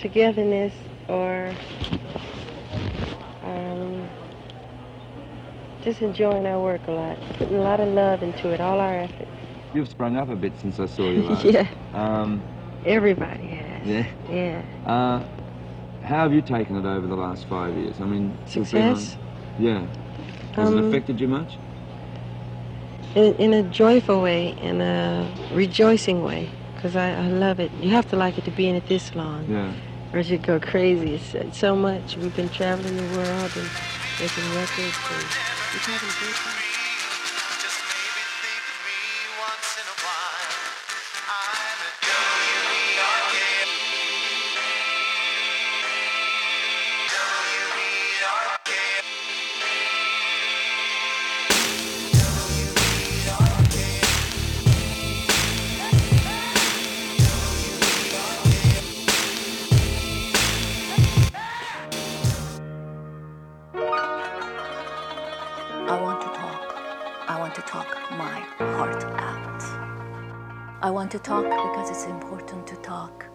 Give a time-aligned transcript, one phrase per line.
[0.00, 0.72] togetherness
[1.08, 1.52] or
[3.44, 4.08] um,
[5.82, 8.98] just enjoying our work a lot, putting a lot of love into it, all our
[9.00, 9.28] effort.
[9.74, 11.44] You've sprung up a bit since I saw you last.
[11.44, 12.42] yeah, Um,
[12.84, 13.86] everybody has.
[13.86, 14.06] yeah.
[14.30, 14.62] Yeah.
[14.86, 15.22] Uh,
[16.02, 18.00] how have you taken it over the last five years?
[18.00, 19.16] I mean, on- Success
[19.58, 19.86] yeah.
[20.54, 21.56] Has it Um, affected you much?
[23.14, 27.70] in, in a joyful way, in a rejoicing way, because I, I love it.
[27.80, 29.72] You have to like it to be in it this long, Yeah.
[30.12, 31.14] Or you go crazy.
[31.14, 32.16] It's so much.
[32.16, 33.70] We've been traveling the world and
[34.20, 34.98] making records.
[35.06, 36.69] And we're having a great time.
[71.22, 73.26] Talk because it's important to talk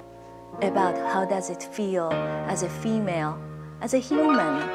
[0.62, 2.12] about how does it feel
[2.48, 3.40] as a female,
[3.82, 4.70] as a human,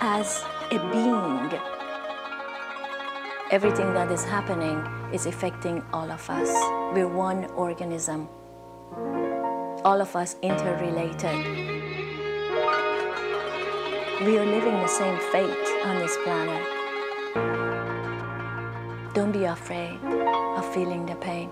[0.00, 1.60] as a being.
[3.50, 6.48] Everything that is happening is affecting all of us.
[6.94, 8.28] We're one organism.
[9.84, 11.38] All of us interrelated.
[14.24, 16.64] We are living the same fate on this planet.
[19.14, 19.98] Don't be afraid
[20.56, 21.50] of feeling the pain.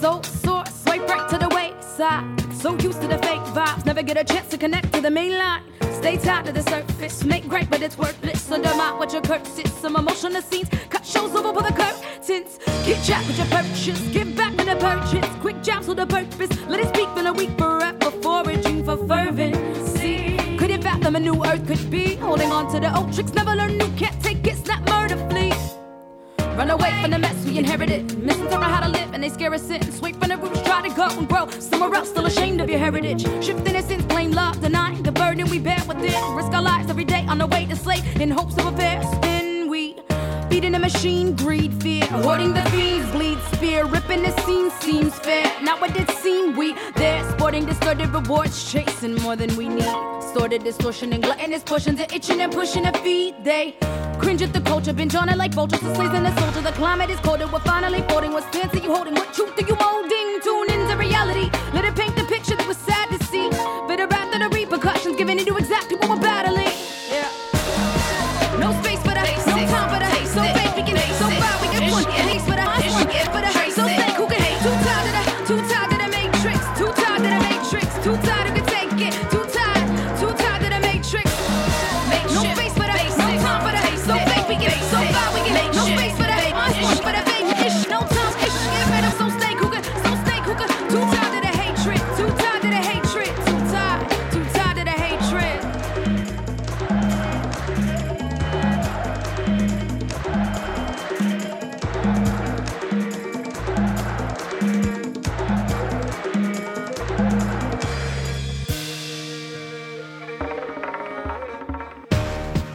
[0.00, 2.24] So sore, swipe right to the wayside.
[2.54, 5.36] So used to the fake vibes, never get a chance to connect to the main
[5.36, 5.62] line.
[5.92, 8.50] Stay tied to the surface, make great, but it's worthless.
[8.50, 12.58] Undermine what your curses, some emotional scenes, cut shows over for the curtains.
[12.86, 15.28] Get jack with your purchase, give back with the purchase.
[15.40, 20.36] Quick jabs with the purpose, let it speak, feel a week forever, foraging for fervency.
[20.56, 22.16] Could it fathom a new earth could be?
[22.16, 25.52] Holding on to the old tricks, never learn new, can't take it, snap murder flee.
[26.56, 28.18] Run away from the mess we inherited.
[28.18, 29.82] Misinterpret how to live and they scare us in.
[29.92, 31.50] Sweep from the roots, try to go and grow.
[31.50, 33.22] Somewhere else, still ashamed of your heritage.
[33.44, 36.34] Shift innocence, blame love, denying the burden we bear within.
[36.34, 39.02] Risk our lives every day on the way to slave in hopes of a fair
[39.02, 39.35] spin.
[40.56, 42.06] Feeding the machine, greed, fear.
[42.06, 43.84] Hoarding the fiends, bleed spear.
[43.84, 45.44] Ripping the scene seems fair.
[45.62, 47.30] Not what it seemed we there.
[47.32, 49.92] Sporting distorted rewards, chasing more than we need.
[50.22, 53.34] Distorted distortion and gluttonous portions are itching and pushing to feed.
[53.44, 53.76] They
[54.18, 55.80] cringe at the culture, binge on it like vultures.
[55.80, 56.62] The slaves and the soldier.
[56.62, 57.46] The climate is colder.
[57.48, 58.32] We're finally folding.
[58.32, 59.14] What stance are you holding?
[59.14, 60.40] What truth are you molding?
[60.40, 61.50] Tune into reality.
[61.74, 62.95] Let it paint the picture that was sad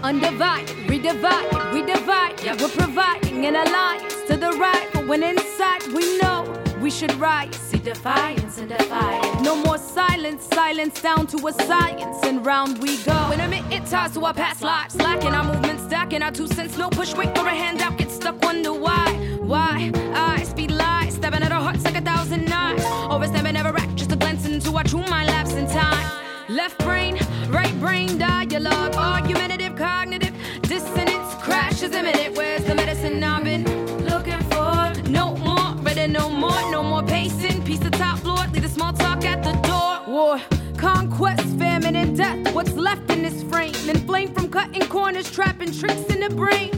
[0.04, 2.42] Undivided, redivided, we divide.
[2.44, 4.90] Yeah, we're providing an alliance to the right.
[4.94, 7.56] But when inside we know we should rise.
[7.56, 9.42] See defiance and defiance.
[9.42, 13.14] No more silence, silence down to a science, and round we go.
[13.30, 16.48] When I meet it ties to our past lives, slacking our movements, stacking our two
[16.48, 16.78] cents.
[16.80, 19.14] No push, wait for a handout, get stuck, wonder why.
[19.40, 19.92] Why?
[20.16, 22.84] I speed lies, stabbing at our hearts like a thousand knives.
[22.86, 26.08] Overstepping never act, just a glance into our true mind lapse in time.
[26.50, 27.18] Left brain,
[27.50, 29.61] right brain dialogue, argumentative,
[29.92, 32.38] cognitive dissonance, crash is imminent.
[32.38, 33.66] Where's the medicine I've been
[34.12, 34.74] looking for?
[35.20, 37.58] No more, ready no more, no more pacing.
[37.66, 39.92] Piece the top floor, leave the small talk at the door.
[40.16, 40.40] War,
[40.78, 42.40] conquest, famine, and death.
[42.56, 43.76] What's left in this frame?
[43.96, 46.70] Inflamed from cutting corners, trapping tricks in the brain.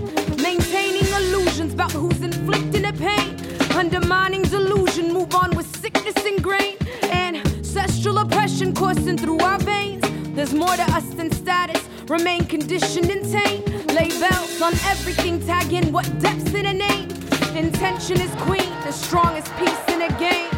[0.47, 3.29] Maintaining illusions about who's inflicting the pain.
[3.77, 6.79] Undermining delusion, move on with sickness ingrained.
[7.03, 10.03] Ancestral oppression coursing through our veins.
[10.35, 11.92] There's more to us than status.
[12.07, 13.63] Remain conditioned and tame.
[13.87, 17.09] Lay belts on everything, tagging what depths in a name.
[17.55, 20.49] Intention is queen, the strongest piece in a game.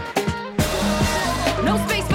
[1.64, 2.08] No space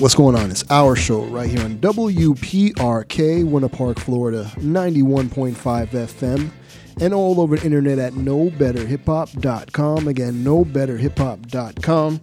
[0.00, 0.50] what's going on?
[0.50, 5.54] It's our show right here on WPRK, Winter Park, Florida, 91.5
[5.88, 6.50] FM,
[7.02, 10.08] and all over the internet at knowbetterhiphop.com.
[10.08, 12.20] Again, knowbetterhiphop.com.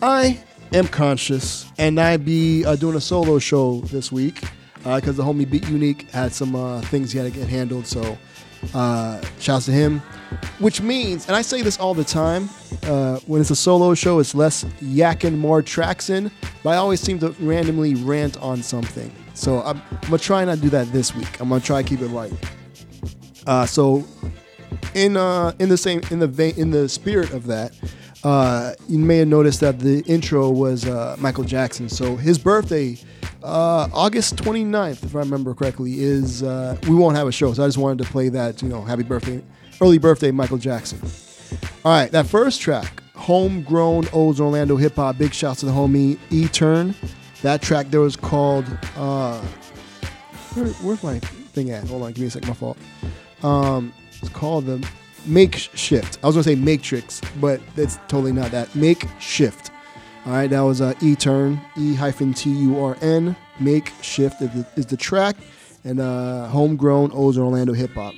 [0.00, 0.38] I
[0.72, 4.40] am conshus, and I be uh, doing a solo show this week
[4.78, 7.88] because the homie Beat Unique had some uh, things he had to get handled.
[7.88, 8.16] So,
[8.72, 10.00] uh, shouts to him.
[10.58, 12.48] Which means, and I say this all the time,
[12.84, 16.30] uh, when it's a solo show, it's less yakking, more tracks in.
[16.62, 19.14] But I always seem to randomly rant on something.
[19.34, 21.40] So I'm, I'm gonna try not to do that this week.
[21.40, 22.32] I'm gonna try to keep it light.
[23.46, 24.04] Uh, so
[24.94, 27.72] in uh, in the same in the vein, in the spirit of that,
[28.24, 31.88] uh, you may have noticed that the intro was uh, Michael Jackson.
[31.88, 32.98] So his birthday,
[33.42, 37.52] uh, August 29th, if I remember correctly, is uh, we won't have a show.
[37.52, 38.62] So I just wanted to play that.
[38.62, 39.42] You know, happy birthday,
[39.80, 41.00] early birthday, Michael Jackson.
[41.84, 45.18] All right, that first track, homegrown O's Orlando hip hop.
[45.18, 46.94] Big shouts to the homie E Turn.
[47.42, 48.64] That track there was called.
[48.96, 49.40] Uh,
[50.54, 51.86] where, where's my thing at?
[51.88, 52.48] Hold on, give me a second.
[52.48, 52.78] My fault.
[53.42, 54.86] Um, it's called the
[55.26, 56.18] Makeshift.
[56.22, 58.74] I was gonna say Matrix, but it's totally not that.
[58.74, 59.70] Makeshift.
[60.24, 63.36] All right, that was uh, E Turn, E hyphen T U R N.
[63.60, 65.36] Makeshift is the, is the track,
[65.84, 68.14] and uh, homegrown O's Orlando hip hop.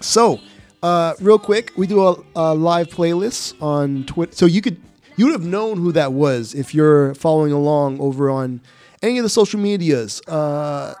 [0.00, 0.40] So,
[0.82, 4.34] uh, real quick, we do a, a live playlist on Twitter.
[4.34, 4.80] So you could
[5.16, 8.60] you would have known who that was if you're following along over on
[9.02, 10.94] any of the social medias, uh,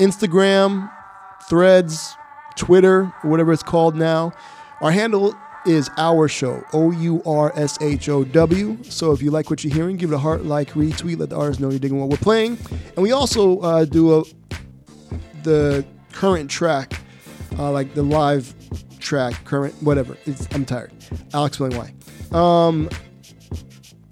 [0.00, 0.90] Instagram,
[1.48, 2.14] Threads,
[2.56, 4.32] Twitter, whatever it's called now.
[4.80, 5.34] Our handle
[5.66, 8.78] is our show, O U R S H O W.
[8.84, 11.36] So if you like what you're hearing, give it a heart, like, retweet, let the
[11.36, 12.58] artists know you're digging what we're playing.
[12.94, 14.24] And we also uh, do a
[15.42, 17.00] the current track,
[17.58, 18.54] uh, like the live
[18.98, 20.16] track, current, whatever.
[20.26, 20.92] It's, I'm tired.
[21.34, 21.92] I'll explain why.
[22.36, 22.88] Um,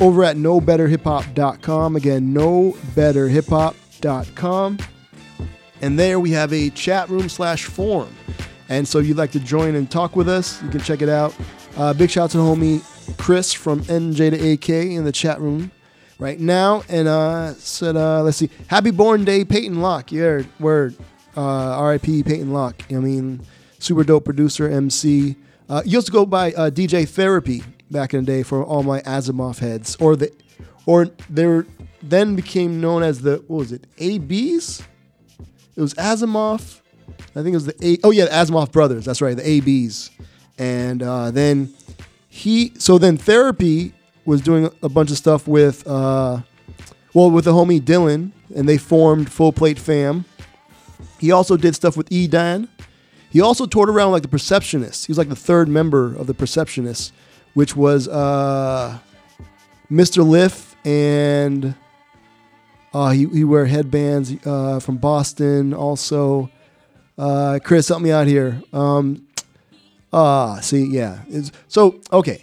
[0.00, 1.96] over at knowbetterhiphop.com.
[1.96, 4.78] Again, knowbetterhiphop.com.
[5.82, 8.14] And there we have a chat room slash forum.
[8.68, 11.08] And so if you'd like to join and talk with us, you can check it
[11.08, 11.34] out.
[11.76, 12.82] Uh, big shout out to homie
[13.18, 15.70] Chris from NJ to AK in the chat room
[16.18, 16.82] right now.
[16.88, 20.10] And uh, said, uh, let's see, happy born day, Peyton Locke.
[20.10, 20.96] Yeah, word.
[21.36, 22.22] Uh, R.I.P.
[22.22, 22.82] Peyton Locke.
[22.90, 23.42] I mean,
[23.78, 25.36] super dope producer, MC.
[25.68, 28.82] Uh, he used to go by uh, DJ Therapy back in the day for all
[28.82, 30.32] my Asamov heads, or the,
[30.86, 31.66] or they were
[32.02, 33.86] then became known as the what was it?
[33.98, 34.82] ABs.
[35.76, 36.80] It was Asamov.
[37.34, 37.98] I think it was the A.
[38.04, 39.04] Oh yeah, the Asamov brothers.
[39.04, 40.10] That's right, the ABs.
[40.58, 41.74] And uh, then
[42.28, 42.72] he.
[42.78, 43.92] So then therapy
[44.24, 46.40] was doing a bunch of stuff with, uh,
[47.14, 50.24] well, with the homie Dylan, and they formed Full Plate Fam.
[51.18, 52.68] He also did stuff with E Dan.
[53.30, 55.06] He also toured around like the Perceptionists.
[55.06, 57.12] He was like the third member of the Perceptionists,
[57.54, 58.98] which was uh,
[59.90, 60.26] Mr.
[60.26, 61.74] Lif and
[62.94, 65.74] uh, he, he wear headbands uh, from Boston.
[65.74, 66.50] Also,
[67.18, 68.62] uh, Chris, help me out here.
[68.72, 69.26] Um,
[70.12, 71.20] ah, see, yeah.
[71.28, 72.42] It's, so okay.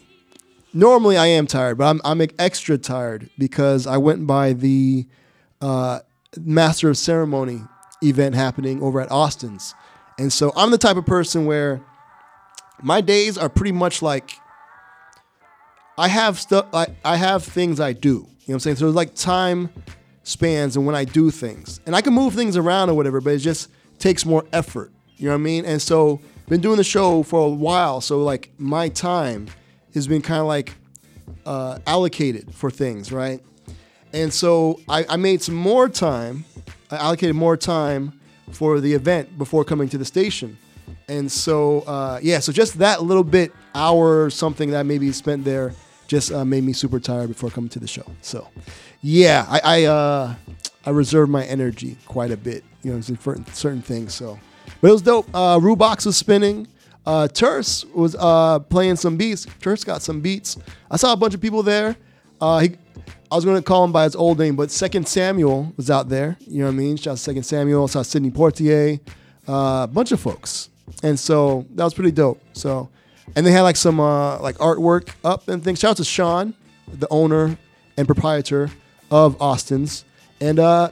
[0.75, 5.06] Normally I am tired, but I'm I'm extra tired because I went by the
[5.62, 6.00] uh,
[6.39, 7.62] Master of Ceremony
[8.04, 9.74] event happening over at Austin's,
[10.18, 11.82] and so I'm the type of person where
[12.82, 14.32] my days are pretty much like
[15.98, 16.68] I have stuff.
[16.74, 18.10] I, I have things I do.
[18.10, 18.76] You know what I'm saying?
[18.78, 19.70] So it's like time
[20.24, 23.34] spans and when I do things, and I can move things around or whatever, but
[23.34, 23.70] it just
[24.00, 24.92] takes more effort.
[25.18, 25.66] You know what I mean?
[25.66, 26.20] And so
[26.50, 29.48] been doing the show for a while, so like my time
[29.94, 30.74] has been kind of like
[31.46, 33.42] uh, allocated for things, right?
[34.12, 36.46] And so I, I made some more time.
[36.94, 38.20] I allocated more time
[38.52, 40.58] for the event before coming to the station.
[41.08, 45.44] And so, uh, yeah, so just that little bit, hour or something that maybe spent
[45.44, 45.74] there,
[46.08, 48.06] just uh, made me super tired before coming to the show.
[48.22, 48.48] So,
[49.02, 50.36] yeah, I I, uh,
[50.86, 54.14] I reserve my energy quite a bit, you know, for certain things.
[54.14, 54.40] So,
[54.82, 55.28] but it was dope.
[55.34, 56.68] Uh, Rubox was spinning.
[57.06, 59.46] Uh, Terse was uh, playing some beats.
[59.60, 60.58] Terse got some beats.
[60.92, 61.96] I saw a bunch of people there.
[62.40, 62.76] Uh, he,
[63.34, 66.08] I was going to call him by his old name, but Second Samuel was out
[66.08, 66.38] there.
[66.42, 66.98] You know what I mean?
[66.98, 67.88] Shout out to Second Samuel.
[67.88, 69.00] Saw Sidney Portier,
[69.50, 70.70] uh, a bunch of folks,
[71.02, 72.40] and so that was pretty dope.
[72.54, 72.90] So,
[73.36, 75.80] and they had like some uh, like artwork up and things.
[75.80, 76.54] Shout out to Sean,
[76.88, 77.58] the owner
[77.98, 78.70] and proprietor
[79.10, 80.06] of Austin's,
[80.40, 80.92] and uh,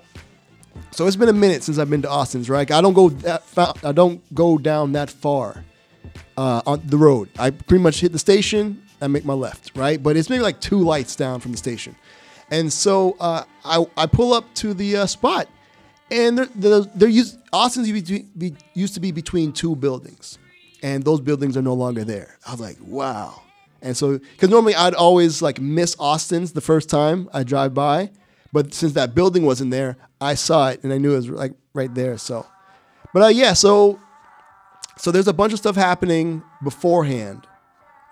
[0.89, 2.49] so it's been a minute since I've been to Austin's.
[2.49, 2.71] Right?
[2.71, 5.63] I don't go that fa- I don't go down that far
[6.37, 7.29] uh, on the road.
[7.37, 8.81] I pretty much hit the station.
[8.99, 10.01] I make my left, right?
[10.01, 11.95] But it's maybe like two lights down from the station.
[12.51, 15.47] And so uh, I, I pull up to the uh, spot,
[16.11, 20.37] and they're, they're, used, Austin's used to, be, used to be between two buildings,
[20.83, 22.37] and those buildings are no longer there.
[22.45, 23.41] I was like, wow.
[23.81, 28.11] And so, because normally I'd always like miss Austin's the first time I drive by,
[28.53, 31.53] but since that building wasn't there, I saw it and I knew it was like
[31.73, 32.17] right there.
[32.17, 32.45] So,
[33.13, 33.99] but uh, yeah, so
[34.97, 37.47] so there's a bunch of stuff happening beforehand,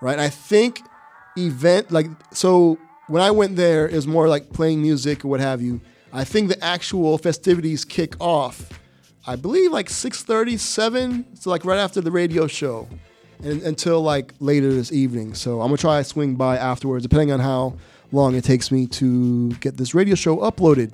[0.00, 0.18] right?
[0.18, 0.80] I think
[1.36, 2.78] event like so
[3.10, 5.80] when I went there, it was more like playing music or what have you.
[6.12, 8.68] I think the actual festivities kick off,
[9.26, 12.88] I believe like 6:37, so like right after the radio show,
[13.42, 15.34] and until like later this evening.
[15.34, 17.74] So I'm gonna try to swing by afterwards, depending on how
[18.12, 20.92] long it takes me to get this radio show uploaded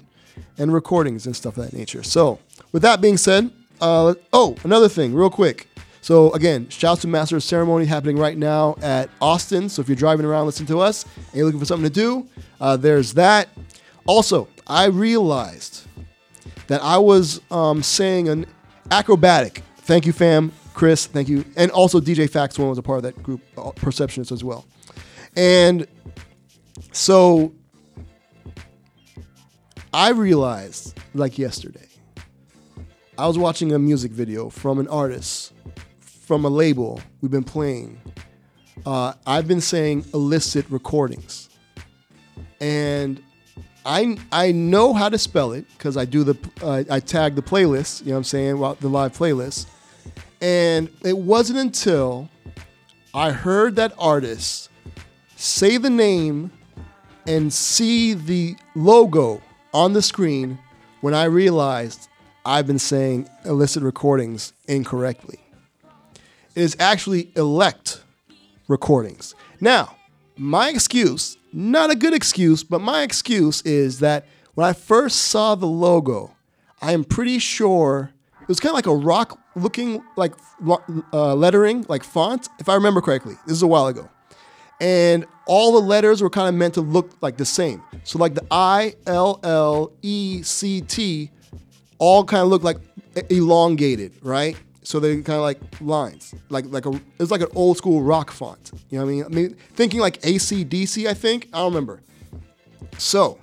[0.59, 2.03] and recordings and stuff of that nature.
[2.03, 2.39] So
[2.73, 5.69] with that being said, uh, oh another thing, real quick.
[6.07, 9.69] So again, shouts to Master of Ceremony happening right now at Austin.
[9.69, 12.29] So if you're driving around listening to us and you're looking for something to do,
[12.61, 13.49] uh, there's that.
[14.07, 15.85] Also, I realized
[16.69, 18.47] that I was um, saying an
[18.89, 19.63] Akrobatik.
[19.79, 21.07] Thank you, fam, Chris.
[21.07, 24.31] Thank you, and also DJ Fakts One was a part of that group, uh, Perceptionist
[24.31, 24.65] as well.
[25.35, 25.89] And
[26.93, 27.53] so
[29.93, 31.89] I realized, like yesterday,
[33.19, 35.53] I was watching a music video from an artist
[36.27, 37.99] from a label we've been playing.
[38.85, 41.49] Uh, I've been saying illicit recordings,
[42.61, 43.23] and
[43.87, 47.43] I I know how to spell it because I do the uh, I tag the
[47.43, 48.01] playlist.
[48.01, 48.59] You know what I'm saying?
[48.59, 49.67] Well, the live playlist,
[50.41, 52.29] and it wasn't until
[53.15, 54.69] I heard that artist
[55.37, 56.51] say the name
[57.27, 59.41] and see the logo
[59.73, 60.59] on the screen
[61.01, 62.09] when I realized
[62.45, 65.46] I've been saying illicit recordings incorrectly.
[66.57, 68.01] Is actually Illect
[68.67, 69.35] recordings.
[69.61, 69.95] Now,
[70.37, 75.55] my excuse, not a good excuse, but my excuse is that when I first saw
[75.55, 76.35] the logo,
[76.81, 78.11] I am pretty sure
[78.41, 80.33] it was kind of like a rock looking like
[81.13, 83.37] uh, lettering, like font, if I remember correctly.
[83.47, 84.09] This is a while ago.
[84.81, 87.83] And all the letters were kind of meant to look like the same.
[88.05, 91.31] So like the I, L, L, E, C, T,
[91.99, 92.79] all kind of look like
[93.31, 94.57] elongated, right?
[94.87, 98.31] So they kind of like lines, like like a it's like an old school rock
[98.31, 98.71] font.
[98.89, 99.25] You know what I mean?
[99.25, 102.03] I mean, thinking like ACDC, I think I don't remember.
[102.97, 103.41] So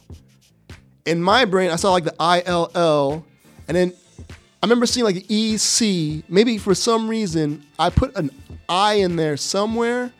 [1.06, 3.26] in my brain, I saw like the I L L,
[3.68, 3.92] and then
[4.30, 6.24] I remember seeing like the E C.
[6.30, 8.32] Maybe for some reason I put an
[8.70, 10.14] I in there somewhere.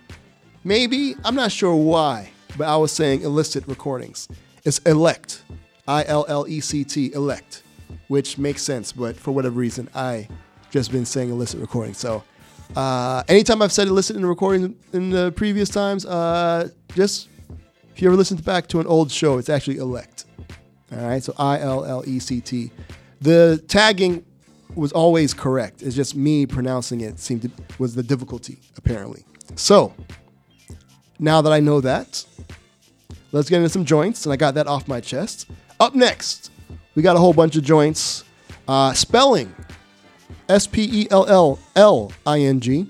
[0.66, 4.28] Maybe I'm not sure why, but I was saying illicit recordings.
[4.66, 5.40] It's Illect,
[5.88, 7.62] I L L E C T, Illect,
[8.10, 8.92] which makes sense.
[8.92, 10.28] But for whatever reason, I
[10.74, 11.94] just been saying illicit recording.
[11.94, 12.24] So
[12.76, 17.30] uh, anytime I've said illicit in a recording in the previous times, uh, just
[17.94, 20.26] if you ever listened back to an old show, it's actually Illect.
[20.92, 22.72] All right, so I L L E C T.
[23.22, 24.26] The tagging
[24.74, 25.84] was always correct.
[25.84, 29.24] It's just me pronouncing it seemed to was the difficulty apparently.
[29.56, 29.94] So
[31.20, 32.26] now that I know that,
[33.32, 35.52] let's get into some joints, and I got that off my chest.
[35.80, 36.50] Up next,
[36.96, 38.24] we got a whole bunch of joints.
[38.68, 39.54] Uh, SPELLLING
[40.54, 42.86] S P E L L L I N G.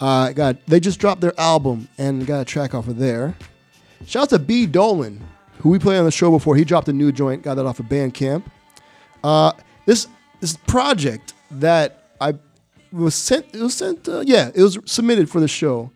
[0.00, 3.36] Uh, got they just dropped their album and got a track off of there.
[4.06, 5.22] Shout out to B Dolan,
[5.58, 6.56] who we played on the show before.
[6.56, 8.42] He dropped a new joint, got that off of Bandcamp.
[9.22, 9.52] Uh,
[9.84, 10.08] this
[10.40, 12.34] this project that I
[12.90, 15.90] was sent, it was sent, uh, yeah, it was submitted for the show,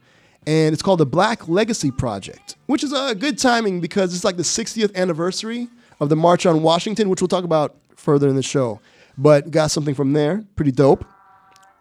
[0.47, 4.25] and it's called the Black Legacy Project, which is a uh, good timing because it's
[4.25, 5.69] like the 60th anniversary
[6.01, 8.79] of the March on Washington, which we'll talk about further in the show
[9.19, 10.45] but got something from there.
[10.57, 11.05] Pretty dope.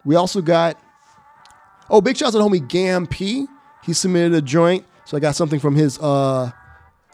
[0.04, 0.78] We also got,
[1.88, 3.46] oh, big shout out to homie Gam P.
[3.84, 6.50] He submitted a joint, so I got something from his, uh,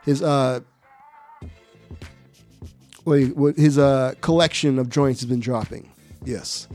[0.04, 0.61] his, uh,
[3.04, 5.90] what his uh, collection of joints has been dropping.
[6.25, 6.69] Yes.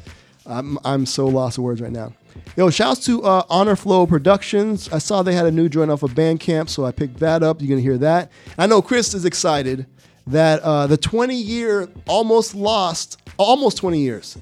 [0.46, 2.14] I'm, I'm so lost of words right now.
[2.56, 4.90] Yo, shouts to uh, Honor Flow Productions.
[4.92, 7.62] I saw they had a new joint off of Bandcamp, so I picked that up.
[7.62, 8.32] You're to hear that.
[8.58, 9.86] I know Chris is excited
[10.28, 14.38] that uh, the 20 year, almost lost, almost 20 years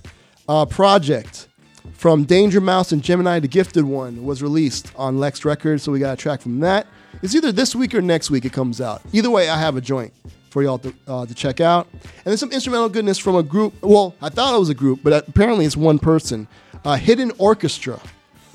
[0.49, 1.47] uh, project
[1.93, 5.83] from Danger Mouse and Jemini the Gifted One was released on Lex Records.
[5.83, 6.87] So we got a track from that.
[7.21, 9.01] It's either this week or next week it comes out.
[9.13, 10.13] Either way, I have a joint
[10.49, 11.87] for y'all to, uh, to check out.
[11.93, 13.73] And then some instrumental goodness from a group.
[13.81, 16.47] Well, I thought it was a group, but apparently it's one person.
[16.83, 17.99] Uh, Hidden Orchestra.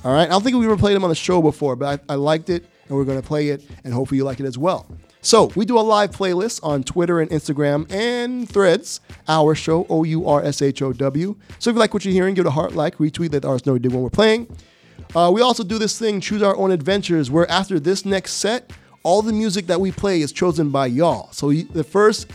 [0.05, 0.27] All right.
[0.27, 2.51] I don't think we ever played them on the show before, but I, I liked
[2.51, 4.87] it, and we're going to play it, and hopefully you like it as well.
[5.25, 9.01] So we do a live playlist on Twitter and Instagram and Threads.
[9.29, 11.37] Our show, O U R S H O W.
[11.61, 13.65] So if you like what you're hearing, give it a heart like, retweet, let others
[13.65, 14.49] know you did when we're playing.
[15.15, 18.73] Uh, we also do this thing, choose our own adventures, where after this next set,
[19.05, 21.31] all the music that we play is chosen by y'all.
[21.33, 22.29] So the first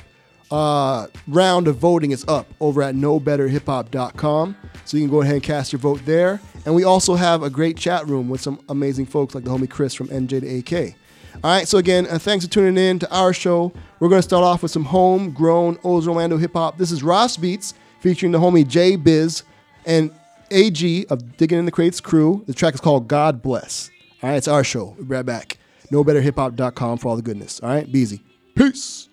[0.50, 4.56] uh, round of voting is up over at knowbetterhiphop.com.
[4.86, 6.40] So you can go ahead and cast your vote there.
[6.66, 9.70] And we also have a great chat room with some amazing folks like the homie
[9.70, 10.96] Chris from NJ to AK.
[11.44, 13.72] All right, so again, uh, thanks for tuning in to our show.
[14.00, 16.78] We're going to start off with some homegrown Old Orlando hip hop.
[16.78, 19.44] This is Ras Beats featuring the homie J-Biz
[19.86, 20.12] and
[20.50, 22.44] AG of Digging in the Crates crew.
[22.48, 23.92] The track is called God Bless.
[24.24, 24.96] All right, it's our show.
[24.98, 25.58] We'll be right back.
[25.92, 27.60] KnowBetterHipHop.com for all the goodness.
[27.62, 28.24] All right, be easy.
[28.56, 29.08] Peace.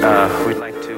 [0.00, 0.93] Uh, we'd like to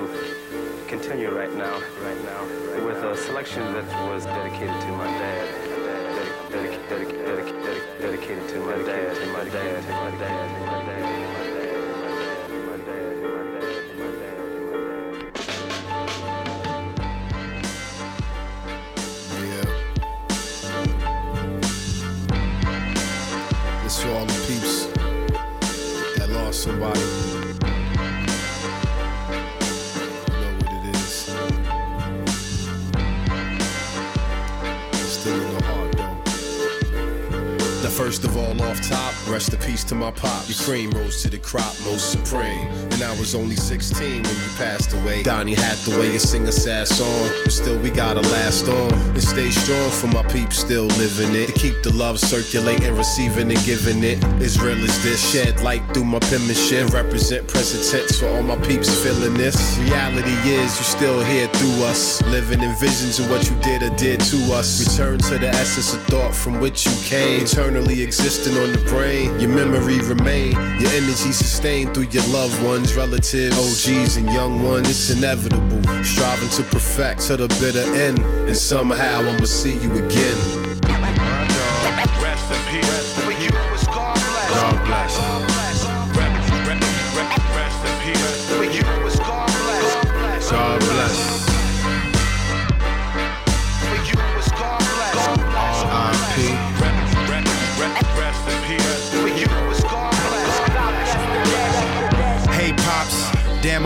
[38.06, 40.48] first of all, off top, rest in peace to my pop.
[40.48, 42.68] Your cream rose to the crop, most supreme.
[42.92, 45.24] And I was only 16 when you passed away.
[45.24, 49.50] Donny Hathaway, you sing a sad song, but still we gotta last on and stay
[49.50, 51.48] strong for my peeps still living it.
[51.48, 54.22] To keep the love circulating, receiving and giving it.
[54.40, 56.90] As real as this, shed light through my penmanship.
[56.90, 59.76] Represent present tense for all my peeps feeling this.
[59.78, 63.90] Reality is you still here through us, living in visions of what you did or
[63.96, 64.68] did to us.
[64.86, 69.38] Return to the essence of thought from which you came, eternally existing on the brain.
[69.40, 74.88] Your memory remain, your energy sustained through your loved ones, relatives, OGs, and young ones.
[74.88, 80.65] It's inevitable, striving to perfect to the bitter end, and somehow I'ma see you again.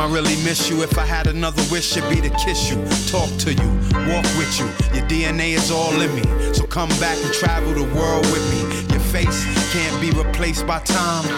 [0.01, 0.83] I really miss you.
[0.83, 2.77] If I had another wish, it'd be to kiss you,
[3.13, 3.69] talk to you,
[4.09, 4.65] walk with you.
[4.97, 6.23] Your DNA is all in me,
[6.55, 8.61] so come back and travel the world with me.
[8.95, 11.29] Your face can't be replaced by time.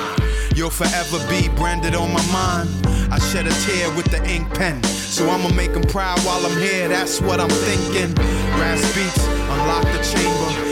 [0.55, 2.71] You'll forever be branded on my mind.
[3.11, 6.57] I shed a tear with the ink pen, so I'ma make 'em proud while I'm
[6.61, 6.89] here.
[6.89, 8.15] That's what I'm thinking.
[8.57, 10.72] Brass beats, unlock the chamber.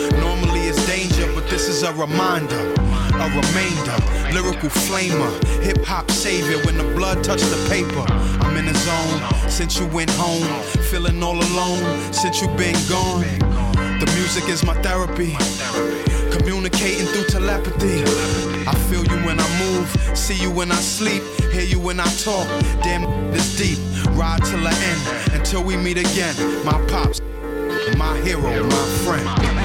[1.50, 2.72] This is a reminder,
[3.18, 3.98] a remainder.
[4.32, 6.64] Lyrical flamer, hip hop savior.
[6.64, 8.04] When the blood touched the paper,
[8.44, 9.50] I'm in the zone.
[9.50, 10.46] Since you went home,
[10.90, 12.12] feeling all alone.
[12.12, 13.22] Since you've been gone,
[13.98, 15.36] the music is my therapy.
[16.30, 18.04] Communicating through telepathy.
[18.66, 22.08] I feel you when I move, see you when I sleep, hear you when I
[22.22, 22.46] talk.
[22.84, 23.78] Damn, this deep.
[24.12, 26.34] Ride till the end, until we meet again.
[26.64, 27.20] My pops,
[27.96, 29.59] my hero, my friend.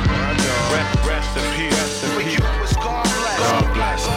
[1.08, 2.06] Rest in peace.
[2.16, 3.52] For you was God bless.
[3.52, 4.08] God bless.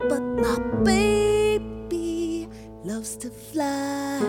[0.10, 2.50] But my baby
[2.84, 4.20] loves to fly.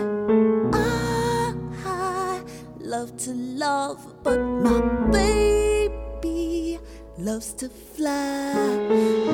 [1.83, 2.41] I
[2.79, 4.79] love to love, but my
[5.11, 6.79] baby
[7.17, 8.53] loves to fly.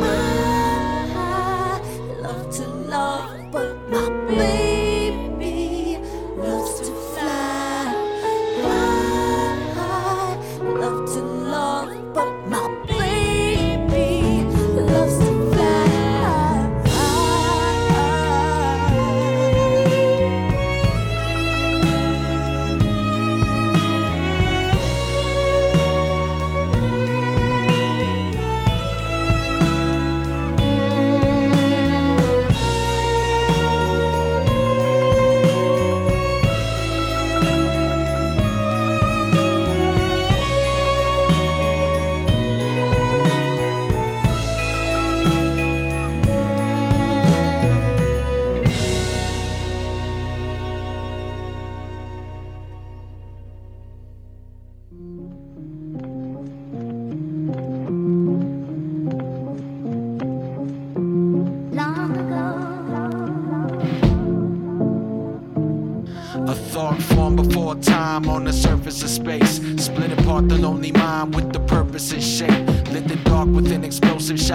[0.02, 0.55] Ah, I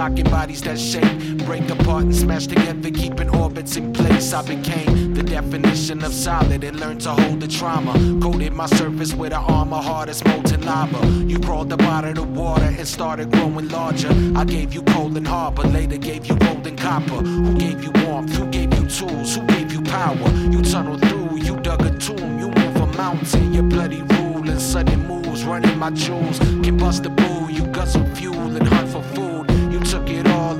[0.01, 1.45] shocking bodies that shake.
[1.45, 4.33] Break apart and smash together, keeping orbits in place.
[4.33, 7.93] I became the definition of solid and learned to hold the trauma.
[8.19, 11.05] Coated my surface with an armor hard as molten lava.
[11.31, 14.11] You crawled up out of the water and started growing larger.
[14.35, 17.21] I gave you coal and harbor, later gave you gold and copper.
[17.45, 18.35] Who gave you warmth?
[18.35, 19.35] Who gave you tools?
[19.35, 20.29] Who gave you power?
[20.53, 23.53] You tunneled through, you dug a tomb, you move a mountain.
[23.53, 26.39] Your bloody rule and sudden moves, running my jewels.
[26.65, 29.50] Can bust a boo, you guzzle fuel and hunt for food.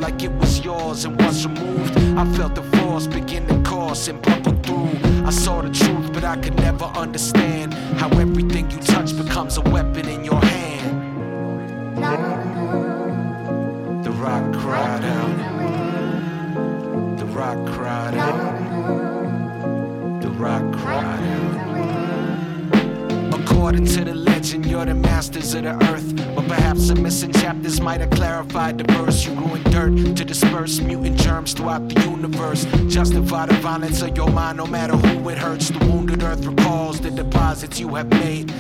[0.02, 4.20] Like it was yours, and once removed, I felt the force begin to course and
[4.24, 4.90] bubble through.
[5.26, 9.62] I saw the truth, but I could never understand how everything you touch becomes a
[9.62, 11.14] weapon in your hand.
[14.04, 15.38] The rock cried out.
[17.20, 18.60] The rock cried out.
[20.22, 21.58] The rock cried out.
[23.40, 26.31] According to the legend, you're the masters of the earth.
[26.52, 29.26] Perhaps the missing chapters might have clarified the verse.
[29.26, 32.66] You grew in dirt to disperse mutant germs throughout the universe.
[32.90, 35.70] Justify the violence of your mind, no matter who it hurts.
[35.70, 38.52] The wounded earth recalls the deposits you have made.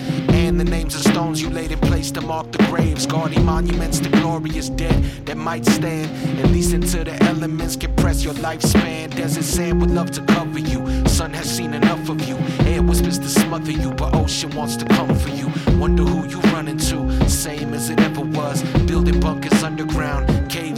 [0.51, 3.07] The names of stones you laid in place to mark the graves.
[3.07, 6.11] Guarding monuments to glorious dead that might stand.
[6.39, 9.15] At least until the elements compress your lifespan.
[9.15, 10.85] Desert sand would love to cover you.
[11.07, 12.35] Sun has seen enough of you.
[12.67, 15.49] Air whispers to smother you, but ocean wants to come for you.
[15.79, 18.61] Wonder who you run into, same as it ever was.
[18.85, 20.27] Building bunkers underground,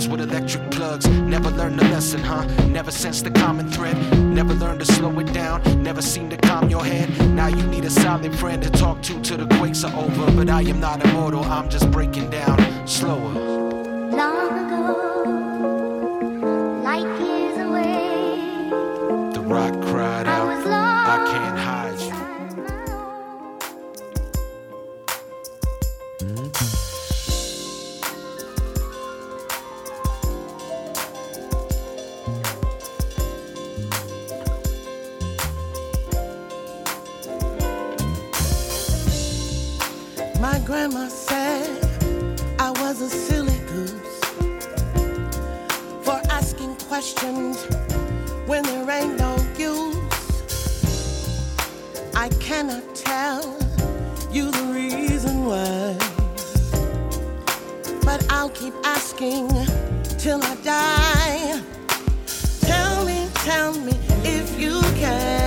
[0.04, 1.08] caves with electric plugs.
[1.08, 2.46] Never learned the lesson, huh?
[2.68, 3.96] Never sensed the common thread.
[4.20, 5.62] Never learned to slow it down.
[5.84, 7.10] Never seemed to calm your head.
[7.32, 10.32] Now you need a solid friend to talk to till the quakes are over.
[10.32, 13.34] But I am not immortal, I'm just breaking down slower.
[14.22, 14.86] Long ago,
[16.84, 18.70] light years away,
[19.34, 21.10] The rock cried I out, was lost.
[21.10, 21.63] I can't
[40.44, 41.70] My grandma said
[42.60, 44.20] I was a silly goose
[46.04, 47.64] for asking questions
[48.46, 49.96] when there ain't no use.
[52.14, 53.58] I cannot tell
[54.34, 55.96] you the reason why,
[58.04, 59.48] but I'll keep asking
[60.18, 61.62] till I die.
[62.60, 63.94] Tell me, tell me
[64.26, 65.43] if you can.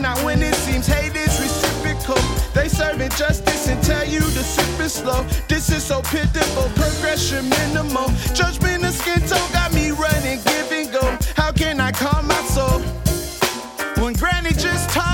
[0.00, 0.42] I win?
[0.42, 2.20] It seems hate is reciprocal.
[2.54, 5.22] They serving justice and tell you to sip it slow.
[5.48, 6.64] This is so pitiful.
[6.74, 8.08] Progression minimal.
[8.32, 11.04] Judgment of skin tone got me running, give and go.
[11.36, 12.80] How can I calm my soul?
[14.02, 15.11] When Granny just taught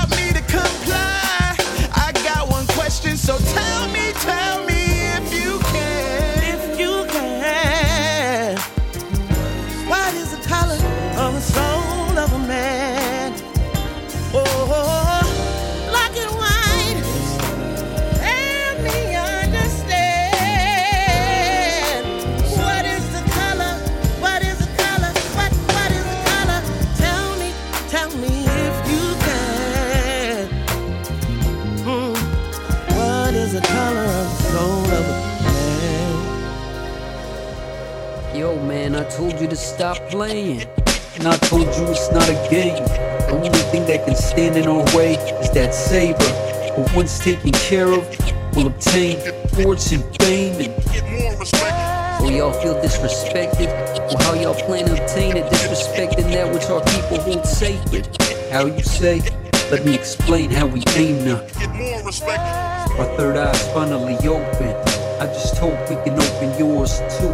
[40.29, 40.61] playing.
[41.15, 42.85] And I told you it's not a game.
[42.85, 46.29] The only thing that can stand in our way is that saber.
[46.75, 48.03] But once taken care of,
[48.55, 49.17] we'll obtain
[49.57, 51.57] fortune, fame, and So
[52.21, 53.67] oh, y'all feel disrespected?
[54.07, 55.51] Well, how y'all plan to obtain it?
[55.51, 58.05] Disrespecting that which our people hold sacred.
[58.51, 59.21] How you say?
[59.71, 62.39] Let me explain how we aim to Get more respect.
[62.99, 64.69] our third eye's finally open.
[65.21, 67.33] I just hope we can open yours too.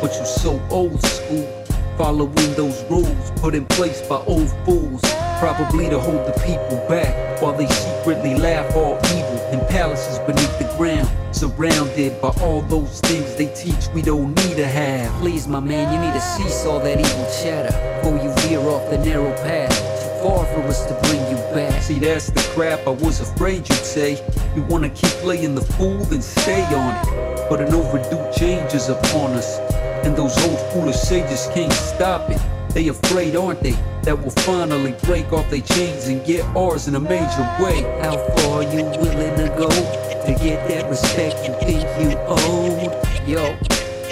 [0.00, 1.65] But you're so old school,
[1.96, 5.00] following those rules put in place by old fools.
[5.38, 10.58] Probably to hold the people back while they secretly laugh all evil in palaces beneath
[10.58, 11.08] the ground.
[11.34, 15.12] Surrounded by all those things they teach we don't need to have.
[15.20, 18.90] Please, my man, you need to cease all that evil chatter before you veer off
[18.90, 21.82] the narrow path too far for us to bring you back.
[21.82, 24.12] See, that's the crap I was afraid you'd say.
[24.54, 27.48] You wanna keep playing the fool, then stay on it.
[27.48, 29.58] But an overdue change is upon us,
[30.06, 32.40] and those old foolish sages can't stop it.
[32.68, 36.94] They afraid, aren't they, that we'll finally break off their chains and get ours in
[36.94, 37.82] a major way.
[38.02, 42.92] How far you willing to go to get that respect you think you owed?
[43.26, 43.58] Yo,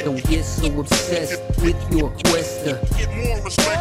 [0.05, 3.79] don't get so obsessed with your quest to Get more respect.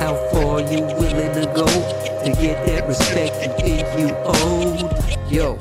[0.00, 5.30] how far you willing to go to get that respect you think you owed?
[5.30, 5.58] Yo,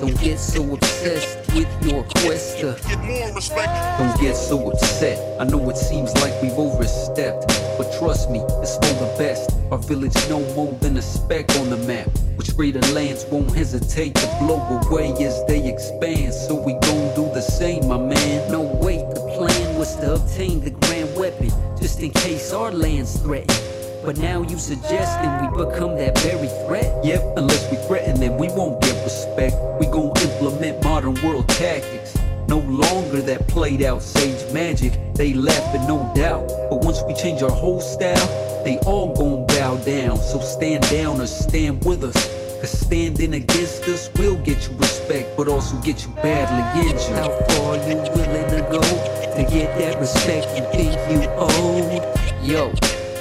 [0.00, 3.98] don't get so obsessed with your quest to Get more respect.
[3.98, 5.40] don't get so upset.
[5.40, 9.50] I know it seems like we've overstepped, but trust me, it's for the best.
[9.70, 14.14] Our village no more than a speck on the map, which greater lands won't hesitate
[14.16, 16.32] to blow away as they expand.
[16.32, 18.50] So we gon' do the same, my man.
[18.52, 23.18] No wait, the plan was to obtain the grand weapon, just in case our land's
[23.18, 23.77] threatened.
[24.08, 27.04] But now you suggesting we become that very threat?
[27.04, 29.54] Yep, unless we threaten them, we won't get respect.
[29.78, 32.16] We gon' implement modern world tactics.
[32.48, 34.94] No longer that played out sage magic.
[35.12, 36.48] They laughing, no doubt.
[36.70, 40.16] But once we change our whole style, they all gon' bow down.
[40.16, 42.16] So stand down or stand with us.
[42.62, 47.14] Cause standing against us will get you respect, but also get you badly injured.
[47.14, 52.02] How far you willing to go to get that respect you think you owed?
[52.42, 52.72] Yo,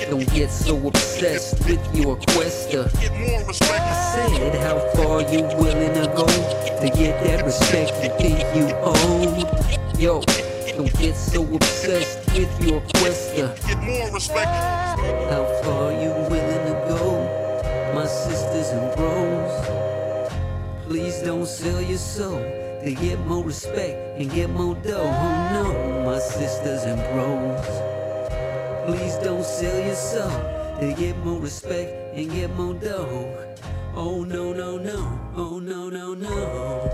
[0.09, 3.81] don't get so obsessed with your quest to Get more respect.
[3.81, 8.73] I said, how far you willing to go to get that respect you think you
[8.81, 9.99] owed?
[9.99, 10.21] Yo,
[10.75, 14.47] don't get so obsessed with your quest to Get more respect.
[15.29, 20.27] how far you willing to go, my sisters and bros.
[20.85, 22.39] Please don't sell your soul
[22.83, 25.01] to get more respect and get more dough.
[25.03, 27.86] Oh no, my sisters and bros.
[28.87, 30.29] Please don't sell your soul
[30.79, 33.53] to get more respect and get more dough.
[33.93, 35.19] Oh no, no, no.
[35.35, 36.89] Oh no, no, no.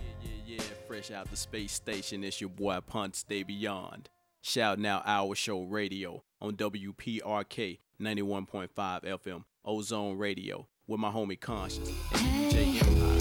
[0.00, 2.22] Yeah yeah, yeah, fresh out the space station.
[2.22, 4.10] It's your boy Punt Stay Beyond.
[4.48, 11.90] Shouting Now our show radio on WPRK 91.5 FM, Ozone Radio, with my homie Conscious
[12.12, 13.20] DJ Empire.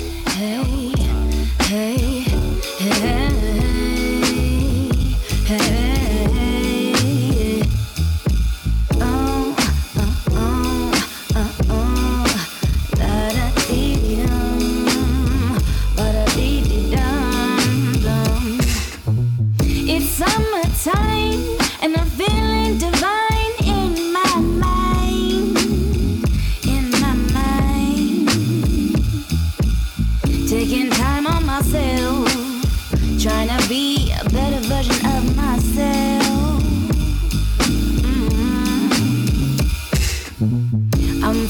[1.63, 2.23] Hey,
[3.03, 3.33] hey,
[5.47, 6.56] hey.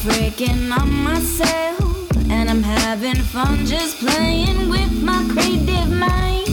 [0.08, 6.48] breaking on myself, and I'm having fun just playing with my creative mind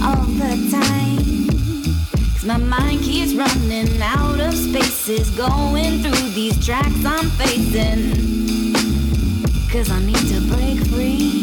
[0.00, 1.48] all the time.
[2.34, 8.14] Cause my mind keeps running out of spaces, going through these tracks I'm facing.
[9.72, 11.42] Cause I need to break free.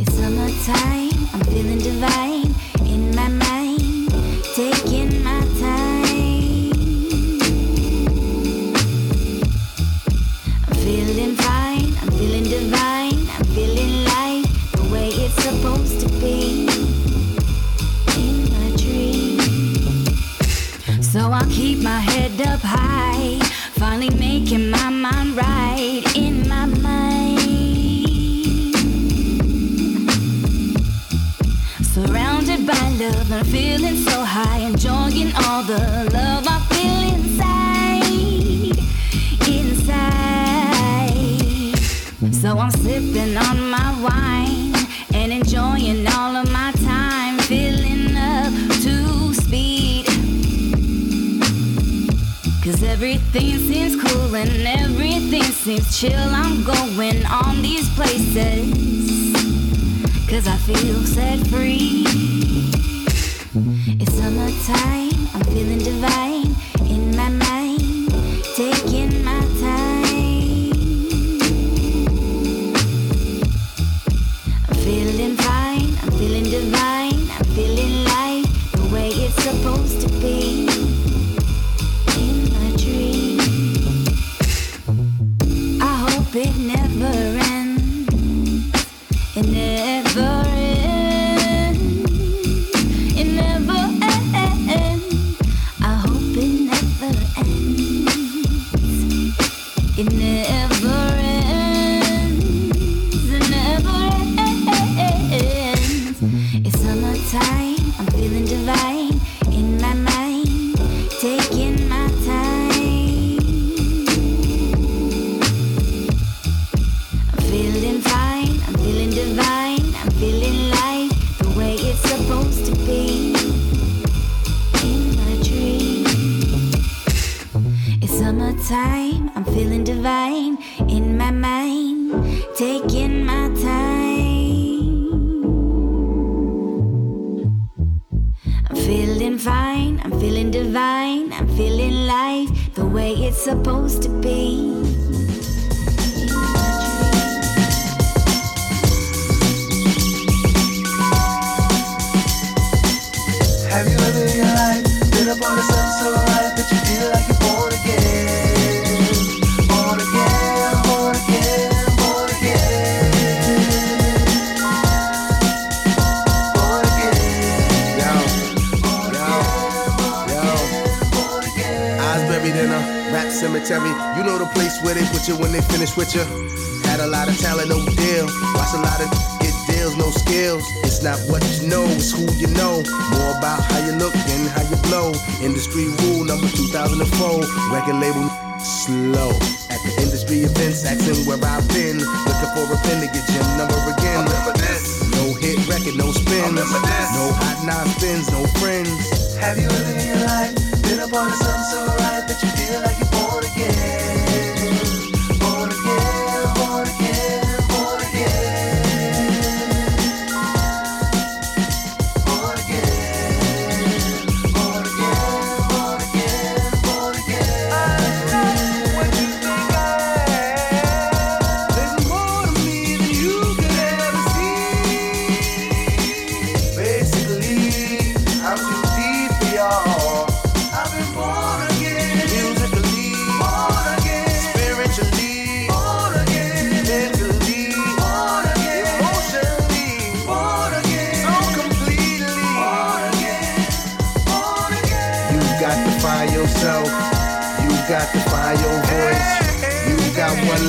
[0.00, 2.47] It's summertime, I'm feeling divine.
[55.78, 56.12] things chill.
[56.16, 58.74] I'm going on these places.
[60.28, 62.04] Cause I feel set free.
[64.00, 66.37] It's summertime, I'm feeling divine.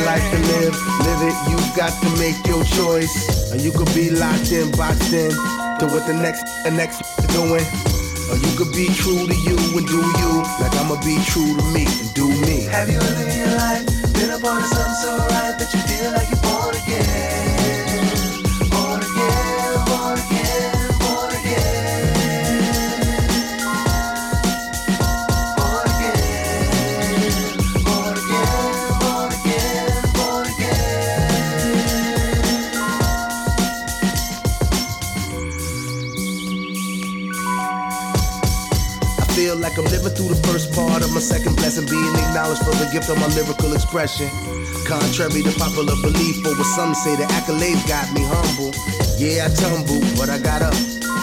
[0.09, 0.75] life to live.
[1.05, 3.15] Live it, you got to make your choice.
[3.53, 5.29] Or you could be locked in, boxed in
[5.79, 6.97] to what the next, the next
[7.29, 7.65] doing.
[8.29, 10.31] Or you could be true to you and do you,
[10.61, 12.65] like I'ma be true to me and do me.
[12.73, 16.11] Have you ever in your life been upon the sun so right that you feel
[16.17, 16.38] like you
[41.29, 44.25] second blessing, being acknowledged for the gift of my lyrical expression.
[44.89, 48.73] Contrary to popular belief, or what some say, the accolades got me humble.
[49.21, 50.73] Yeah, I tumbled, but I got up.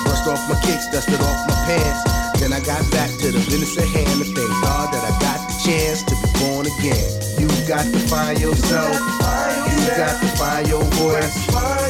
[0.06, 2.00] Brushed off my kicks, dusted off my pants.
[2.38, 5.42] Then I got back to the business at hand to thank God that I got
[5.50, 7.10] the chance to be born again.
[7.42, 8.94] You got to find yourself.
[8.94, 11.34] You got to find your voice.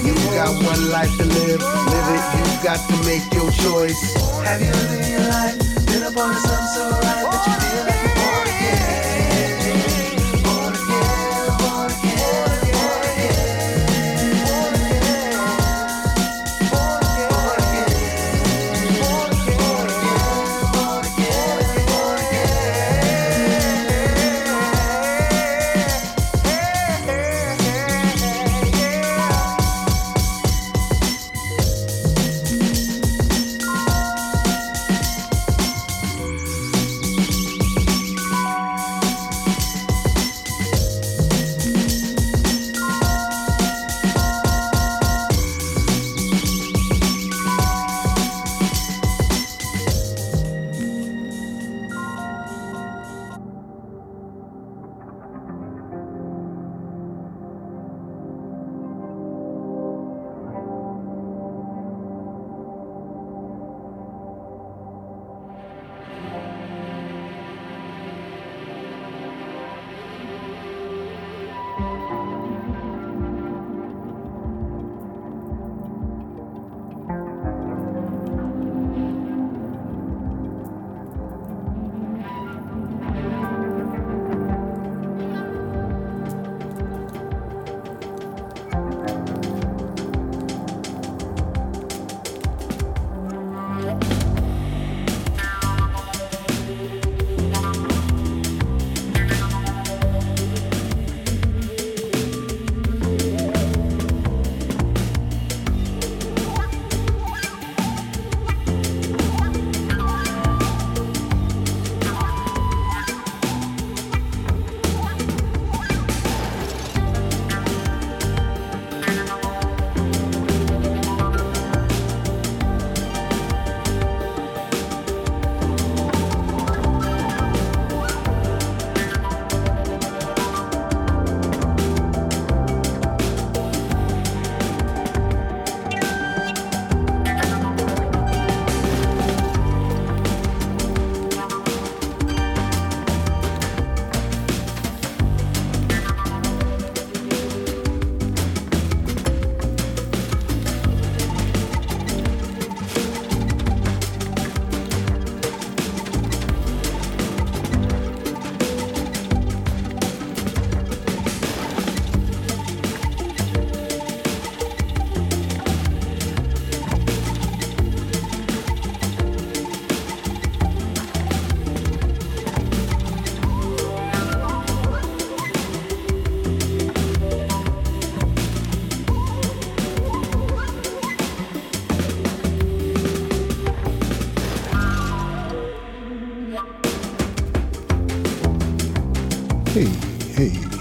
[0.00, 1.60] You got one life to live.
[1.60, 2.24] Live it.
[2.32, 4.00] You got to make your choice.
[4.48, 5.58] Have you lived your life?
[5.84, 6.95] Been up on something so right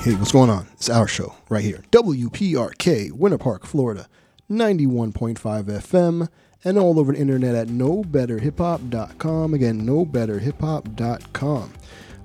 [0.06, 0.68] hey, what's going on?
[0.74, 1.84] It's our show right here.
[1.90, 4.08] WPRK, Winter Park, Florida,
[4.52, 6.30] 91.5 FM,
[6.64, 9.56] and all over the internet at knowbetterhiphop.com.
[9.56, 11.74] Again, knowbetterhiphop.com.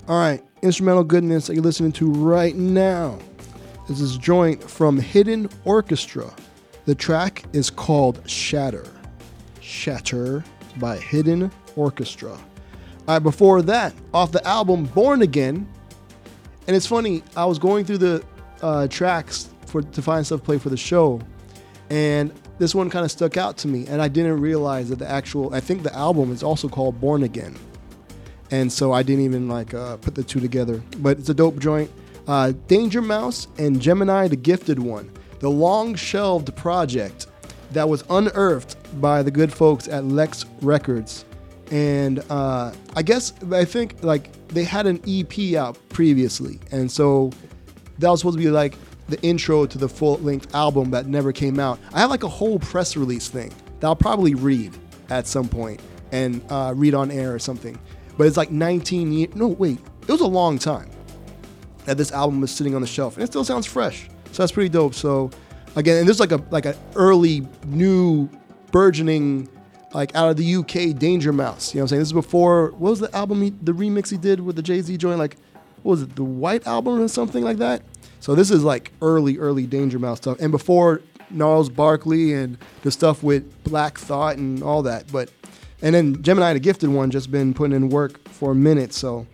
[0.07, 3.17] All right, instrumental goodness that you're listening to right now.
[3.89, 6.31] This is joint from Hidden Orchestra.
[6.85, 8.85] The track is called Shatter.
[9.59, 10.43] Shatter
[10.77, 12.33] by Hidden Orchestra.
[12.33, 12.39] All
[13.07, 15.67] right, before that, off the album Born Again,
[16.67, 18.23] and it's funny, I was going through the
[18.61, 21.21] uh, tracks for to find stuff to play for the show,
[21.89, 25.09] and this one kind of stuck out to me, and I didn't realize that the
[25.09, 27.55] actual I think the album is also called Born Again,
[28.51, 30.81] and so I didn't even like uh, put the two together.
[30.97, 31.89] But it's a dope joint.
[32.27, 37.27] Uh, Danger Mouse and Jemini, the Gifted One, the long shelved project
[37.71, 41.25] that was unearthed by the good folks at Lex Records.
[41.71, 47.31] And uh, I guess I think like they had an EP out previously, and so
[47.99, 48.75] that was supposed to be like
[49.07, 51.79] the intro to the full length album that never came out.
[51.93, 54.77] I have like a whole press release thing that I'll probably read
[55.09, 57.79] at some point and uh, read on air or something.
[58.17, 59.35] But it's like 19 years.
[59.35, 60.89] No, wait, it was a long time
[61.85, 64.09] that this album was sitting on the shelf, and it still sounds fresh.
[64.31, 64.93] So that's pretty dope.
[64.93, 65.31] So
[65.75, 68.29] again, and there's like a like an early new
[68.71, 69.49] burgeoning
[69.93, 71.73] like out of the UK, Danger Mouse.
[71.73, 71.99] You know what I'm saying?
[72.01, 74.81] This is before what was the album, he, the remix he did with the Jay
[74.81, 75.19] Z joint?
[75.19, 75.37] Like,
[75.83, 77.81] what was it, the White Album or something like that?
[78.19, 82.91] So this is like early, early Danger Mouse stuff, and before Gnarls Barkley and the
[82.91, 85.11] stuff with Black Thought and all that.
[85.11, 85.31] But
[85.81, 88.93] and then Jemini, the Gifted One, just been putting in work for a minute.
[88.93, 89.25] So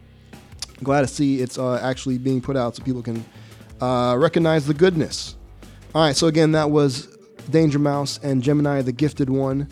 [0.84, 3.26] glad to see it's uh, actually being put out so people can
[3.82, 5.36] uh, recognize the goodness.
[5.96, 7.08] All right, so again, that was
[7.50, 9.68] Danger Mouse and Jemini, the Gifted One.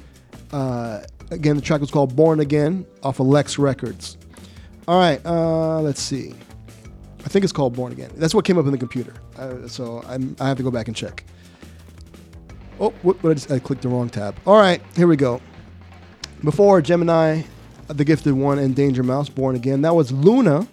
[0.56, 4.18] Uh, again, the track was called Born Again off of Lex Records.
[4.88, 6.34] All right, uh, let's see.
[7.26, 8.10] I think it's called Born Again.
[8.16, 9.14] That's what came up in the computer.
[9.38, 11.26] Uh, so I'm, I have to go back and check.
[12.80, 14.38] Oh, what, what I, just, I clicked the wrong tab.
[14.48, 15.42] All right, here we go.
[16.42, 17.46] Before Jemini,
[17.88, 20.66] the Gifted One, and Danger Mouse, Born Again, that was Luna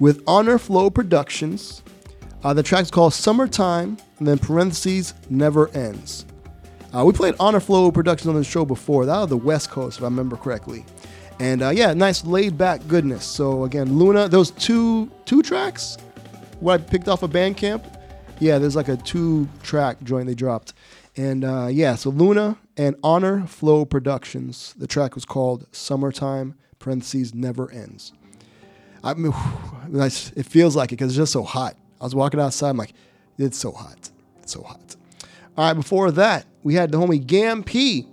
[0.00, 1.84] with Honor Flow Productions.
[2.42, 6.24] Uh, the track's called Summertime, and then parentheses, Never Ends.
[6.98, 9.06] Uh, we played Honor Flow Productions on the show before.
[9.06, 10.84] That was the West Coast, if I remember correctly.
[11.38, 13.24] And uh, yeah, nice laid back goodness.
[13.24, 15.96] So again, Luna, those two two tracks,
[16.58, 17.84] what I picked off of Bandcamp.
[18.40, 20.72] Yeah, there's like a two track joint they dropped.
[21.16, 24.74] And uh, yeah, so Luna and Honor Flow Productions.
[24.76, 28.12] The track was called Summertime, parentheses, Never Ends.
[29.04, 29.32] I mean,
[29.92, 31.76] it feels like it because it's just so hot.
[32.00, 32.94] I was walking outside, I'm like,
[33.38, 34.10] it's so hot.
[34.42, 34.96] It's so hot.
[35.58, 38.06] All right, before that, we had the homie Gam P.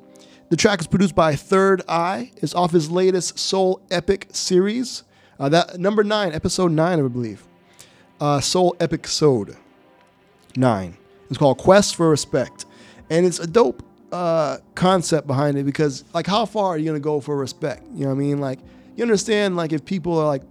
[0.49, 2.31] The track is produced by Third Eye.
[2.37, 5.03] It's off his latest Soul Epic series.
[5.39, 7.45] Uh, that number nine, episode nine, I believe.
[8.19, 9.55] Uh, Soul Epic Sode
[10.57, 10.97] nine.
[11.29, 12.65] It's called Quest for Respect,
[13.11, 16.99] and it's a dope uh, concept behind it because, like, how far are you gonna
[16.99, 17.83] go for respect?
[17.93, 18.39] You know what I mean?
[18.39, 18.57] Like,
[18.95, 20.41] you understand, like, if people are like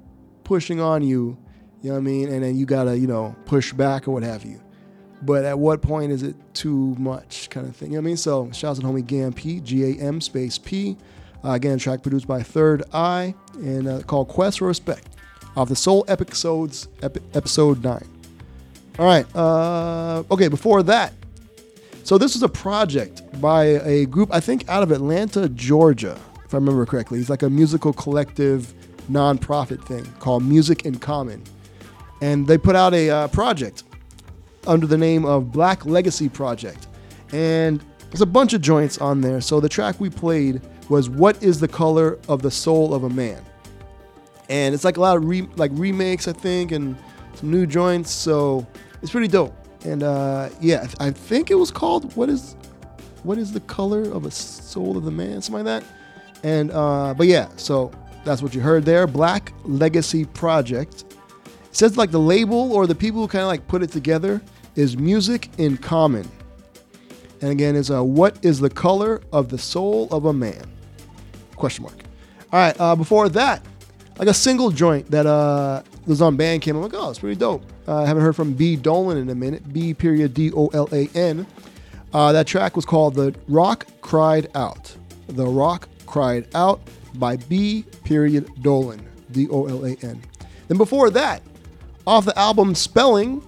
[0.44, 1.36] pushing on you,
[1.82, 4.22] you know what I mean, and then you gotta, you know, push back or what
[4.22, 4.60] have you.
[5.24, 7.90] But at what point is it too much, kind of thing?
[7.90, 8.16] You know what I mean?
[8.16, 10.96] So, shouts to homie Gam P, G A M space P.
[11.44, 15.08] Uh, again, track produced by Third Eye and uh, called Quest for Respect
[15.56, 18.08] off the Soul Episodes, epi- episode 9.
[18.98, 19.26] All right.
[19.36, 21.12] Uh, okay, before that,
[22.02, 26.52] so this was a project by a group, I think out of Atlanta, Georgia, if
[26.54, 27.18] I remember correctly.
[27.18, 28.72] It's like a musical collective
[29.10, 31.42] nonprofit thing called Music in Common.
[32.20, 33.84] And they put out a uh, project
[34.66, 36.86] under the name of Black Legacy Project.
[37.32, 39.40] And there's a bunch of joints on there.
[39.40, 43.10] So the track we played was What is the Color of the Soul of a
[43.10, 43.42] Man?
[44.48, 46.96] And it's like a lot of re- like remakes, I think, and
[47.34, 48.10] some new joints.
[48.10, 48.66] So
[49.02, 49.54] it's pretty dope.
[49.84, 52.56] And uh, yeah, I think it was called What is
[53.22, 55.42] What is the Color of a Soul of the Man?
[55.42, 55.90] Something like that.
[56.44, 57.90] And uh, but yeah, so
[58.24, 59.06] that's what you heard there.
[59.06, 61.04] Black Legacy Project.
[61.64, 64.40] It says like the label or the people who kind of like put it together
[64.76, 66.28] is Music in Common.
[67.40, 70.64] And again, it's uh, what is the color of the soul of a man?
[71.56, 71.96] Question mark.
[72.52, 72.74] All right.
[72.80, 73.64] Uh, before that,
[74.18, 76.70] like a single joint that uh, was on Bandcamp.
[76.70, 77.62] I'm like, oh, it's pretty dope.
[77.86, 79.72] Uh, I haven't heard from B Dolan in a minute.
[79.72, 81.46] B period D O L A N.
[82.12, 84.96] Uh, that track was called "The Rock Cried Out."
[85.26, 86.80] The Rock Cried Out
[87.14, 90.22] by B period Dolan D O L A N.
[90.68, 91.42] Then before that,
[92.06, 93.42] off the album SPELLLING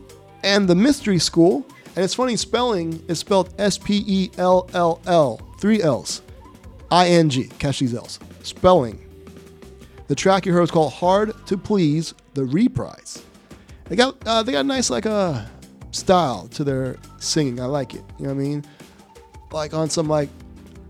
[0.47, 1.67] and the Mystery School.
[1.97, 6.23] And it's funny, SPELLLING is spelled S P E L L L, three L's,
[6.91, 7.45] I N G.
[7.59, 8.19] Catch these L's.
[8.43, 9.03] SPELLLING.
[10.07, 13.25] The track you heard is called "Hard to Please." The reprise.
[13.85, 15.45] They got uh, they got a nice like uh,
[15.91, 17.61] style to their singing.
[17.61, 18.05] I like it.
[18.19, 18.65] You know what I mean?
[19.53, 20.29] Like on some like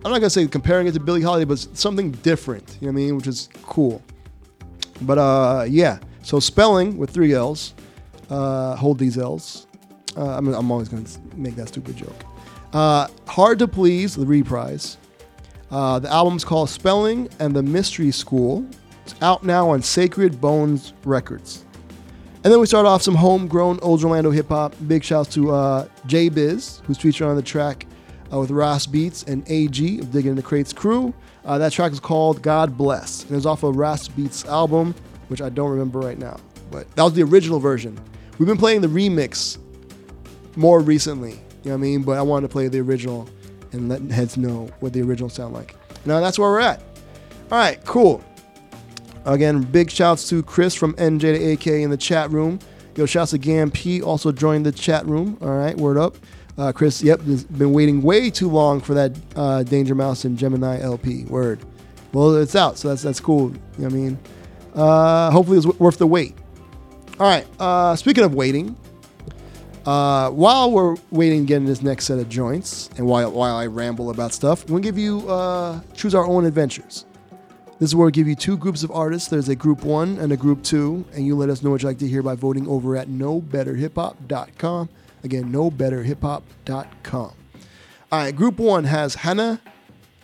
[0.04, 2.78] I'm not gonna say comparing it to Billie Holiday, but something different.
[2.80, 3.16] You know what I mean?
[3.16, 4.02] Which is cool.
[5.02, 6.00] But uh, yeah.
[6.22, 7.74] So SPELLLING with three L's.
[8.31, 9.66] Uh, hold these L's.
[10.16, 11.05] Uh, I'm, I'm always gonna
[11.35, 12.24] make that stupid joke.
[12.72, 14.97] Uh, Hard to Please, the reprise.
[15.70, 18.66] Uh, the album's called SPELLLING and the Mystery School.
[19.05, 21.64] It's out now on Sacred Bones Records.
[22.45, 24.74] And then we start off some homegrown Old Orlando hip hop.
[24.87, 27.87] Big shouts to uh, J-Biz, who's featured on the track
[28.33, 31.12] uh, with Ras Beats and AG of Digging in the Crates crew.
[31.45, 33.24] That track is called God Bless.
[33.24, 34.95] And it's off of Ras Beats' album,
[35.29, 36.39] which I don't remember right now.
[36.70, 37.99] But that was the original version.
[38.39, 39.59] We've been playing the remix
[40.57, 42.03] more recently, you know what I mean?
[42.03, 43.28] But I wanted to play the original
[43.72, 45.74] and let heads know what the original sound like.
[46.05, 46.80] Now that's where we're at.
[47.51, 48.24] All right, cool.
[49.24, 52.59] Again, big shouts to Chris from NJ to AK in the chat room.
[52.95, 55.37] Yo, shouts to Gam P also joined the chat room.
[55.41, 56.16] All right, word up.
[56.59, 60.39] Uh, Chris, yep, has been waiting way too long for that uh, Danger Mouse and
[60.39, 61.24] Jemini LP.
[61.24, 61.61] Word.
[62.12, 63.51] Well, it's out, so that's that's cool.
[63.51, 64.18] You know what I mean?
[64.74, 66.34] Uh, hopefully, it's w- worth the wait.
[67.19, 67.47] All right.
[67.59, 68.77] Uh, speaking of waiting,
[69.87, 73.55] Uh, while we're waiting to get in this next set of joints, and while while
[73.55, 77.05] I ramble about stuff, we'll give you uh, choose our own adventures.
[77.79, 79.29] This is where we give you two groups of artists.
[79.29, 81.89] There's a group one and a group two, and you let us know what you'd
[81.89, 84.89] like to hear by voting over at knowbetterhiphop.com.
[85.23, 87.33] Again, knowbetterhiphop.com.
[88.11, 89.61] All right, group one has Hannah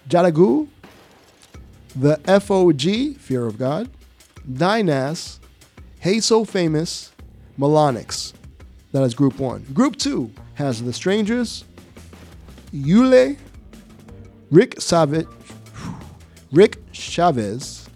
[0.09, 0.66] Jadagu,
[1.95, 3.88] the FOG, Fear of God,
[4.51, 5.38] Dynas,
[6.03, 7.12] Hey So Famous,
[7.61, 8.32] MELONYX.
[8.90, 9.62] That is group one.
[9.72, 11.64] Group two has The Strangers,
[12.72, 13.36] Yule,
[14.50, 15.28] Rick Savage,
[16.50, 17.88] Rick Chavez,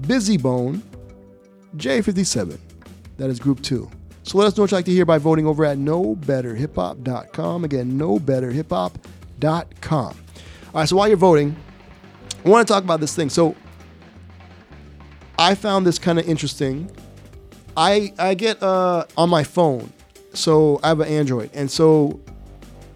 [0.00, 0.82] Bizzy Bone,
[1.76, 2.58] J57.
[3.18, 3.88] That is group two.
[4.24, 7.62] So let us know what you'd like to hear by voting over at knowbetterhiphop.com.
[7.62, 9.94] Again, knowbetterhiphop.com.
[9.94, 10.14] All
[10.74, 11.54] right, so while you're voting,
[12.44, 13.28] I want to talk about this thing.
[13.28, 13.54] So
[15.38, 16.90] I found this kind of interesting.
[17.76, 19.92] I I get uh, on my phone,
[20.34, 22.20] so I have an Android, and so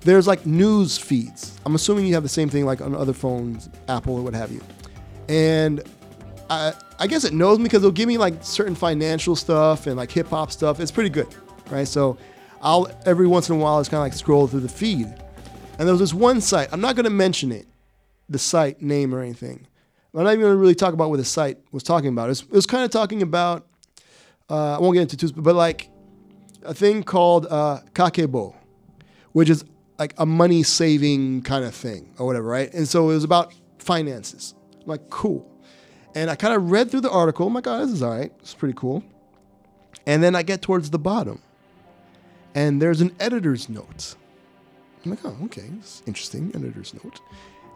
[0.00, 1.58] there's like news feeds.
[1.64, 4.52] I'm assuming you have the same thing like on other phones, Apple or what have
[4.52, 4.60] you.
[5.28, 5.82] And
[6.50, 9.96] I I guess it knows me because it'll give me like certain financial stuff and
[9.96, 10.78] like hip hop stuff.
[10.78, 11.28] It's pretty good,
[11.70, 11.88] right?
[11.88, 12.18] So
[12.60, 15.06] I'll every once in a while just kind of like scroll through the feed,
[15.78, 16.68] and there was this one site.
[16.72, 17.66] I'm not going to mention it,
[18.28, 19.66] the site name or anything.
[20.14, 22.26] I'm not even going to really talk about what the site was talking about.
[22.26, 23.66] It was, it was kind of talking about.
[24.48, 25.90] Uh, I won't get into too, but like
[26.62, 28.54] a thing called uh, kakebo,
[29.32, 29.64] which is
[29.98, 32.72] like a money saving kind of thing or whatever, right?
[32.72, 34.54] And so it was about finances.
[34.74, 35.50] I'm like, cool.
[36.14, 37.46] And I kind of read through the article.
[37.46, 38.32] I'm like, oh, this is all right.
[38.40, 39.02] It's pretty cool.
[40.06, 41.42] And then I get towards the bottom,
[42.54, 44.14] and there's an editor's note.
[45.04, 46.52] I'm like, oh, okay, it's interesting.
[46.54, 47.20] Editor's note.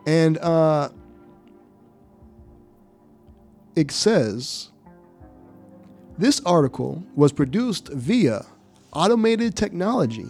[0.06, 0.90] And uh,
[3.76, 4.69] it says
[6.20, 8.44] this article was produced via
[8.92, 10.28] automated technology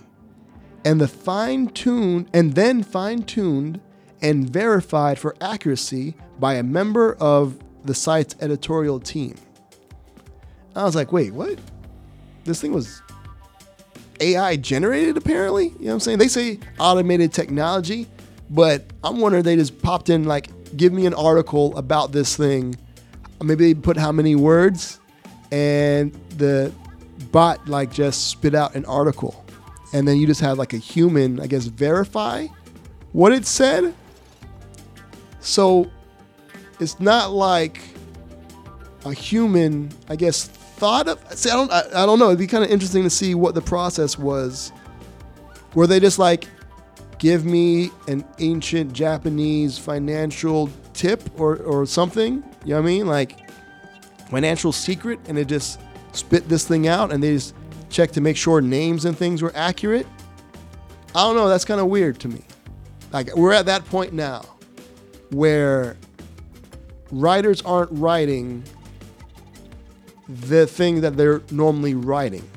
[0.84, 3.80] and the fine-tuned and then fine-tuned
[4.22, 9.34] and verified for accuracy by a member of the site's editorial team.
[10.76, 11.59] I was like, wait, what?
[12.45, 13.03] This thing was
[14.20, 15.70] AI generated apparently?
[15.70, 16.18] You know what I'm saying?
[16.18, 18.07] They say automated technology,
[18.49, 22.76] but I'm wondering they just popped in like give me an article about this thing.
[23.43, 24.99] Maybe they put how many words
[25.51, 26.72] and the
[27.32, 29.44] bot like just spit out an article.
[29.92, 32.46] And then you just have like a human, I guess, verify
[33.12, 33.94] what it said.
[35.40, 35.90] So
[36.78, 37.80] it's not like
[39.05, 41.20] a human, I guess, thought of.
[41.36, 42.26] See, I don't, I, I don't know.
[42.26, 44.72] It'd be kind of interesting to see what the process was.
[45.74, 46.46] Were they just like,
[47.18, 52.44] give me an ancient Japanese financial tip or, or something?
[52.64, 53.07] You know what I mean?
[53.07, 53.39] Like
[54.31, 55.81] financial secret, and they just
[56.12, 57.55] spit this thing out, and they just
[57.91, 60.07] check to make sure names and things were accurate.
[61.14, 61.49] I don't know.
[61.49, 62.43] That's kind of weird to me.
[63.12, 64.43] Like we're at that point now
[65.31, 65.97] where
[67.11, 68.62] writers aren't writing
[70.28, 72.49] the thing that they're normally writing.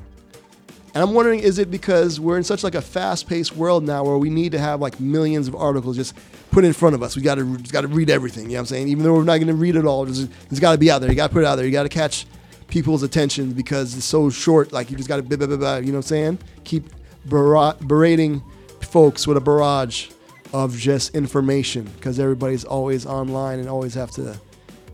[0.94, 4.16] And I'm wondering, is it because we're in such like a fast-paced world now where
[4.16, 6.14] we need to have like millions of articles just
[6.52, 7.16] put in front of us?
[7.16, 8.44] We got to got to read everything.
[8.44, 8.88] You know what I'm saying?
[8.88, 10.20] Even though we're not going to read it all, it's,
[10.50, 11.10] it's got to be out there.
[11.10, 11.66] You got to put it out there.
[11.66, 12.26] You got to catch
[12.68, 14.72] people's attention because it's so short.
[14.72, 16.38] Like you just got to, blah, blah, blah, blah, you know what I'm saying?
[16.62, 16.84] Keep
[17.26, 18.40] bara- berating
[18.80, 20.10] folks with a barrage
[20.52, 24.38] of just information because everybody's always online and always have to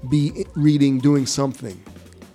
[0.09, 1.79] be reading, doing something.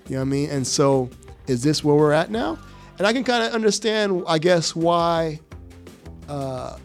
[0.08, 0.50] You know what I mean?
[0.52, 1.10] And so,
[1.48, 2.60] is this where we're at now?
[2.98, 5.40] And I can kind of understand, I guess, why,
[6.30, 6.78] uh,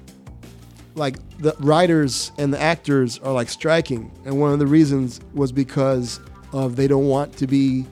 [0.95, 5.53] like the writers and the actors are like striking, and one of the reasons was
[5.53, 6.21] because
[6.53, 7.87] of they don't want to be,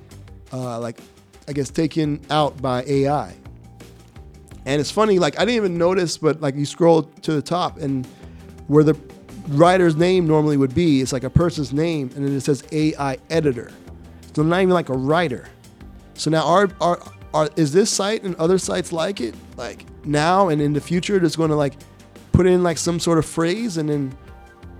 [0.53, 1.01] uh, like,
[1.47, 3.35] I guess, taken out by AI.
[4.67, 7.79] And it's funny, like I didn't even notice, but like you scroll to the top
[7.79, 8.05] and
[8.67, 8.95] where the
[9.49, 13.17] writer's name normally would be, it's like a person's name, and then it says AI
[13.31, 13.71] editor.
[14.35, 15.49] So not even like a writer.
[16.15, 17.01] So now our our,
[17.35, 21.21] our is this site and other sites like it like now and in the future
[21.21, 21.75] just going to like
[22.33, 24.17] put in like some sort of phrase and then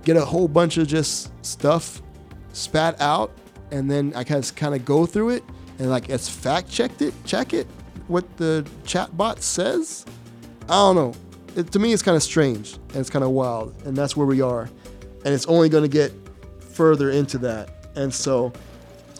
[0.03, 2.01] get a whole bunch of just stuff
[2.53, 3.31] spat out
[3.71, 5.43] and then I kind of kind of go through it
[5.77, 7.67] and like it's fact checked it check it
[8.09, 10.05] what the chatbot says.
[10.63, 11.13] I don't know.
[11.55, 14.27] It, to me, it's kind of strange and it's kind of wild, and that's where
[14.27, 14.69] we are.
[15.23, 16.11] And it's only going to get
[16.59, 17.69] further into that.
[17.95, 18.51] And so,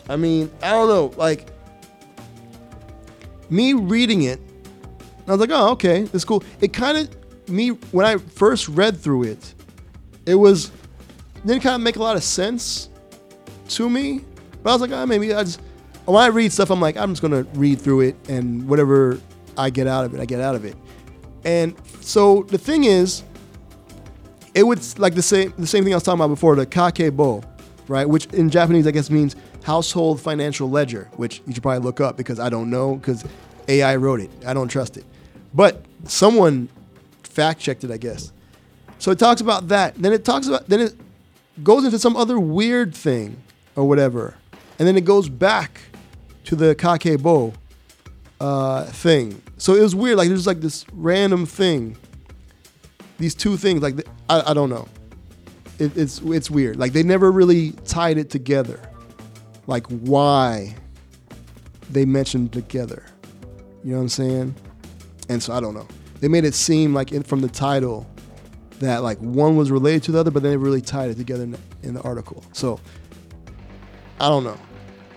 [0.08, 1.12] I mean, I don't know.
[1.16, 1.48] Like
[3.50, 4.40] me reading it,
[5.26, 6.42] I was like, oh, okay, it's cool.
[6.60, 9.54] It kind of me when I first read through it,
[10.26, 10.70] it was
[11.46, 12.88] didn't kind of make a lot of sense
[13.70, 14.24] to me.
[14.62, 15.60] But I was like, oh, maybe I just
[16.04, 19.20] when I read stuff, I'm like, I'm just gonna read through it and whatever
[19.56, 20.76] I get out of it, I get out of it.
[21.44, 23.22] And so the thing is,
[24.54, 27.44] it would like the same the same thing I was talking about before, the kakebo,
[27.88, 28.08] right?
[28.08, 32.16] Which in Japanese I guess means household financial ledger, which you should probably look up
[32.16, 33.24] because I don't know because
[33.68, 34.30] AI wrote it.
[34.46, 35.04] I don't trust it.
[35.54, 36.68] But someone
[37.22, 38.32] fact checked it, I guess.
[38.98, 39.94] So it talks about that.
[39.96, 40.94] Then it talks about then it
[41.62, 43.36] goes into some other weird thing
[43.76, 44.36] or whatever.
[44.78, 45.80] And then it goes back
[46.44, 47.54] to the kakebo
[48.40, 49.40] uh, thing.
[49.58, 50.16] So it was weird.
[50.16, 51.96] Like there's like this random thing.
[53.18, 54.88] These two things, like I, I don't know.
[55.78, 56.76] It, it's it's weird.
[56.76, 58.80] Like they never really tied it together.
[59.66, 60.74] Like why
[61.90, 63.04] they mentioned together.
[63.84, 64.54] You know what I'm saying?
[65.28, 65.86] And so I don't know.
[66.20, 68.06] They made it seem like in, from the title
[68.80, 71.44] that like one was related to the other, but they never really tied it together
[71.44, 72.44] in the, in the article.
[72.52, 72.80] So
[74.20, 74.58] I don't know.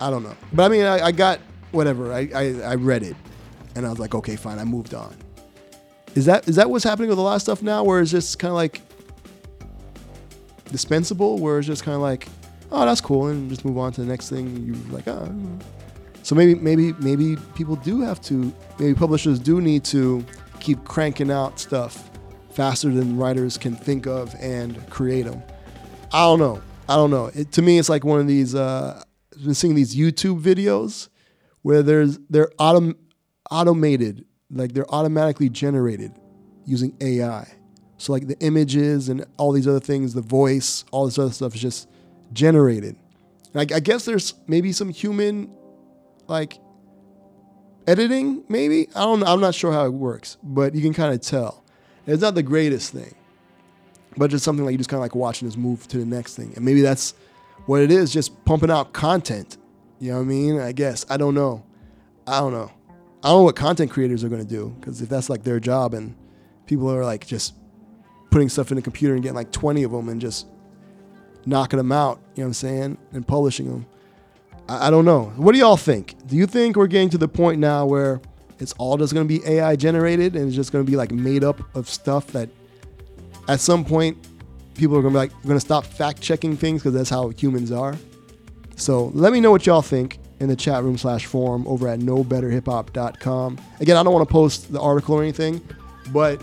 [0.00, 0.36] I don't know.
[0.52, 1.40] But I mean, I, I got
[1.72, 2.12] whatever.
[2.12, 3.16] I, I I read it,
[3.74, 4.58] and I was like, okay, fine.
[4.58, 5.14] I moved on.
[6.14, 8.38] Is that is that what's happening with a lot of stuff now, where it's just
[8.38, 8.80] kind of like
[10.70, 12.28] dispensable, where it's just kind of like,
[12.74, 14.64] oh, that's cool, and just move on to the next thing.
[14.66, 15.32] You like, oh.
[16.22, 18.52] So maybe maybe maybe people do have to.
[18.78, 20.24] Maybe publishers do need to
[20.60, 22.10] keep cranking out stuff
[22.50, 25.42] faster than writers can think of and create them.
[26.12, 26.62] I don't know.
[26.88, 27.30] I don't know.
[27.34, 28.54] It, to me, it's like one of these.
[28.54, 29.02] Uh,
[29.34, 31.08] I've been seeing these YouTube videos
[31.62, 32.96] where there's they're autom-
[33.50, 36.12] automated, like they're automatically generated
[36.64, 37.46] using AI.
[37.98, 41.54] So like the images and all these other things, the voice, all this other stuff
[41.54, 41.88] is just
[42.32, 42.96] generated.
[43.54, 45.50] I, I guess there's maybe some human
[46.26, 46.58] like
[47.86, 48.88] editing, maybe.
[48.94, 49.26] I don't know.
[49.26, 51.64] I'm not sure how it works, but you can kind of tell.
[52.06, 53.14] It's not the greatest thing,
[54.16, 56.36] but just something like you just kind of like watching this move to the next
[56.36, 56.52] thing.
[56.56, 57.14] And maybe that's
[57.66, 59.56] what it is, just pumping out content.
[60.00, 60.60] You know what I mean?
[60.60, 61.06] I guess.
[61.08, 61.64] I don't know.
[62.26, 62.70] I don't know.
[63.22, 65.58] I don't know what content creators are going to do because if that's like their
[65.58, 66.14] job and
[66.66, 67.54] people are like just
[68.30, 70.46] putting stuff in the computer and getting like 20 of them and just
[71.46, 72.98] knocking them out, you know what I'm saying?
[73.12, 73.86] And publishing them.
[74.68, 75.32] I, I don't know.
[75.36, 76.14] What do y'all think?
[76.26, 78.20] Do you think we're getting to the point now where
[78.58, 81.12] it's all just going to be AI generated and it's just going to be like
[81.12, 82.48] made up of stuff that
[83.48, 84.16] at some point
[84.74, 87.28] people are going to be like going to stop fact checking things because that's how
[87.30, 87.96] humans are.
[88.76, 92.00] So let me know what y'all think in the chat room slash forum over at
[92.00, 93.58] knowbetterhiphop.com.
[93.80, 95.60] Again, I don't want to post the article or anything,
[96.12, 96.42] but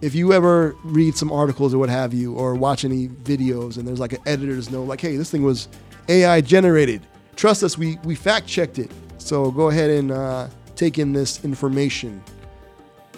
[0.00, 3.86] if you ever read some articles or what have you, or watch any videos and
[3.86, 5.68] there's like an editor's note, like, hey, this thing was
[6.08, 7.06] AI generated.
[7.34, 8.90] Trust us, we, we fact checked it.
[9.18, 12.22] So go ahead and uh, take in this information.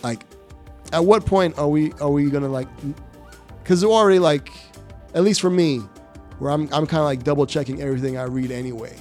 [0.02, 0.24] Like,
[0.92, 2.68] at what point are we are we gonna like?
[3.62, 4.50] Because they're already like,
[5.14, 5.80] at least for me,
[6.38, 8.96] where I'm I'm kind of like double checking everything I read anyway.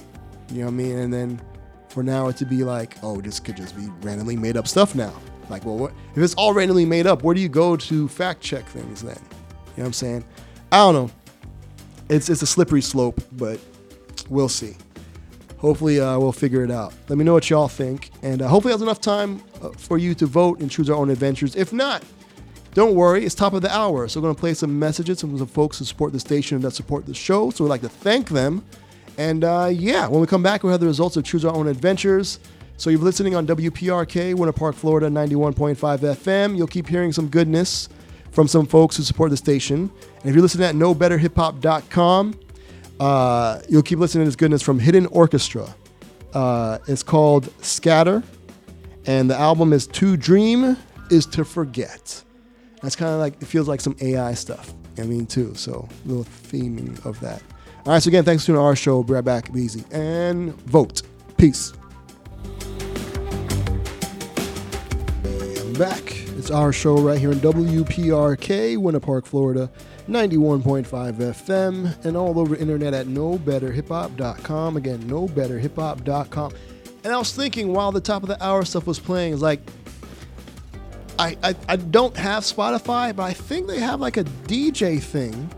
[0.50, 0.98] You know what I mean?
[0.98, 1.40] And then
[1.88, 4.94] for now it to be like, oh, this could just be randomly made up stuff
[4.94, 5.12] now.
[5.50, 7.22] Like, well, what if it's all randomly made up?
[7.22, 9.16] Where do you go to fact check things then?
[9.16, 10.24] You know what I'm saying?
[10.72, 11.10] I don't know.
[12.08, 13.60] It's it's a slippery slope, but
[14.28, 14.76] we'll see.
[15.58, 16.94] Hopefully, uh, we'll figure it out.
[17.08, 20.14] Let me know what y'all think, and uh, hopefully, there's enough time uh, for you
[20.14, 21.56] to vote and choose our own adventures.
[21.56, 22.04] If not,
[22.74, 24.06] don't worry, it's top of the hour.
[24.06, 26.64] So, we're going to play some messages from some folks who support the station and
[26.64, 27.50] that support the show.
[27.50, 28.64] So, we'd like to thank them.
[29.18, 31.66] And uh, yeah, when we come back, we'll have the results of Choose Our Own
[31.66, 32.38] Adventures.
[32.78, 36.56] So, you're listening on WPRK, Winter Park, Florida, 91.5 FM.
[36.56, 37.88] You'll keep hearing some goodness
[38.30, 39.90] from some folks who support the station.
[40.20, 42.38] And if you're listening at knowbetterhiphop.com,
[43.00, 45.74] uh, you'll keep listening to this goodness from Hidden Orchestra.
[46.32, 48.22] Uh, it's called Scatter,
[49.06, 50.76] and the album is To Dream
[51.10, 52.22] is to Forget.
[52.80, 54.72] That's kind of like, it feels like some AI stuff.
[54.98, 55.52] I mean, too.
[55.56, 57.42] So, a little theming of that.
[57.86, 59.02] All right, so again, thanks for tuning in our show.
[59.02, 59.52] Be right back.
[59.52, 59.82] Be easy.
[59.90, 61.02] And vote.
[61.36, 61.72] Peace.
[65.78, 66.02] Back.
[66.36, 69.70] It's our show right here in WPRK, Winter Park, Florida,
[70.08, 74.76] 91.5 FM, and all over internet at knowbetterhiphop.com.
[74.76, 76.52] Again, knowbetterhiphop.com.
[77.04, 79.60] And I was thinking while the top of the hour stuff was playing, is like,
[81.16, 85.48] I, I, I don't have Spotify, but I think they have like a DJ thing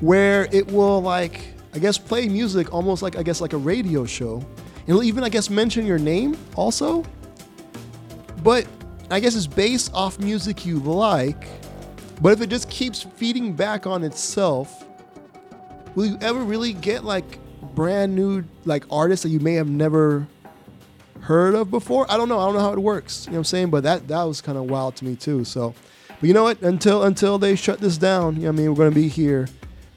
[0.00, 1.40] where it will like
[1.74, 4.44] I guess play music almost like I guess like a radio show.
[4.88, 7.04] It'll even I guess mention your name also.
[8.42, 8.66] But
[9.10, 11.48] I guess it's based off music you like.
[12.20, 14.84] But if it just keeps feeding back on itself,
[15.94, 17.38] will you ever really get like
[17.74, 20.26] brand new like artists that you may have never
[21.20, 22.10] heard of before?
[22.10, 22.38] I don't know.
[22.38, 23.24] I don't know how it works.
[23.26, 23.70] You know what I'm saying?
[23.70, 25.44] But that that was kind of wild to me too.
[25.44, 25.74] So,
[26.08, 26.60] but you know what?
[26.62, 29.48] Until until they shut this down, you know I mean, we're gonna be here.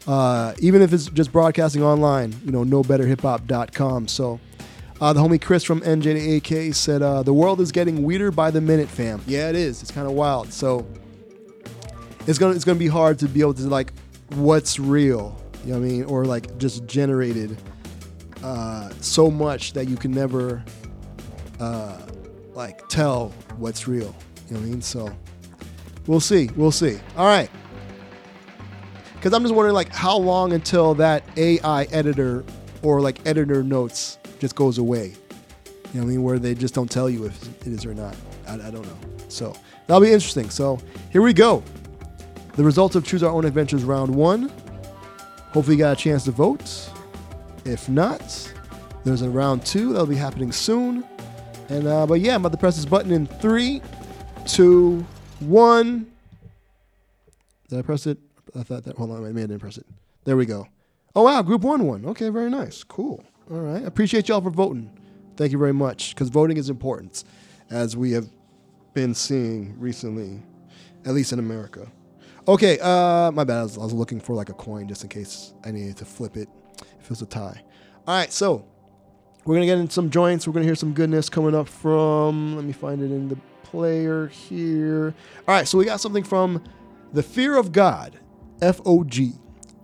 [0.08, 4.08] Uh, even if it's just broadcasting online, you know, knowbetterhiphop.com.
[4.08, 4.40] So,
[5.02, 8.30] Uh, the homie Chris from NJ to AK said, uh, "The world is getting weirder
[8.30, 9.82] by the minute, fam." Yeah, it is.
[9.82, 10.54] It's kind of wild.
[10.54, 10.86] So
[12.28, 13.94] it's gonna it's gonna be hard to be able to like
[14.36, 15.36] what's real.
[15.66, 16.04] You know what I mean?
[16.04, 17.60] Or like just generated
[18.44, 20.64] uh, so much that you can never
[21.60, 22.00] uh,
[22.54, 24.16] like tell what's real.
[24.50, 24.82] You know what I mean?
[24.84, 25.12] So
[26.06, 26.52] we'll see.
[26.56, 27.00] We'll see.
[27.18, 27.50] All right.
[29.16, 32.44] Because I'm just wondering, like, how long until that AI editor
[32.82, 35.14] or like editor notes just goes away?
[35.94, 36.24] You know what I mean?
[36.24, 38.16] Where they just don't tell you if it is or not.
[38.48, 38.98] I, I don't know.
[39.30, 39.56] So
[39.88, 40.50] that'll be interesting.
[40.50, 40.80] So
[41.12, 41.64] here we go.
[42.56, 44.52] The results of Choose Our Own Adventures round one.
[45.54, 46.90] Hopefully, you got a chance to vote.
[47.66, 48.52] If not,
[49.04, 51.06] there's a round two that'll be happening soon.
[51.70, 53.82] And uh, but yeah, I'm about to press this button in three,
[54.46, 55.06] two,
[55.40, 56.12] one.
[57.70, 58.18] Did I press it?
[58.58, 58.98] I thought that.
[58.98, 59.86] Hold on, I may have didn't press it.
[60.24, 60.68] There we go.
[61.16, 62.06] Oh wow, Group One won.
[62.06, 63.24] Okay, very nice, cool.
[63.52, 64.90] All right, appreciate y'all for voting.
[65.36, 67.26] Thank you very much because voting is important,
[67.70, 68.30] as we have
[68.94, 70.42] been seeing recently,
[71.04, 71.92] at least in America.
[72.48, 73.58] Okay, uh, my bad.
[73.60, 76.06] I was, I was looking for like a coin just in case I needed to
[76.06, 76.48] flip it
[76.98, 77.62] if it was a tie.
[78.08, 78.66] All right, so
[79.44, 80.48] we're gonna get in some joints.
[80.48, 82.56] We're gonna hear some goodness coming up from.
[82.56, 85.14] Let me find it in the player here.
[85.46, 86.64] All right, so we got something from
[87.12, 88.18] the Fear of God,
[88.62, 89.41] FOG.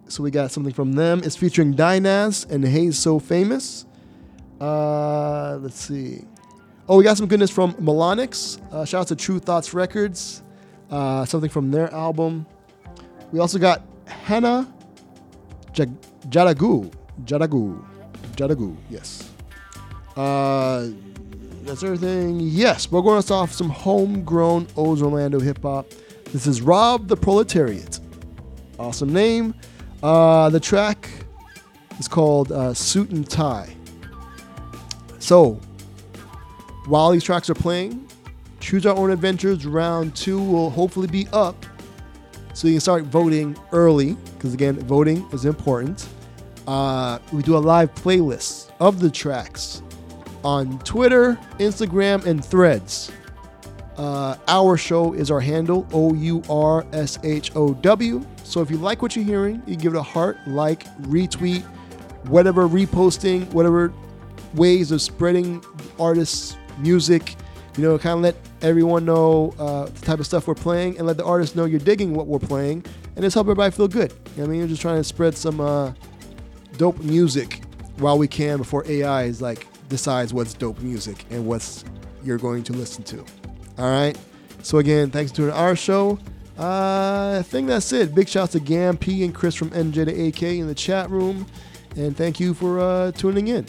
[0.08, 1.22] So we got something from them.
[1.24, 3.86] It's featuring Dynas and HazeSoFamous.
[4.60, 6.24] Uh, let's see.
[6.89, 8.74] Oh, we got some goodness from MELONYX.
[8.74, 10.41] Uh, shout out to Tru Thoughts Records.
[10.89, 12.45] Uh, something from their album.
[13.32, 14.72] We also got Hannah
[15.74, 15.99] Jag-
[16.30, 16.91] Jadagu.
[17.26, 17.84] Jadagu.
[18.36, 19.30] Jadagu, yes.
[20.16, 20.88] Uh,
[21.64, 22.39] that's everything.
[22.39, 25.89] Yes, we're going to start off some homegrown O's Orlando hip hop.
[26.32, 27.99] This is Rob the Proletariat.
[28.80, 29.53] Awesome name.
[30.03, 31.09] Uh, the track
[31.99, 33.75] is called uh, Suit and Tie.
[35.19, 35.59] So,
[36.85, 38.07] while these tracks are playing,
[38.59, 41.65] Choose Our Own Adventures round two will hopefully be up.
[42.53, 46.07] So you can start voting early, because again, voting is important.
[46.67, 49.81] Uh, we do a live playlist of the tracks
[50.43, 53.11] on Twitter, Instagram, and Threads.
[53.95, 58.25] Uh, our show is our handle, O U R S H O W.
[58.47, 61.63] So if you like what you're hearing, you give it a heart, like, retweet,
[62.27, 63.93] whatever, reposting, whatever
[64.53, 65.63] ways of spreading
[65.99, 67.35] artists' music.
[67.75, 71.05] You know, kind of let everyone know uh, the type of stuff we're playing and
[71.05, 72.83] let the artists know you're digging what we're playing
[73.15, 74.11] and just help everybody feel good.
[74.35, 75.93] You know I mean, you're just trying to spread some uh,
[76.77, 77.61] dope music
[77.97, 81.83] while we can before AI is like decides what's dope music and what's
[82.23, 83.19] you're going to listen to.
[83.77, 84.17] All right.
[84.63, 86.17] So again, thanks for tuning our show.
[86.58, 88.16] Uh, I think that's it.
[88.16, 91.45] Big shouts to Gam P and Chris from NJ to AK in the chat room,
[91.95, 93.66] and thank you for uh, tuning in.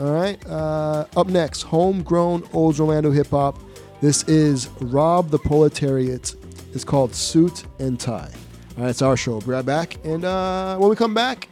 [0.00, 0.44] All right.
[0.46, 3.58] Uh, up next, homegrown old Orlando hip hop.
[4.00, 6.34] This is Rob the Proletariat.
[6.74, 8.32] It's called Suit and Tie.
[8.76, 9.32] All right, it's our show.
[9.32, 11.48] We'll be right back, and uh, when we come back,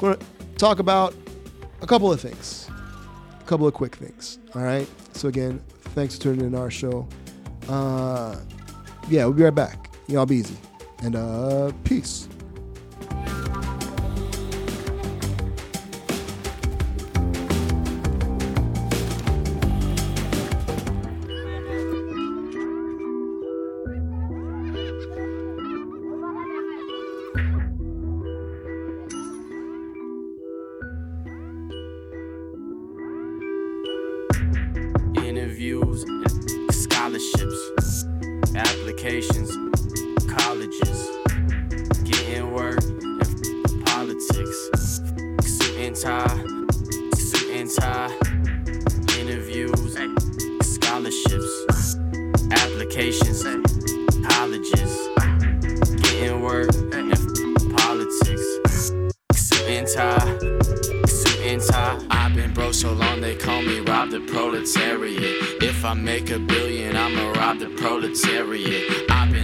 [0.00, 0.26] we're gonna
[0.56, 1.14] talk about
[1.82, 2.70] a couple of things,
[3.40, 4.38] a couple of quick things.
[4.54, 4.88] All right.
[5.12, 5.60] So again,
[5.94, 7.06] thanks for tuning in our show.
[7.68, 8.36] Uh,
[9.08, 9.89] yeah, we'll be right back.
[10.10, 10.56] Y'all be easy,
[11.04, 12.26] and uh, peace.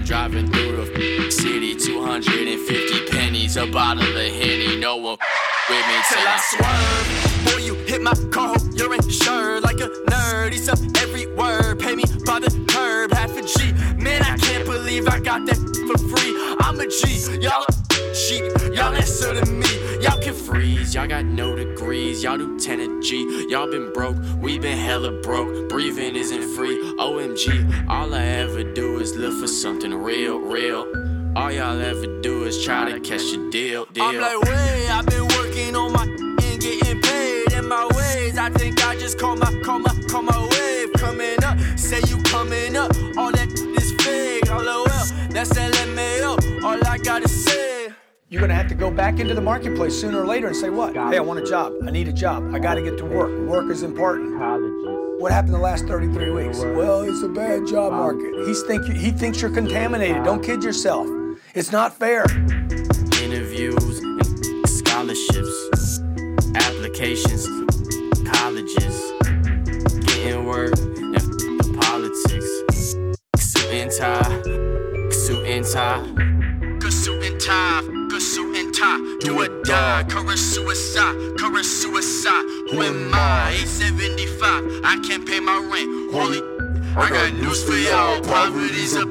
[0.07, 4.79] Driving through the city, 250 pennies, a bottle of Henny.
[4.79, 5.17] No one
[5.69, 7.45] with me till I swerve.
[7.45, 10.53] Boy, you hit my car, you're insured like a nerd.
[10.55, 13.73] Eats up every word, pay me by the curb, half a G.
[14.01, 16.33] Man, I can't believe I got that for free.
[16.61, 17.76] I'm a G, y'all
[20.87, 23.47] can y'all got no degrees, y'all do Lieutenant G.
[23.49, 25.69] Y'all been broke, we been hella broke.
[25.69, 27.89] Breathing isn't free, OMG.
[27.89, 30.87] All I ever do is live for something real, real.
[31.37, 34.05] All y'all ever do is try to catch a deal, deal.
[34.05, 38.39] I'm like, wait, I've been working on my and getting paid in my ways.
[38.39, 41.59] I think I just just call my, call my, call my wave coming up.
[41.77, 44.49] Say you coming up, all that is fake.
[44.51, 44.85] LOL,
[45.31, 46.63] that's LMAO.
[46.63, 47.93] All I gotta say.
[48.29, 50.69] You're going to have to go back into the marketplace sooner or later and say,
[50.69, 50.95] what?
[50.95, 51.75] Hey, I want a job.
[51.87, 52.53] I need a job.
[52.53, 53.31] I got to get to work.
[53.49, 54.37] Work is important.
[55.21, 56.59] What happened the last 33 weeks?
[56.59, 58.35] Well, it's a bad job um, market.
[58.45, 60.25] He's think, he thinks you're contaminated.
[60.25, 61.07] Don't kid yourself.
[61.55, 62.25] It's not fair.
[63.23, 64.01] interviews,
[64.67, 66.01] scholarships,
[66.57, 67.47] applications,
[68.29, 69.13] colleges,
[70.05, 72.97] getting work, and the politics.
[73.37, 76.05] Suit and tie, suit and tie.
[76.81, 77.96] Good suit and tie, good suit and
[78.77, 78.99] tie.
[79.21, 82.45] Do or die, current suicide, current suicide.
[82.71, 83.53] Who am I?
[83.63, 84.85] 875.
[84.85, 86.13] I can't pay my rent.
[86.13, 86.41] Holy,
[86.97, 88.21] I got news for y'all.
[88.21, 89.05] Poverty's a.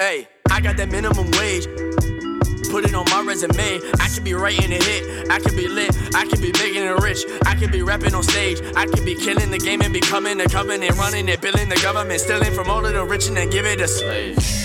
[0.00, 1.66] Hey, I got that minimum wage.
[2.70, 3.80] Put it on my resume.
[4.00, 5.30] I could be writing a hit.
[5.30, 5.94] I could be lit.
[6.14, 7.24] I could be making it rich.
[7.46, 8.60] I could be rapping on stage.
[8.74, 12.20] I could be killing the game and becoming a covenant, running it, billing the government,
[12.20, 14.64] stealing from all of the rich and then give it to slaves.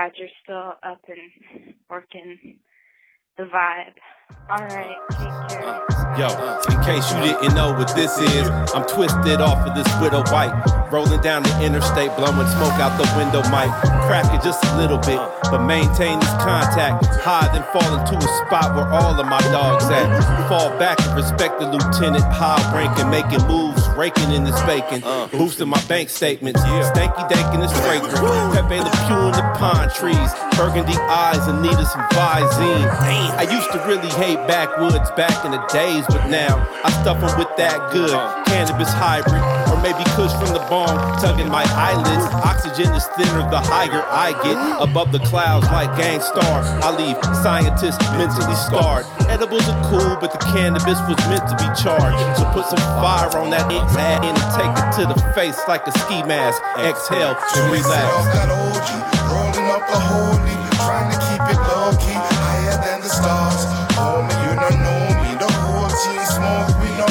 [0.00, 2.58] Glad you're still up and working
[3.36, 4.39] the vibe.
[4.50, 6.26] Yo,
[6.68, 10.50] in case you didn't know what this is, I'm twisted off of this widow white.
[10.90, 13.70] Rolling down the interstate, blowing smoke out the window, might
[14.08, 15.20] crack it just a little bit.
[15.50, 17.06] but maintain this contact.
[17.22, 20.48] Hide and fall into a spot where all of my dogs at.
[20.48, 25.68] Fall back and respect the lieutenant, high ranking, making moves, raking in this bacon, boosting
[25.68, 26.60] my bank statements.
[26.60, 28.18] Stanky dankin' is fragrant.
[28.54, 32.90] Pepe Le Pew in the pine trees, burgundy eyes and need some Visine.
[33.38, 37.38] I used to really hate backwoods back in the days, but now I stuff 'em
[37.38, 38.10] with that good
[38.46, 42.26] cannabis hybrid, or maybe kush from the bong, tugging my eyelids.
[42.44, 46.60] Oxygen is thinner the higher I get above the clouds like Gang Starr.
[46.82, 49.06] I leave scientists mentally scarred.
[49.28, 52.20] Edibles are cool, but the cannabis was meant to be charged.
[52.36, 55.92] So put some fire on that ad and take it to the face like a
[56.00, 56.60] ski mask.
[56.78, 58.08] Exhale and relax.
[59.30, 62.19] Rolling up the holy, trying to keep it low key,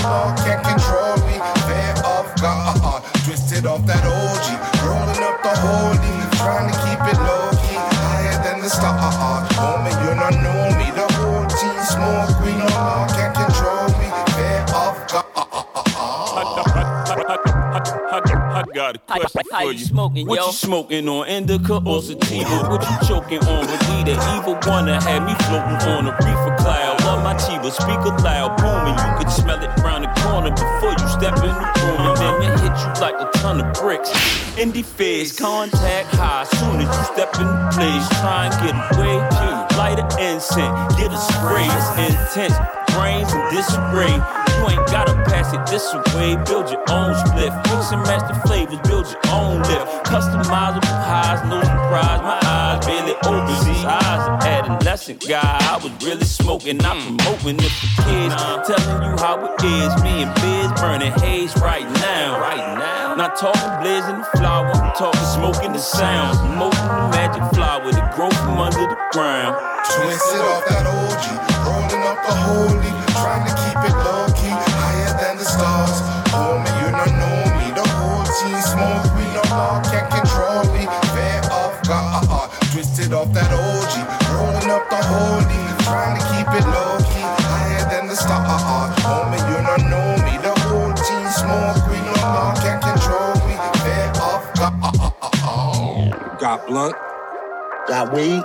[0.03, 1.35] law can't control me.
[1.67, 4.45] Fear of God, twisted off that OG.
[4.85, 9.47] Rolling up the holy, trying to keep it low key, higher than the stars.
[9.57, 10.87] Homie, you don't know me.
[10.95, 14.07] The whole team smoke, we no law can control me.
[14.35, 14.95] Fair of
[17.41, 19.85] I got a question How for you you.
[19.85, 20.45] smoking, what yo?
[20.47, 21.27] you smoking on?
[21.27, 22.67] Indica or sativa?
[22.69, 23.65] What you choking on?
[23.67, 26.98] Relita, either one that had me floating on a reefer cloud.
[27.09, 28.93] Love my chiva, speaker loud, booming.
[28.93, 32.35] You could smell it round the corner before you step in the room, and then
[32.43, 34.11] it hit you like a ton of bricks.
[34.61, 36.43] Indie feds, contact high.
[36.43, 39.17] Soon as you step in the place, try and get away.
[39.75, 41.65] Light an incense, get a spray.
[41.65, 42.78] It's intense.
[42.99, 44.11] Brains in disarray.
[44.11, 46.35] You ain't gotta pass it this way.
[46.43, 47.53] Build your own split.
[47.71, 48.79] Mix and match the flavors.
[48.83, 49.87] Build your own lift.
[50.03, 52.19] Customizable highs, no surprise.
[52.21, 53.55] My eyes barely open.
[53.63, 55.57] See, eyes an adolescent guy.
[55.61, 58.35] I was really smoking, not promoting it for kids.
[58.67, 60.03] Telling you how it is.
[60.03, 62.37] Me and Biz burning haze right now.
[62.41, 63.15] Right now.
[63.15, 64.71] Not talking blizz the flower.
[64.75, 66.37] I'm talking smoking the sound.
[66.39, 69.55] Promoting the magic flower that grow from under the ground.
[69.87, 71.48] Twisted off that OG,
[71.89, 76.01] rolling up the holy, trying to keep it low key, higher than the stars.
[76.29, 77.71] Homie, you don't know me.
[77.73, 80.85] The whole team smoke, we no law can control me.
[81.13, 83.93] Fear of God, twisted off that OG,
[84.33, 88.93] rolling up the holy, trying to keep it low key, higher than the stars.
[89.01, 90.37] Homie, you don't know me.
[90.41, 93.55] The whole team smoke, we no law can control me.
[93.81, 96.39] Fear of God.
[96.39, 96.95] Got blunt.
[97.87, 98.43] Got weed.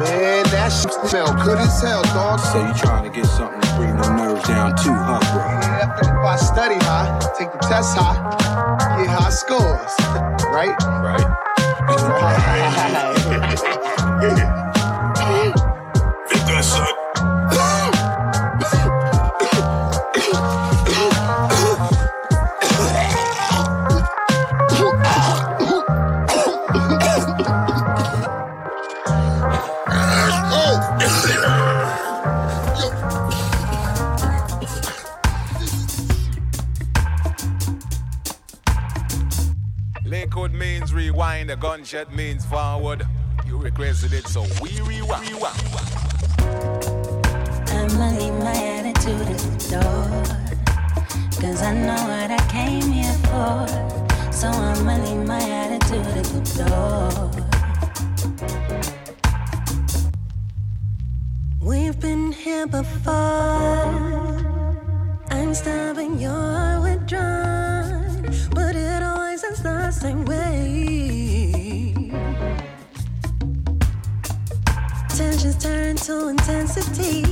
[0.00, 2.40] Man, that shit smell good as hell, dog.
[2.40, 5.44] So you trying to get something to bring them nerves down too, huh, bro?
[5.62, 8.16] Yeah, if I study high, take the test high,
[8.98, 9.94] get high scores,
[10.50, 10.74] right?
[11.00, 11.22] Right.
[41.54, 43.06] a gunshot means forward.
[43.46, 45.28] You requested it, so we rewind.
[47.78, 50.08] I'ma leave my attitude at the door.
[51.40, 53.68] Cause I know what I came here for.
[54.32, 57.30] So I'ma leave my attitude at the door.
[61.60, 63.14] We've been here before.
[65.30, 68.24] I'm stubborn, you're withdrawn.
[68.50, 71.33] But it always is the same way.
[75.44, 77.22] Tensions turn to intensity.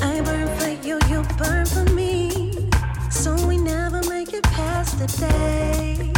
[0.00, 2.70] I burn for you, you burn for me.
[3.10, 6.10] So we never make it past the day.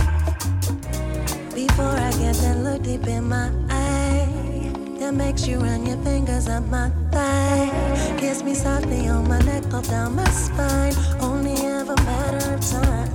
[1.53, 4.71] Before I get that look deep in my eye,
[5.01, 8.17] that makes you run your fingers up my thigh.
[8.17, 10.95] Kiss me softly on my neck, all down my spine.
[11.21, 13.06] Only ever matter of time.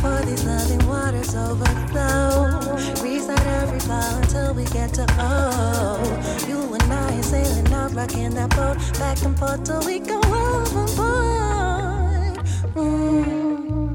[0.00, 6.00] Before these loving waters overflow, reset every ball until we get to O.
[6.48, 10.16] You and I are sailing out, rocking that boat back and forth till we go
[10.16, 11.20] overboard.
[12.72, 13.90] Mm.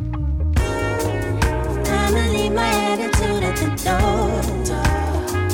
[1.90, 4.42] I'ma leave my attitude at the door.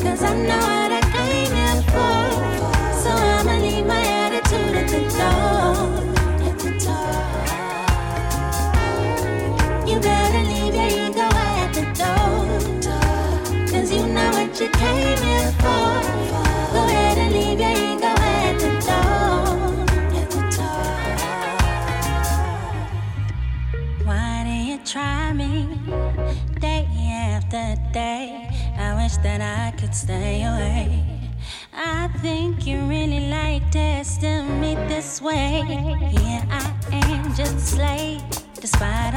[0.03, 2.27] Cause I know what I came here for.
[2.99, 5.50] So I'ma leave my attitude at the door.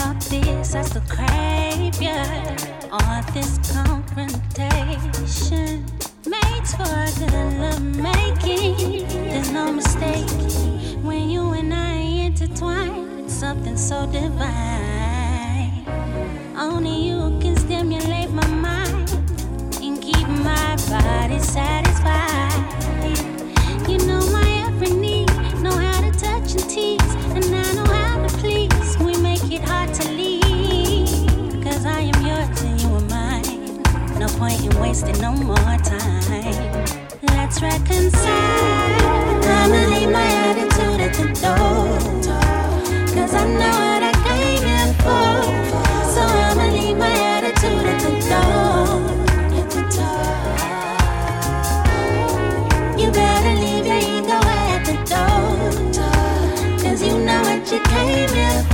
[0.04, 2.20] All this, I still cravia
[2.92, 5.53] on this confrontation
[34.94, 36.73] wasting no more time.
[37.28, 39.02] Let's reconcile.
[39.44, 41.98] I'ma leave my attitude at the door,
[43.14, 45.42] cause I know what I came in for.
[46.14, 49.00] So I'ma leave my attitude at the door.
[52.98, 54.38] You better leave your ego
[54.68, 55.56] at the door.
[56.82, 58.73] Cause you know what you came here for.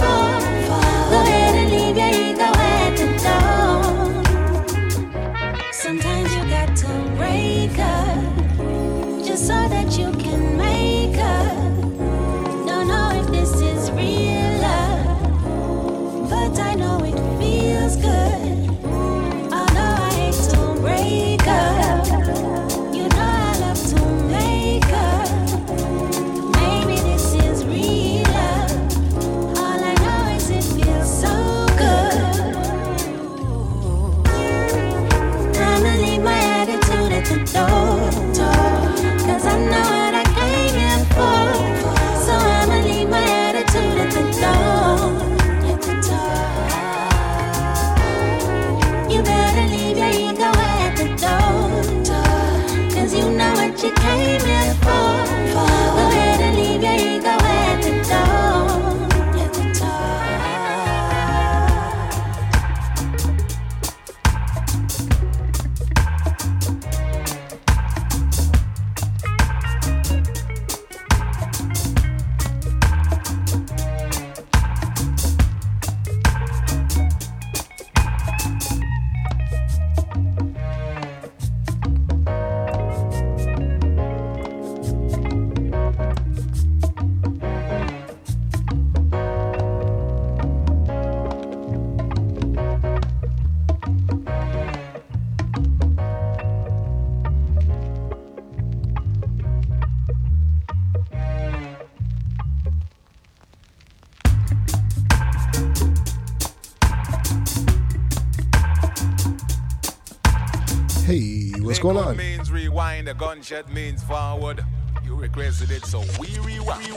[113.41, 114.63] Gunshot means forward.
[115.03, 116.89] You requested it, so we rewind.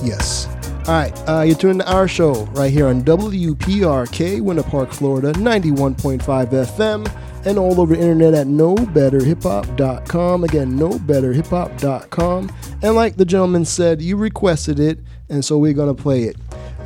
[0.00, 0.46] Yes.
[0.86, 5.32] All right, uh, you're tuning to our show right here on WPRK, Winter Park, Florida,
[5.32, 7.12] 91.5 FM,
[7.44, 10.44] and all over the internet at knowbetterhiphop.com.
[10.44, 12.52] Again, knowbetterhiphop.com.
[12.80, 16.36] And like the gentleman said, you requested it, and so we're going to play it.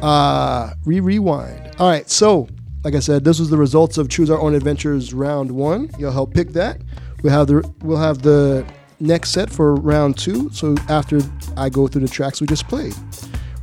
[0.01, 1.77] Uh, re rewind.
[1.79, 2.49] All right, so
[2.85, 5.91] like I said, this was the results of Choose Our Own Adventures round one.
[5.99, 6.81] You'll help pick that.
[7.23, 8.67] We'll have the we'll have the
[9.01, 10.51] next set for round two.
[10.51, 11.21] So after
[11.57, 12.95] I go through the tracks we just played.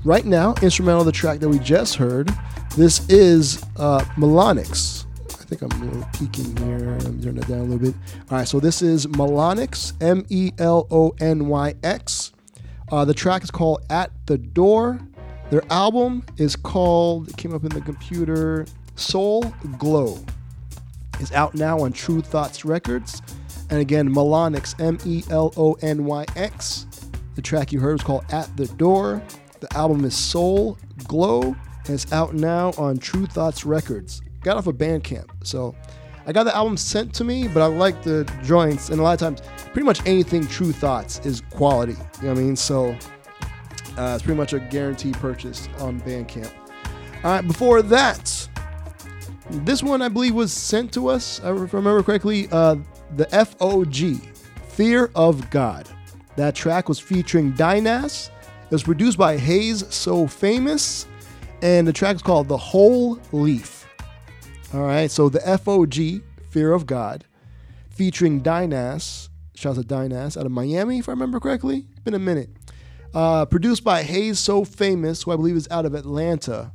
[0.05, 2.31] Right now, instrumental of the track that we just heard.
[2.77, 5.05] This is uh, MELONYX.
[5.29, 6.93] I think I'm a little peeking here.
[6.93, 7.95] I'm turning that down a little bit.
[8.31, 12.31] All right, so this is MELONYX, M E L O N Y X.
[12.91, 15.01] Uh, the track is called At the Door.
[15.49, 19.41] Their album is called, it came up in the computer, Soul
[19.77, 20.23] Glow.
[21.19, 23.21] It's out now on Tru Thoughts Records.
[23.69, 26.87] And again, MELONYX, M E L O N Y X.
[27.35, 29.21] The track you heard was called At the Door.
[29.59, 30.77] The album is Soul
[31.07, 34.21] Glow, and it's out now on Tru Thoughts Records.
[34.41, 35.29] Got off of Bandcamp.
[35.43, 35.75] So
[36.25, 39.13] I got the album sent to me, but I like the joints, and a lot
[39.13, 39.41] of times,
[39.73, 41.93] pretty much anything Tru Thoughts is quality.
[41.93, 42.55] You know what I mean?
[42.55, 42.95] So
[43.97, 46.51] uh, it's pretty much a guaranteed purchase on Bandcamp.
[47.23, 48.47] All right, before that,
[49.49, 52.77] this one I believe was sent to us, I remember correctly, uh,
[53.15, 54.21] the FOG,
[54.69, 55.87] Fear of God.
[56.35, 58.29] That track was featuring Dynas.
[58.65, 61.05] It was produced by Hayes So Famous,
[61.61, 63.87] and the track is called The Whole Leaf.
[64.73, 67.25] All right, so the FOG, Fear of God,
[67.89, 69.29] featuring Dynas.
[69.55, 71.85] Shouts out to Dynas out of Miami, if I remember correctly.
[72.05, 72.49] Been a minute.
[73.13, 76.71] Uh, produced by HazeSoFamous, who I believe is out of Atlanta.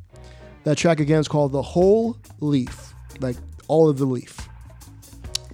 [0.65, 3.37] That track again is called The Whole Leaf, like
[3.69, 4.49] all of the leaf.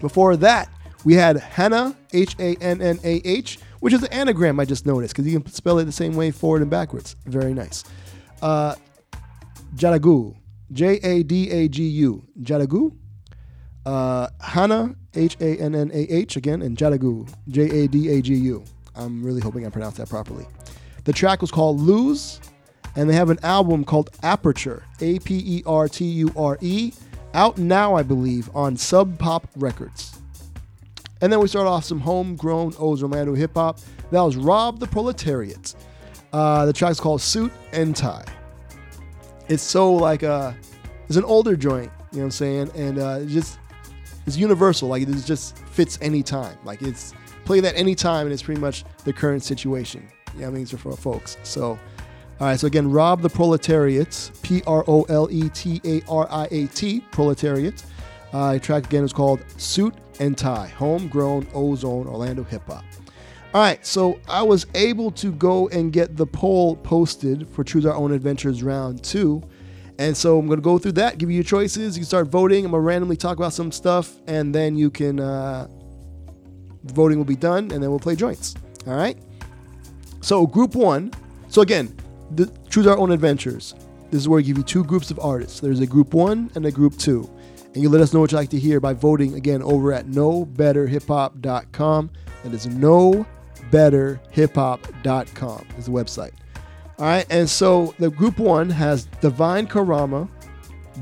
[0.00, 0.68] Before that,
[1.04, 4.84] we had Hannah, H A N N A H, which is an anagram I just
[4.86, 7.16] noticed because you can spell it the same way forward and backwards.
[7.26, 7.84] Very nice.
[8.42, 8.74] Uh,
[9.74, 10.36] Jadagu,
[10.72, 12.96] J A D A G U, Jadagu.
[13.86, 18.20] Uh, Hannah, H A N N A H again, and Jadagu, J A D A
[18.20, 18.64] G U.
[18.94, 20.46] I'm really hoping I pronounced that properly.
[21.04, 22.40] The track was called Lose,
[22.94, 26.92] and they have an album called Aperture, A P E R T U R E,
[27.34, 30.18] out now, I believe, on Sub Pop Records.
[31.20, 33.78] And then we start off some homegrown O's Orlando hip hop.
[34.10, 35.74] That was Rob the Proletariat.
[36.32, 38.24] Uh, the track's called Suit and Tie.
[39.48, 40.52] It's so like uh
[41.08, 42.70] it's an older joint, you know what I'm saying?
[42.76, 43.58] And uh just
[44.26, 44.88] it's universal.
[44.88, 46.56] Like it just fits any time.
[46.64, 50.08] Like it's play that any time and it's pretty much the current situation.
[50.34, 50.66] You know what I mean?
[50.66, 51.36] For folks.
[51.42, 51.78] So
[52.40, 56.26] all right, so again, Rob the Proletariat, P R O L E T A R
[56.30, 57.84] I A T, Proletariat.
[58.32, 62.82] Uh, track again is called Suit and Tie, Homegrown Ozone Orlando Hip Hop.
[63.52, 67.84] All right, so I was able to go and get the poll posted for Choose
[67.84, 69.42] Our Own Adventures round two.
[69.98, 71.94] And so I'm going to go through that, give you your choices.
[71.94, 72.64] You can start voting.
[72.64, 75.66] I'm going to randomly talk about some stuff, and then you can, uh,
[76.84, 78.54] voting will be done, and then we'll play joints.
[78.86, 79.18] All right?
[80.22, 81.12] So, group one.
[81.48, 81.94] So, again,
[82.68, 83.74] Choose Our Own Adventures.
[84.10, 85.60] This is where we give you two groups of artists.
[85.60, 87.28] There's a group one and a group two.
[87.74, 90.06] And you let us know what you like to hear by voting again over at
[90.06, 92.10] knowbetterhiphop.com.
[92.42, 96.32] That is knowbetterhiphop.com is the website.
[96.98, 100.28] All right, and so the group one has Devine Carama,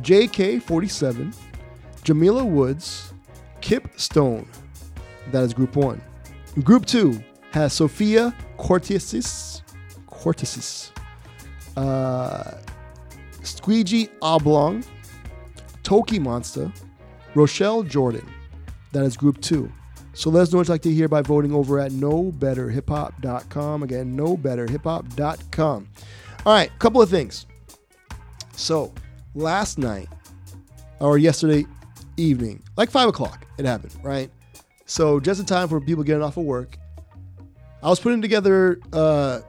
[0.02, 1.34] JK47,
[2.04, 3.12] Jamila Woods,
[3.60, 4.48] Kipp Stone.
[5.32, 6.00] That is group one.
[6.62, 9.62] Group two has Sofia Kourtesis,
[10.08, 10.92] Kourtesis,
[11.78, 12.58] uh,
[13.42, 14.84] Squeegee Oblong,
[15.82, 16.72] Tokimonsta,
[17.34, 18.28] Rochelle Jordan.
[18.92, 19.70] That is group two.
[20.12, 23.82] So let us know what you'd like to hear by voting over at knowbetterhiphop.com.
[23.84, 25.88] Again, knowbetterhiphop.com.
[26.44, 27.46] All right, couple of things.
[28.52, 28.92] So
[29.34, 30.08] last night,
[30.98, 31.64] or yesterday
[32.16, 34.30] evening, like five o'clock, it happened, right?
[34.86, 36.76] So just in time for people getting off of work,
[37.80, 39.40] I was putting together uh,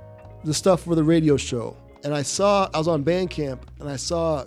[0.44, 3.96] the stuff for the radio show, and I saw I was on Bandcamp, and I
[3.96, 4.46] saw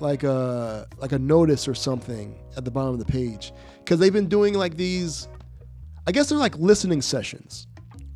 [0.00, 3.52] like a like a notice or something at the bottom of the page.
[3.78, 5.28] Because they've been doing like these
[6.08, 7.68] i guess they're like listening sessions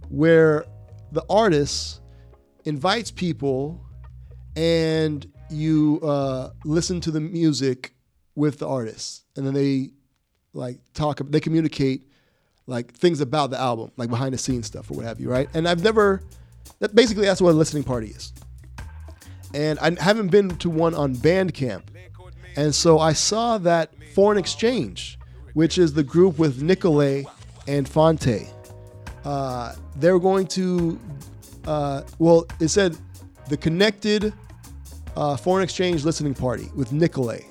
[0.08, 0.64] where
[1.12, 2.00] the artist
[2.64, 3.80] invites people
[4.56, 7.94] and you uh, listen to the music
[8.34, 9.24] with the artist.
[9.36, 9.90] And then they
[10.52, 12.08] like talk they communicate
[12.66, 15.48] like things about the album like behind the scenes stuff or what have you right?
[15.54, 16.22] And i've never
[16.80, 18.32] that basically that's what a listening party is
[19.54, 21.82] and I haven't been to one on Bandcamp.
[22.56, 25.18] And so I saw that Foreign Exchange,
[25.54, 27.26] which is the group with Nicolay
[27.66, 28.52] and Phonte,
[29.24, 30.98] uh, they're going to,
[31.66, 32.96] uh, well, it said
[33.48, 34.32] the Connected
[35.16, 37.46] uh, Foreign Exchange Listening Party with Nicolay.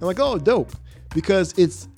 [0.00, 0.72] I'm like, oh, dope,
[1.14, 1.88] because it's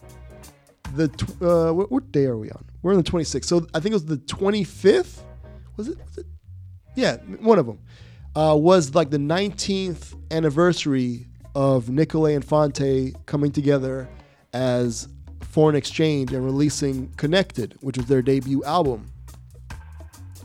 [0.95, 2.65] the tw- uh, what, what day are we on?
[2.83, 5.21] We're on the 26th, so I think it was the 25th.
[5.77, 5.99] Was it?
[6.07, 6.27] Was it?
[6.95, 7.79] Yeah, one of them
[8.37, 14.09] uh, was like the 19th anniversary of Nicolay and Phonte coming together
[14.53, 15.09] as
[15.41, 19.11] Foreign Exchange and releasing Connected, which was their debut album.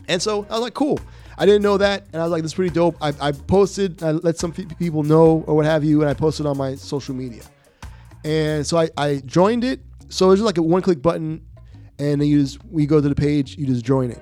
[0.08, 1.00] And so I was like, cool.
[1.38, 2.96] I didn't know that, and I was like, this is pretty dope.
[3.02, 6.46] I, I posted, I let some people know or what have you, and I posted
[6.46, 7.44] on my social media.
[8.24, 9.82] And so I, I joined it.
[10.10, 11.44] So it's just like a one click button,
[11.98, 14.22] and then you just, we go to the page, you just join it.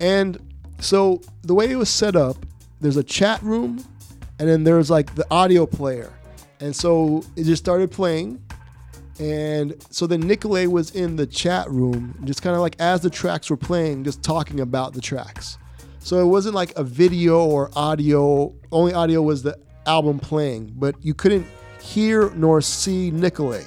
[0.00, 0.38] And
[0.80, 2.44] so the way it was set up
[2.80, 3.84] there's a chat room,
[4.38, 6.12] and then there's like the audio player.
[6.60, 8.42] And so it just started playing.
[9.20, 13.10] And so then Nicolay was in the chat room, just kind of like as the
[13.10, 15.58] tracks were playing, just talking about the tracks.
[15.98, 20.94] So it wasn't like a video or audio, only audio was the album playing, but
[21.04, 21.46] you couldn't
[21.80, 23.66] hear nor see Nicolay.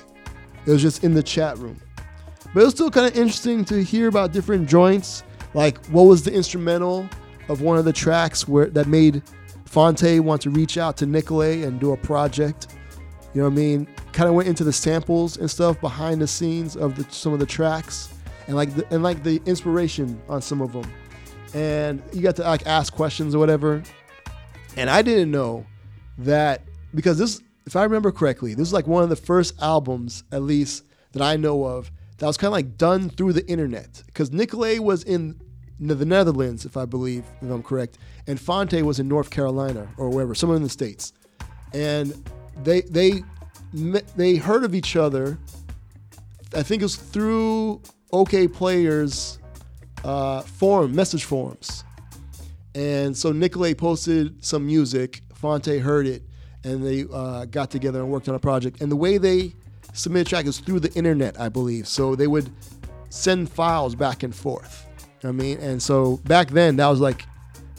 [0.66, 1.80] It was just in the chat room.
[2.54, 5.24] But it was still kind of interesting to hear about different joints,
[5.54, 7.10] like what was the instrumental
[7.52, 9.22] of one of the tracks where that made
[9.66, 12.68] Phonte want to reach out to Nicolay and do a project.
[13.34, 13.88] You know what I mean?
[14.14, 17.40] Kind of went into the samples and stuff behind the scenes of the, some of
[17.40, 18.10] the tracks
[18.48, 20.92] and like the, and like the inspiration on some of them.
[21.54, 23.84] And you got to like ask questions or whatever.
[24.78, 25.66] And I didn't know
[26.18, 26.64] that
[26.94, 30.42] because this, if I remember correctly, this is like one of the first albums, at
[30.42, 34.04] least that I know of, that was kind of like done through the internet.
[34.06, 35.40] Because Nicolay was in
[35.88, 37.98] the Netherlands, if I believe, if I'm correct,
[38.28, 41.14] and Phonte was in North Carolina or wherever, somewhere in the states,
[41.74, 42.14] and
[42.64, 43.24] they they
[44.16, 45.40] they heard of each other
[46.54, 47.82] I think it was through
[48.12, 49.38] Okayplayers
[50.04, 51.84] uh, forum message forums,
[52.76, 55.22] and so Nicolay posted some music.
[55.34, 56.24] Phonte heard it,
[56.64, 58.82] and they uh, got together and worked on a project.
[58.82, 59.54] And the way they
[59.94, 61.88] submitted track is through the internet, I believe.
[61.88, 62.52] So they would
[63.10, 64.88] send files back and forth.
[65.24, 67.26] I mean, and so back then that was like,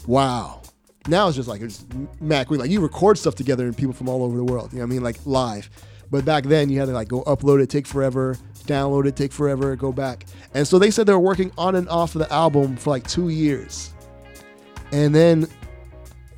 [0.07, 0.61] wow.
[1.07, 1.85] Now it's just like it's
[2.21, 2.49] Mac.
[2.49, 4.71] We like you record stuff together and people from all over the world.
[4.71, 5.03] You know what I mean?
[5.03, 5.69] Like live.
[6.09, 9.31] But back then you had to like go upload it, take forever, download it, take
[9.31, 10.25] forever, go back.
[10.53, 13.07] And so they said they were working on and off of the album for like
[13.07, 13.93] two years.
[14.91, 15.47] And then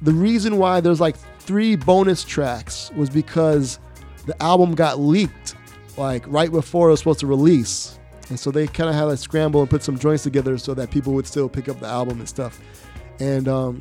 [0.02, 3.80] the reason why there's like three bonus tracks was because
[4.26, 5.56] the album got leaked
[5.98, 7.95] like right before it was supposed to release.
[8.30, 10.90] And so they kind of had to scramble and put some joints together so that
[10.90, 12.60] people would still pick up the album and stuff.
[13.20, 13.80] And um,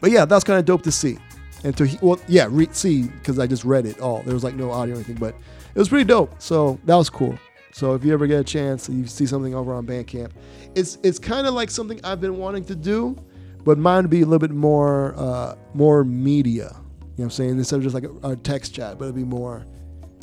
[0.00, 1.18] but yeah, that's kind of dope to see.
[1.62, 4.22] And to well, yeah, re- see because I just read it all.
[4.22, 5.34] There was like no audio or anything, but
[5.74, 6.40] it was pretty dope.
[6.40, 7.38] So that was cool.
[7.72, 10.32] So if you ever get a chance, you see something over on Bandcamp,
[10.74, 13.16] it's it's kind of like something I've been wanting to do,
[13.64, 16.70] but mine would be a little bit more uh, more media.
[16.72, 17.50] You know what I'm saying?
[17.50, 19.66] Instead of just like a, a text chat, but it'd be more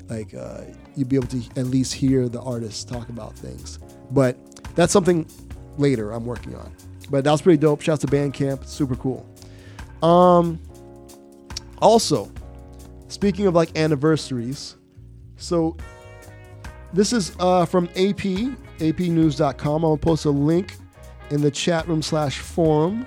[0.09, 0.61] like uh,
[0.97, 3.79] you'd be able to at least hear the artists talk about things.
[4.11, 4.37] But
[4.75, 5.27] that's something
[5.77, 6.73] later I'm working on.
[7.09, 7.81] But that was pretty dope.
[7.81, 9.25] Shouts to Bandcamp, super cool.
[10.01, 10.59] Um,
[11.79, 12.31] also,
[13.07, 14.75] speaking of like anniversaries,
[15.37, 15.77] so
[16.93, 19.85] this is uh, from AP, apnews.com.
[19.85, 20.75] I'll post a link
[21.29, 23.05] in the chat room slash forum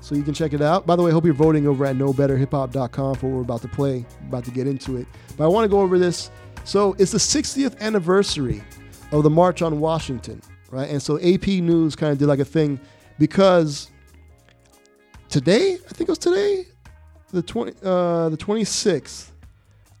[0.00, 0.86] so you can check it out.
[0.86, 3.68] By the way, I hope you're voting over at knowbetterhiphop.com for what we're about to
[3.68, 5.06] play, about to get into it.
[5.36, 6.30] But I want to go over this.
[6.68, 8.62] So it's the 60th anniversary
[9.10, 10.90] of the March on Washington, right?
[10.90, 12.78] And so AP News kind of did like a thing
[13.18, 13.90] because
[15.30, 16.66] today, I think it was today,
[17.30, 19.30] the 20, uh, the 26th,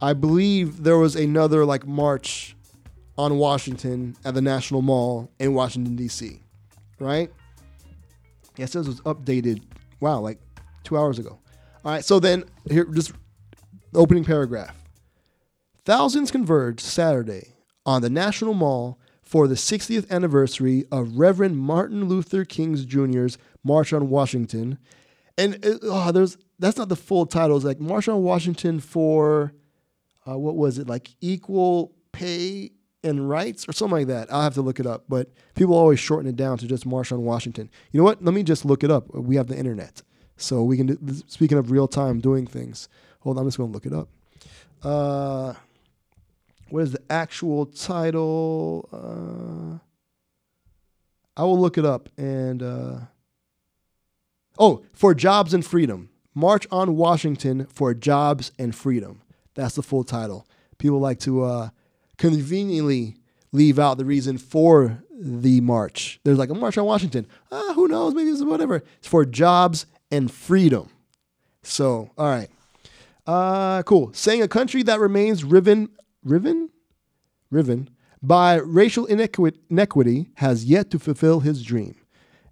[0.02, 2.54] I believe there was another like march
[3.16, 6.38] on Washington at the National Mall in Washington D.C.
[6.98, 7.32] Right?
[8.58, 9.62] Says it was updated.
[10.00, 10.38] Wow, like
[10.84, 11.38] two hours ago.
[11.82, 13.12] All right, so then here, just
[13.94, 14.77] opening paragraph.
[15.88, 17.54] Thousands converged Saturday
[17.86, 23.94] on the National Mall for the 60th anniversary of Reverend Martin Luther King Jr.'s March
[23.94, 24.76] on Washington.
[25.38, 27.56] And it, oh, there's that's not the full title.
[27.56, 29.54] It's like March on Washington for
[30.28, 32.70] uh, what was it like equal pay
[33.02, 34.30] and rights or something like that.
[34.30, 37.12] I'll have to look it up, but people always shorten it down to just March
[37.12, 37.70] on Washington.
[37.92, 38.22] You know what?
[38.22, 39.14] Let me just look it up.
[39.14, 40.02] We have the internet,
[40.36, 40.86] so we can.
[40.88, 40.98] Do,
[41.28, 42.90] speaking of real time doing things,
[43.20, 43.44] hold on.
[43.44, 44.10] I'm just going to look it up.
[44.82, 45.54] Uh,
[46.70, 48.88] what is the actual title?
[48.92, 49.78] Uh,
[51.40, 52.62] I will look it up and.
[52.62, 52.98] Uh,
[54.58, 56.10] oh, for jobs and freedom.
[56.34, 59.22] March on Washington for jobs and freedom.
[59.54, 60.46] That's the full title.
[60.78, 61.68] People like to uh,
[62.16, 63.16] conveniently
[63.50, 66.20] leave out the reason for the march.
[66.22, 67.26] There's like a march on Washington.
[67.50, 68.14] Ah, who knows?
[68.14, 68.84] Maybe it's whatever.
[68.98, 70.90] It's for jobs and freedom.
[71.62, 72.48] So, all right.
[73.26, 74.12] Uh, cool.
[74.12, 75.88] Saying a country that remains riven,
[76.24, 76.70] riven,
[77.50, 77.90] riven
[78.22, 81.94] by racial inequity, has yet to fulfill his dream.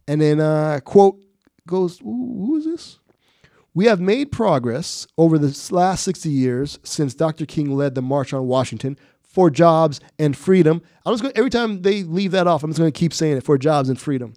[0.07, 1.21] And then, uh, quote
[1.67, 2.99] goes, who is this?
[3.75, 7.45] We have made progress over the last 60 years since Dr.
[7.45, 10.81] King led the March on Washington for jobs and freedom.
[11.05, 13.37] I'm just going every time they leave that off, I'm just going to keep saying
[13.37, 14.33] it for jobs and freedom.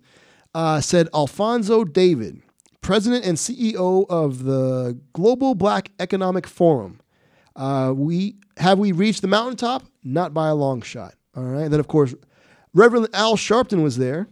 [0.54, 2.42] Uh, said Alfonso David,
[2.82, 7.00] president and CEO of the Global Black Economic Forum.
[7.56, 9.84] Uh, we have we reached the mountaintop?
[10.04, 11.16] Not by a long shot.
[11.36, 11.70] All right.
[11.70, 12.14] Then of course,
[12.74, 14.28] Reverend Al Sharpton was there.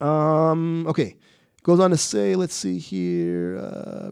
[0.00, 1.16] Um, okay.
[1.62, 3.58] Goes on to say, let's see here.
[3.58, 4.10] Uh,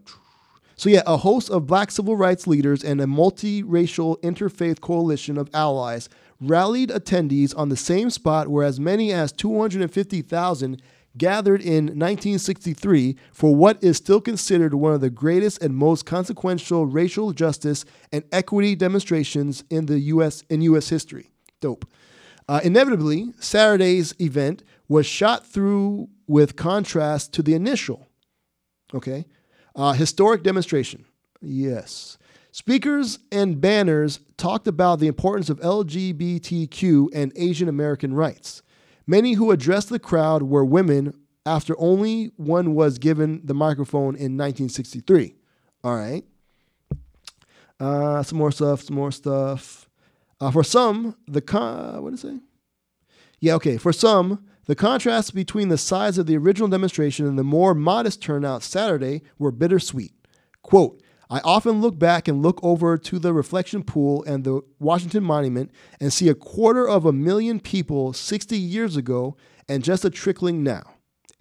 [0.79, 5.49] so, yeah, a host of black civil rights leaders and a multiracial interfaith coalition of
[5.55, 10.83] allies rallied attendees on the same spot where as many as 250,000
[11.19, 16.87] gathered in 1963 for what is still considered one of the greatest and most consequential
[16.87, 21.31] racial justice and equity demonstrations in the US in US history.
[21.61, 21.87] Dope.
[22.49, 28.07] Uh, inevitably, Saturday's event was shot through with contrast to the initial.
[28.95, 29.27] Okay.
[29.75, 31.05] Uh, historic demonstration.
[31.41, 32.19] Yes.
[32.53, 38.63] Speakers and banners talked about the importance of LGBTQ and Asian American rights.
[39.07, 41.15] Many who addressed the crowd were women
[41.45, 45.35] after only one was given the microphone in 1963.
[45.85, 46.25] All right.
[47.79, 49.89] Uh, some more stuff, some more stuff.
[50.41, 52.41] Uh, for some, the con- what did it say?
[53.39, 53.77] Yeah, okay.
[53.77, 58.21] For some, the contrast between the size of the original demonstration and the more modest
[58.21, 60.13] turnout Saturday were bittersweet.
[60.63, 65.25] Quote, I often look back and look over to the reflection pool and the Washington
[65.25, 65.71] Monument
[66.01, 69.37] and see a quarter of a million people 60 years ago
[69.69, 70.83] and just a trickling now.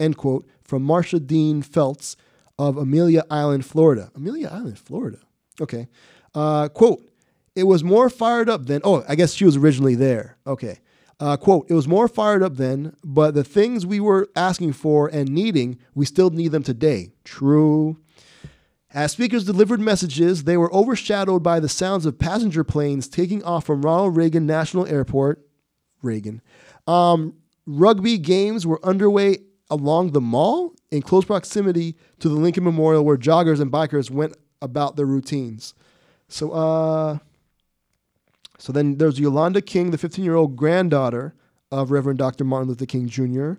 [0.00, 2.16] End quote from Marsha Dean Feltz
[2.58, 4.10] of Amelia Island, Florida.
[4.14, 5.18] Amelia Island, Florida.
[5.60, 5.88] Okay.
[6.34, 7.02] Uh, quote,
[7.54, 8.80] it was more fired up then.
[8.84, 10.36] Oh, I guess she was originally there.
[10.46, 10.78] Okay.
[11.18, 15.08] Uh, quote, it was more fired up then, but the things we were asking for
[15.08, 17.12] and needing, we still need them today.
[17.24, 17.96] True.
[18.96, 23.66] As speakers delivered messages, they were overshadowed by the sounds of passenger planes taking off
[23.66, 25.46] from Ronald Reagan National Airport.
[26.00, 26.40] Reagan.
[26.86, 27.34] Um,
[27.66, 33.18] rugby games were underway along the mall in close proximity to the Lincoln Memorial, where
[33.18, 35.74] joggers and bikers went about their routines.
[36.28, 37.18] So, uh,
[38.56, 41.34] so then there's Yolanda King, the 15 year old granddaughter
[41.70, 42.44] of Reverend Dr.
[42.44, 43.54] Martin Luther King Jr.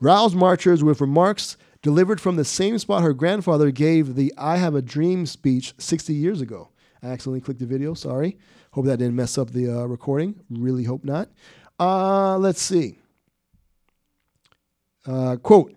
[0.00, 4.74] Rouse marchers with remarks delivered from the same spot her grandfather gave the I Have
[4.74, 6.70] a Dream speech 60 years ago.
[7.02, 8.38] I accidentally clicked the video, sorry.
[8.72, 10.40] Hope that didn't mess up the uh, recording.
[10.50, 11.30] Really hope not.
[11.78, 12.98] Uh, let's see.
[15.06, 15.74] Uh, quote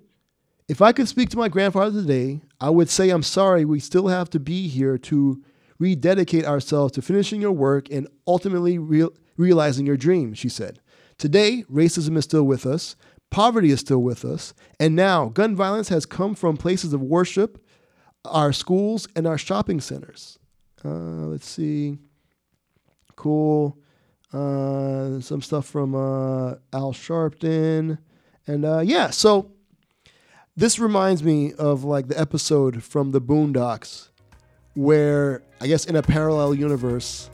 [0.68, 4.08] If I could speak to my grandfather today, I would say, I'm sorry, we still
[4.08, 5.42] have to be here to
[5.80, 10.80] rededicate ourselves to finishing your work and ultimately real, realizing your dream, she said.
[11.18, 12.96] Today, racism is still with us,
[13.34, 17.66] poverty is still with us, and now gun violence has come from places of worship,
[18.24, 20.38] our schools, and our shopping centers.
[20.86, 21.98] Uh, let's see.
[23.16, 23.78] Cool.
[24.32, 27.98] Uh, some stuff from uh, Al Sharpton.
[28.46, 29.52] And uh, yeah, so
[30.56, 34.10] this reminds me of like the episode from the Boondocks
[34.76, 37.30] where I guess in a parallel universe,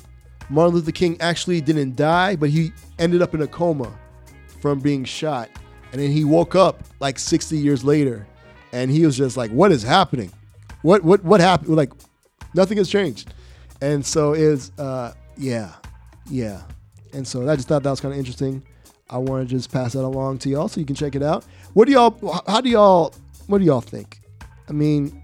[0.49, 3.97] Martin Luther King actually didn't die, but he ended up in a coma
[4.61, 5.49] from being shot.
[5.91, 8.27] And then he woke up like 60 years later
[8.71, 10.31] and he was just like, what is happening?
[10.81, 11.75] What what what happened?
[11.75, 11.91] Like
[12.53, 13.33] nothing has changed.
[13.81, 15.73] And so is uh yeah.
[16.29, 16.61] Yeah.
[17.13, 18.63] And so I just thought that was kind of interesting.
[19.09, 21.43] I want to just pass that along to y'all so you can check it out.
[21.73, 23.13] What do y'all how do y'all
[23.47, 24.21] what do y'all think?
[24.67, 25.23] I mean,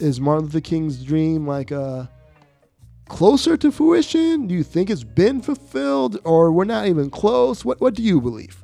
[0.00, 2.06] is Martin Luther King's dream like uh
[3.08, 4.46] closer to fruition?
[4.46, 7.64] Do you think it's been fulfilled or we're not even close?
[7.64, 8.61] What what do you believe?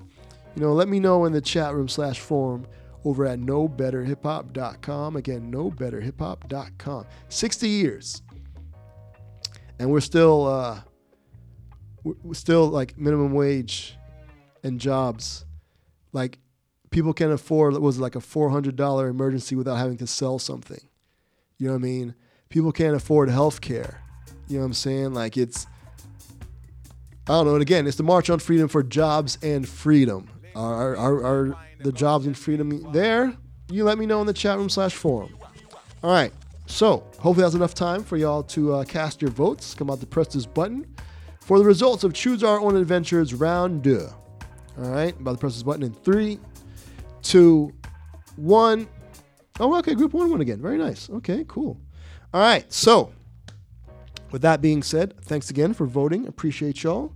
[0.59, 2.67] You know, let me know in the chat room slash forum
[3.05, 5.15] over at knowbetterhiphop.com.
[5.15, 7.07] Again, knowbetterhiphop.com.
[7.29, 8.23] 60 years.
[9.79, 10.81] And we're still uh
[12.03, 13.97] we're still like minimum wage
[14.65, 15.45] and jobs.
[16.13, 16.41] Like
[16.91, 20.09] people can afford what was it, like a four hundred dollar emergency without having to
[20.09, 20.81] sell something.
[21.59, 22.17] You know what I mean?
[22.49, 24.03] People can't afford health care.
[24.49, 25.15] You know what I'm saying?
[25.15, 25.69] Like it's
[27.29, 27.53] I don't know.
[27.53, 30.29] And again, it's the March on Freedom for Jobs and Freedom.
[30.59, 33.33] Are, are, the jobs and freedom there?
[33.71, 35.37] You let me know in the chat room slash forum.
[36.03, 36.33] All right.
[36.67, 39.75] So hopefully that's enough time for y'all to uh, cast your votes.
[39.75, 40.87] Come out to press this button
[41.41, 44.09] for the results of Choose Our Own Adventures Round 2.
[44.79, 45.19] All right.
[45.19, 46.39] About to press this button in three,
[47.23, 47.73] two,
[48.37, 48.89] one.
[49.61, 49.95] Oh, okay.
[49.95, 50.61] Group one won again.
[50.61, 51.09] Very nice.
[51.09, 51.81] Okay, cool.
[52.35, 52.71] All right.
[52.73, 53.13] So
[54.31, 56.27] with that being said, thanks again for voting.
[56.27, 57.13] Appreciate y'all.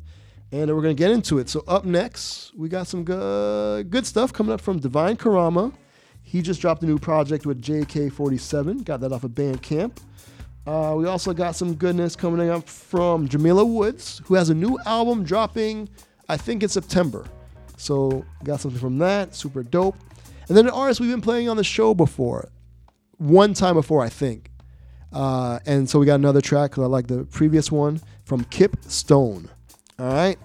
[0.52, 1.48] And we're going to get into it.
[1.48, 5.72] So, up next, we got some good, good stuff coming up from Devine Carama.
[6.22, 8.84] He just dropped a new project with JK47.
[8.84, 9.96] Got that off of Bandcamp.
[10.66, 14.78] Uh, we also got some goodness coming up from Jamila Woods, who has a new
[14.84, 15.88] album dropping,
[16.28, 17.24] I think, in September.
[17.78, 19.34] So, got something from that.
[19.34, 19.96] Super dope.
[20.48, 22.50] And then an artist we've been playing on the show before.
[23.16, 24.50] One time before, I think.
[25.12, 28.76] Uh, and so we got another track because I like the previous one from Kipp
[28.82, 29.48] Stone.
[29.98, 30.38] All right.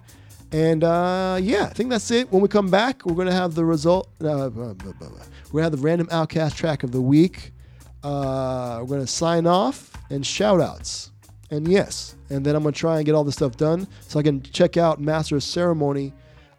[0.52, 2.32] And uh, yeah, I think that's it.
[2.32, 4.08] When we come back, we're going to have the result.
[4.22, 7.52] Uh, we're going to have the random OutKast track of the week.
[8.04, 11.12] Uh, we're going to sign off and shout outs.
[11.50, 14.20] And yes, and then I'm going to try and get all this stuff done so
[14.20, 16.14] I can check out Master of Ceremony,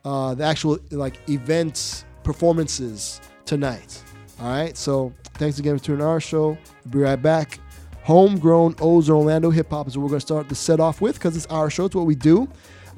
[0.05, 4.03] uh, the actual like events, performances tonight.
[4.41, 4.77] All right.
[4.77, 6.59] So thanks again for tuning our show.
[6.85, 7.59] We'll be right back.
[8.03, 11.17] Homegrown O's Orlando hip hop is what we're going to start the set off with
[11.17, 11.85] because it's our show.
[11.85, 12.49] It's what we do.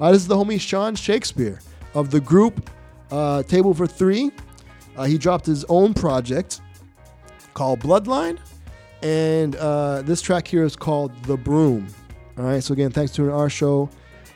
[0.01, 1.59] Uh, this is the homie Sean Shakespeare
[1.93, 2.71] of the group
[3.11, 4.31] uh, Table for Three.
[4.97, 6.59] Uh, he dropped his own project
[7.53, 8.39] called Bloodline,
[9.03, 11.87] and uh, this track here is called The Broom.
[12.35, 13.91] All right, so again, thanks to our show,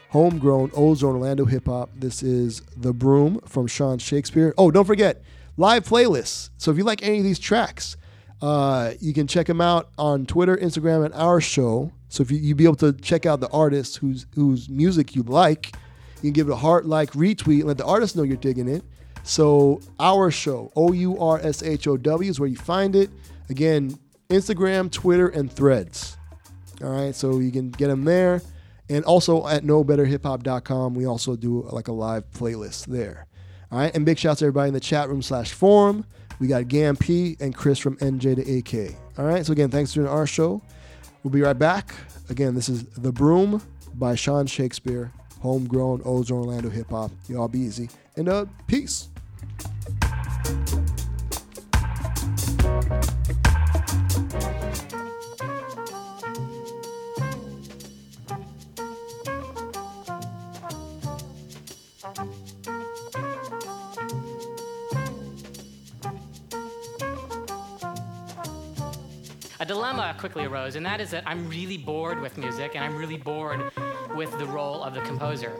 [0.09, 1.89] Homegrown Ozone Orlando Hip Hop.
[1.95, 4.53] This is The Broom from Sean Shakespeare.
[4.59, 5.23] Oh, don't forget,
[5.57, 6.51] live playlists.
[6.57, 7.97] So if you like any of these tracks,
[8.39, 11.91] uh, you can check them out on Twitter, Instagram, and our show.
[12.15, 15.23] So if you you be able to check out the artist whose whose music you
[15.23, 15.75] like,
[16.17, 18.69] you can give it a heart, like, retweet, and let the artist know you're digging
[18.69, 18.85] it.
[19.23, 23.09] So our show, O U R S H O W, is where you find it.
[23.49, 26.15] Again, Instagram, Twitter, and Threads.
[26.81, 28.41] All right, so you can get them there.
[28.89, 33.25] And also at knowbetterhiphop.com, we also do like a live playlist there.
[33.71, 36.05] All right, and big shouts to everybody in the chat room slash forum.
[36.39, 38.95] We got Gam P and Chris from NJ to AK.
[39.17, 40.61] All right, so again, thanks for doing our show.
[41.25, 41.91] We'll be right back.
[42.29, 43.59] Again, this is The Broom
[43.95, 45.11] by Sean Shakespeare,
[45.41, 47.09] homegrown Ozone Orlando hip hop.
[47.27, 47.89] Y'all be easy.
[48.15, 49.09] And uh, peace.
[69.85, 73.17] Dilemma quickly arose, and that is that I'm really bored with music and I'm really
[73.17, 73.61] bored
[74.15, 75.55] with the role of the composer.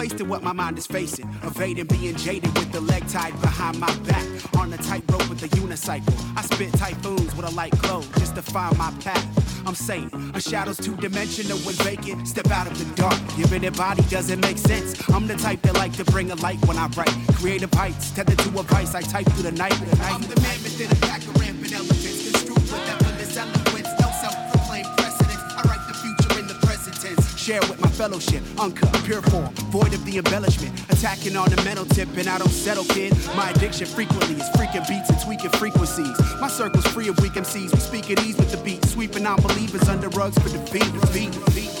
[0.00, 1.28] In what my mind is facing.
[1.42, 4.26] Evading being jaded with the leg tied behind my back.
[4.56, 6.16] On a tightrope with a unicycle.
[6.38, 9.26] I spit typhoons with a light glow just to find my path.
[9.66, 12.26] I'm saying a shadow's two dimensional when vacant.
[12.26, 14.96] Step out of the dark, giving it body doesn't make sense.
[15.10, 17.14] I'm the type that like to bring a light when I write.
[17.34, 19.74] Creative heights, tethered to a vice, I type through the night.
[20.00, 21.39] I'm the man within a pack of
[27.50, 30.72] Share with my fellowship, uncut, pure form, void of the embellishment.
[30.88, 33.12] Attacking on the mental tip, and I don't settle, kid.
[33.34, 36.16] My addiction frequently is freaking beats and tweaking frequencies.
[36.40, 37.74] My circle's free of weak MCs.
[37.74, 40.92] We speak at ease with the beat, sweeping non-believers under rugs for defeat.
[41.00, 41.74] defeat, defeat.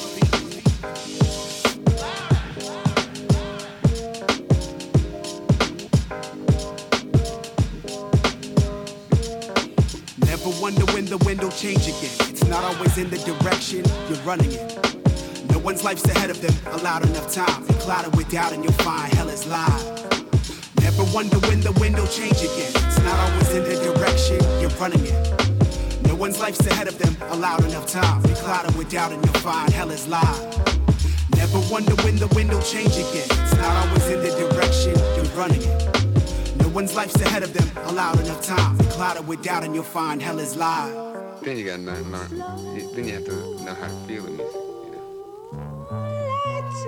[10.26, 12.10] Never wonder when the wind will change again.
[12.28, 14.89] It's not always in the direction you're running in.
[15.62, 17.66] One's life's ahead of them, allowed enough time.
[17.66, 19.84] Be clouded with doubt and you'll find hell is live.
[20.80, 22.72] Never wonder when the wind will change again.
[22.74, 26.02] It's not always in the direction you're running in.
[26.08, 28.22] No one's life's ahead of them, allowed enough time.
[28.22, 30.40] Be clouded with doubt and you'll find hell is live.
[31.36, 33.28] Never wonder when the wind will change again.
[33.30, 36.58] It's not always in the direction you're running in.
[36.58, 38.78] No one's life's ahead of them, allowed enough time.
[38.78, 41.42] Be clouded with doubt and you'll find hell is live.
[41.42, 42.94] Then you learn, learn.
[42.94, 44.59] Then you have to know how to feel the music.
[46.82, 46.86] I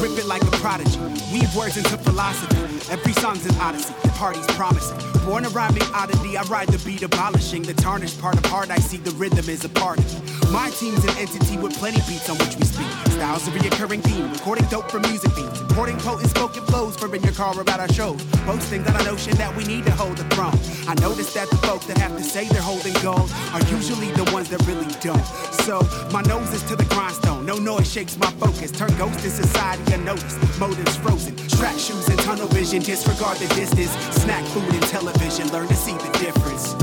[0.00, 0.98] rip it like a prodigy.
[1.32, 2.56] Weave words into philosophy.
[2.90, 3.94] Every song's an odyssey.
[4.02, 4.96] The party's promising.
[5.26, 8.70] Born a rhyming oddity, I ride the beat abolishing the tarnished part of heart.
[8.70, 10.37] I see the rhythm is a part of.
[10.50, 12.86] My team's an entity with plenty beats on which we speak.
[13.12, 14.32] Styles a reoccurring theme.
[14.32, 15.60] Recording dope for music themes.
[15.60, 18.22] Importing potent spoken flows for in your car about our shows.
[18.46, 20.58] Boasting on a notion that we need to hold the throne.
[20.88, 24.24] I notice that the folks that have to say they're holding gold are usually the
[24.32, 25.24] ones that really don't.
[25.66, 27.44] So my nose is to the grindstone.
[27.44, 28.72] No noise shakes my focus.
[28.72, 30.38] Turn ghost in society unnoticed.
[30.58, 31.36] Motives frozen.
[31.36, 32.80] Track shoes and tunnel vision.
[32.80, 33.90] Disregard the distance.
[34.16, 35.52] Snack food and television.
[35.52, 36.74] Learn to see the difference.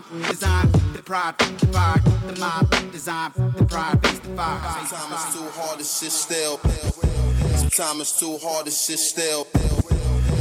[0.00, 1.98] Trace the mind, design, the pride, the fire.
[2.26, 4.86] The mind, design, the pride, face the fire.
[4.86, 6.58] Sometimes it's too hard to sit still.
[7.58, 9.46] Sometimes it's too hard to sit still.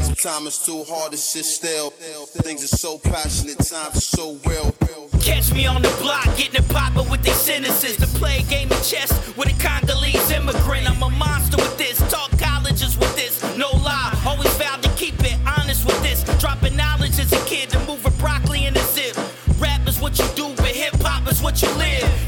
[0.01, 1.89] Sometimes it's too hard to sit still.
[1.89, 4.75] Things are so passionate, times are so real.
[5.21, 7.97] Catch me on the block, getting it poppin' with they sentences.
[7.97, 10.89] To play a game of chess with a Congolese immigrant.
[10.89, 12.18] I'm a monster with this, talk
[21.49, 22.18] what you live.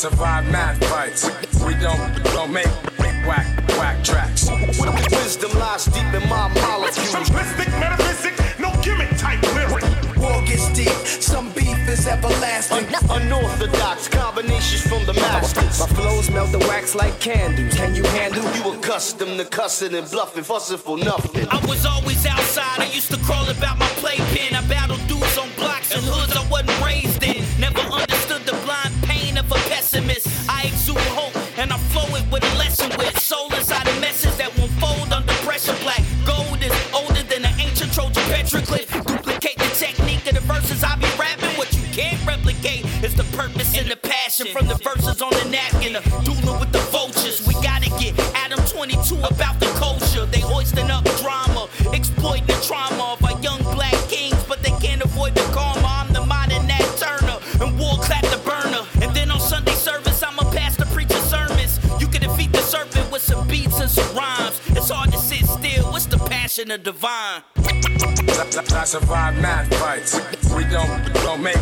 [0.00, 1.28] Survive math fights.
[1.62, 2.00] We don't,
[2.32, 2.72] don't make
[3.28, 3.46] whack,
[3.76, 4.48] whack tracks.
[4.48, 7.12] Wisdom lies deep in my molecules.
[7.12, 9.84] Simplistic metaphysic, no gimmick type lyric.
[10.16, 10.88] War gets deep,
[11.20, 12.86] some beef is everlasting.
[13.10, 15.80] Unorthodox combinations from the masters.
[15.80, 17.74] My flows melt the wax like candles.
[17.74, 18.42] Can you handle?
[18.54, 21.46] You accustomed to cussing and bluffing, fussing for nothing.
[21.50, 22.80] I was always outside.
[22.80, 24.56] I used to crawl about my playpen.
[24.56, 24.62] I
[68.90, 70.18] survive math fights.
[70.52, 71.54] We don't, don't make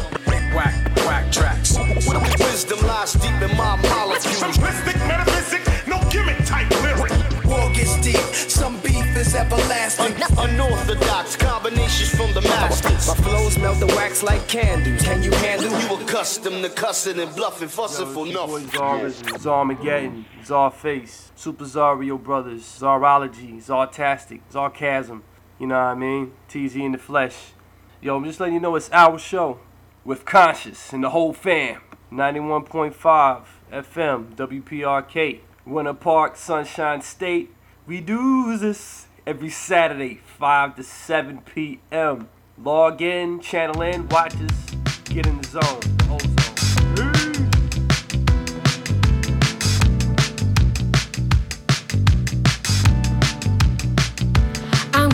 [0.55, 0.75] whack,
[1.05, 1.77] whack tracks.
[1.77, 4.41] Wisdom lies deep in my molecules.
[4.41, 7.13] Simplistic metaphysic, no gimmick type lyric.
[7.45, 10.15] War gets deep, some beef is everlasting.
[10.39, 13.07] Unorthodox combinations from the masters.
[13.09, 15.03] My flows melt the wax like candles.
[15.03, 15.69] Can you handle?
[15.69, 18.71] You accustomed to cussing and bluffing, fussing for nothing.
[18.71, 25.21] Czar's, Zarmageddon, Zarface, Super Zario Brothers, Zarology, Zartastic, Zarcasm.
[25.59, 26.33] You know what I mean?
[26.49, 27.53] TZ in the flesh.
[28.01, 29.59] Yo, I'm just letting you know it's our show
[30.05, 31.81] with conshus and the whole fam.
[32.13, 37.53] 91.5 FM, WPRK, Winter Park, Sunshine State.
[37.87, 42.29] We do this every Saturday, 5 to 7 p.m.
[42.57, 45.81] Log in, channel in, watch us, get in the zone.
[45.99, 46.48] The whole zone.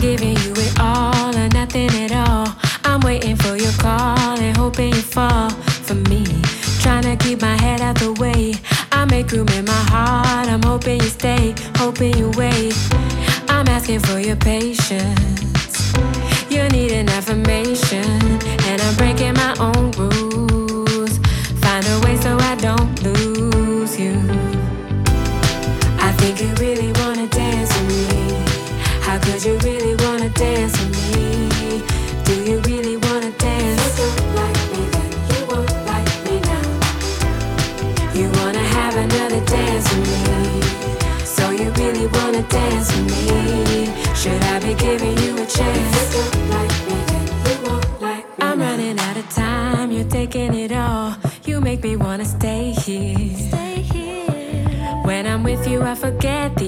[0.05, 2.47] Giving you it all or nothing at all.
[2.83, 5.49] I'm waiting for your call and hoping you fall
[5.87, 6.23] for me.
[6.83, 8.53] Trying to keep my head out the way.
[8.91, 10.47] I make room in my heart.
[10.47, 12.75] I'm hoping you stay, hoping you wait.
[13.49, 15.93] I'm asking for your patience.
[16.51, 18.21] You need an affirmation,
[18.69, 20.14] and I'm breaking my own rules.
[44.25, 46.15] Should I be giving you a chance?
[46.15, 50.09] You don't like me then, you won't like me I'm running out of time, you're
[50.09, 51.15] taking it all.
[51.43, 53.37] You make me wanna stay here.
[53.37, 55.03] Stay here.
[55.03, 56.64] When I'm with you, I forget the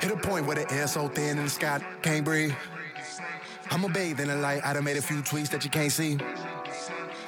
[0.00, 2.52] Hit a point where the air so thin and the sky can't breathe.
[3.70, 4.64] I'ma bathe in the light.
[4.64, 6.18] I done made a few tweets that you can't see.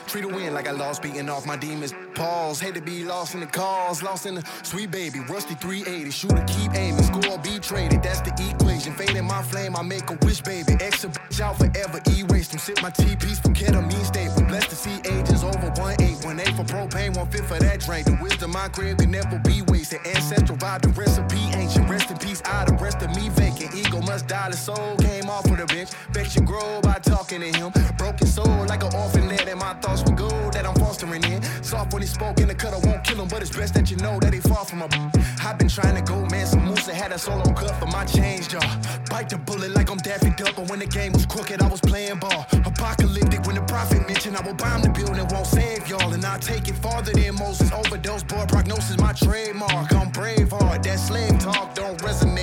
[0.08, 1.92] Treat a win like I lost, beating off my demons.
[2.14, 5.20] Pause, hate to be lost in the cause, lost in the sweet baby.
[5.28, 8.02] Rusty 380, shooter, keep aiming, score, be traded.
[8.02, 8.94] That's the equation.
[8.94, 10.78] Fading my flame, I make a wish, baby.
[10.80, 12.58] Extra bitch out forever, erase them.
[12.58, 14.30] Sip my piece from ketamine state.
[14.48, 17.80] Blessed to see ages over 1 8, 1 8 for propane, 1 5 for that
[17.80, 18.06] drink.
[18.06, 20.00] The wisdom I crib can never be wasted.
[20.06, 21.88] Ancestral vibe, the recipe ancient.
[21.90, 23.57] Rest in peace, I the rest of me vacant.
[23.98, 25.66] Ego must die, the soul came off of the
[26.12, 26.36] bench.
[26.36, 27.72] Your grow by talking to him.
[27.96, 31.42] Broken soul like an orphan led, and my thoughts were gold that I'm fostering in.
[31.62, 33.90] Soft when he spoke in the cut, I won't kill him, but it's best that
[33.90, 34.88] you know that he far from a.
[35.44, 36.46] I've been trying to go, man.
[36.46, 38.62] Some Musa had a solo cut for my change, y'all.
[39.10, 41.80] Bite the bullet like I'm Daffy Duck, but when the game was crooked, I was
[41.80, 42.46] playing ball.
[42.64, 46.38] Apocalyptic when the prophet mentioned I will bomb the building, won't save y'all, and I
[46.38, 47.72] take it farther than Moses.
[47.72, 49.92] Overdose, boy, prognosis my trademark.
[49.94, 52.37] I'm brave hard, that slave talk don't resonate.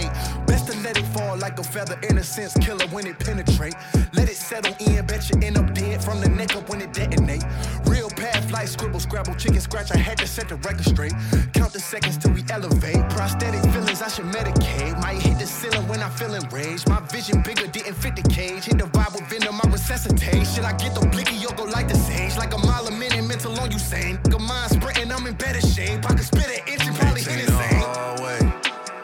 [1.35, 3.75] Fall like a feather, innocence killer when it penetrate.
[4.13, 6.93] Let it settle in, bet you end up dead from the neck up when it
[6.93, 7.43] detonate.
[7.85, 9.91] Real path, like scribble, scrabble, chicken scratch.
[9.91, 11.13] I had to set the record straight.
[11.53, 13.09] Count the seconds till we elevate.
[13.09, 14.99] Prosthetic feelings, I should medicate.
[15.01, 16.87] Might hit the ceiling when I feel enraged.
[16.89, 18.65] My vision bigger, didn't fit the cage.
[18.65, 20.47] Hit the vibe with venom, I resuscitate.
[20.47, 22.37] Should I get the blicky, you'll go like the sage.
[22.37, 24.17] Like a mile a minute, mental on you sane.
[24.23, 26.05] Nigga mind sprinting, I'm in better shape.
[26.05, 28.51] I can spit an inch and probably hit it same.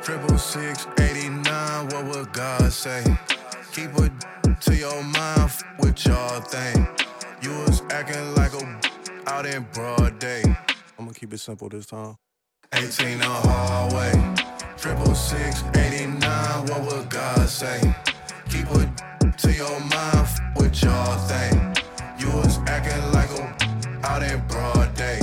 [0.02, 1.11] Triple six eighty nine.
[1.92, 3.04] What would God say?
[3.74, 4.12] Keep it
[4.62, 5.42] to your mind.
[5.42, 6.88] F- what y'all think?
[7.42, 8.80] You was acting like a
[9.28, 10.42] out in broad day.
[10.98, 12.16] I'm gonna keep it simple this time.
[12.74, 14.12] 18 the hallway.
[14.78, 16.66] Triple six eighty nine.
[16.68, 17.80] What would God say?
[18.50, 20.16] Keep it to your mind.
[20.16, 21.84] F- what y'all think?
[22.18, 25.20] You was acting like a out in broad day.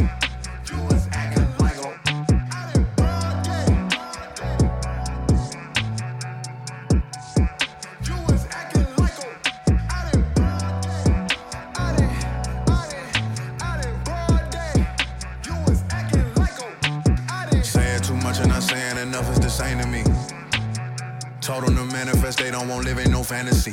[21.48, 23.72] Told them to manifest, they don't want live in no fantasy.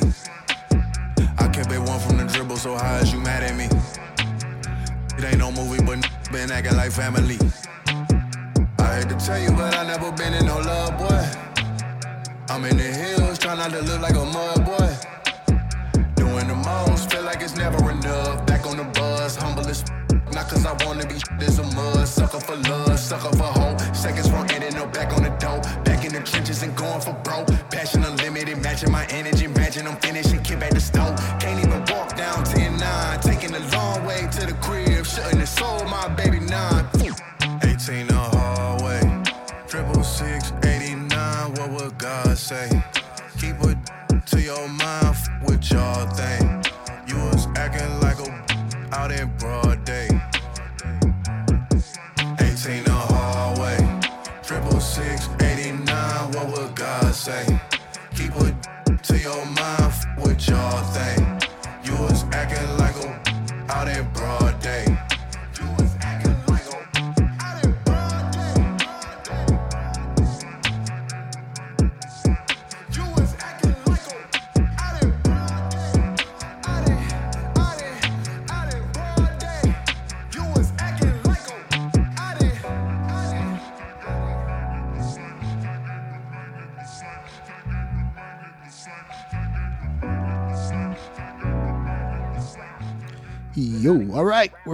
[1.38, 3.66] I kept it one from the dribble, so how is you mad at me?
[5.18, 6.00] It ain't no movie, but
[6.32, 7.38] been acting like family.
[8.80, 11.28] I hate to tell you, but I never been in no love, boy.
[12.48, 14.96] I'm in the hills, trying not to look like a mud boy.
[16.16, 18.46] Doing the most, feel like it's never enough.
[18.46, 19.84] Back on the bus, humble as
[20.36, 22.06] not cause I wanna be there's a mud.
[22.08, 23.80] Sucker for love, sucker for hope.
[23.96, 25.64] Seconds from ending up back on the dope.
[25.86, 27.48] Back in the trenches and going for broke.
[29.16, 29.46] Energy.
[29.46, 31.18] Imagine I'm finishing, kick back the stove.
[31.40, 33.20] Can't even walk down 10 9.
[33.22, 35.06] Taking the long way to the crib.
[35.06, 36.86] Shouldn't have sold my baby nine.
[37.64, 39.02] 18 the hallway.
[39.68, 41.54] Triple six eighty nine.
[41.56, 42.68] What would God say?
[43.40, 43.78] Keep it
[44.28, 45.16] to your mind.
[45.44, 46.45] What y'all think?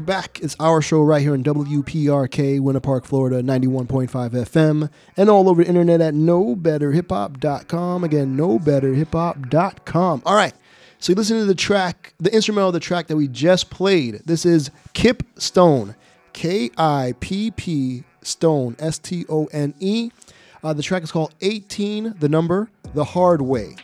[0.02, 0.40] We're back.
[0.42, 5.64] It's our show right here on WPRK, Winter Park, Florida, 91.5 FM, and all over
[5.64, 8.04] the internet at knowbetterhiphop.com.
[8.04, 10.24] Again, knowbetterhiphop.com.
[10.26, 10.56] All right,
[10.98, 14.24] so you listen to the track, the instrumental of the track that we just played.
[14.26, 15.96] This is Kipp Stone,
[16.34, 20.10] K I P P Stone, S T O N E.
[20.64, 23.76] Uh, the track is called 18, the number, The Hard Way.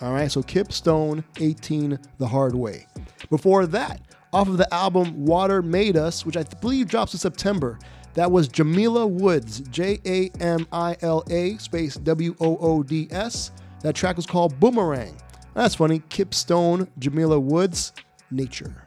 [0.00, 2.86] All right, so Kipp Stone, 18, The Hard Way.
[3.28, 4.00] Before that,
[4.34, 7.78] off of the album Water Made Us, which I believe drops in September,
[8.14, 13.08] that was Jamila Woods, J A M I L A space W O O D
[13.10, 13.52] S.
[13.82, 15.16] That track was called Boomerang.
[15.54, 16.02] That's funny.
[16.08, 17.92] Kipp Stone, Jamila Woods,
[18.30, 18.84] Nature.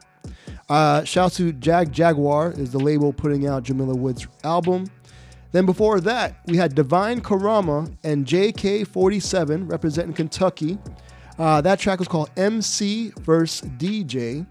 [0.70, 4.92] Uh, shout to Jagjaguwar is the label putting out Jamila Woods' album.
[5.54, 10.78] Then before that, we had Devine Carama and JK47 representing Kentucky.
[11.40, 13.62] Uh, that track was called MC vs.
[13.78, 14.46] DJ.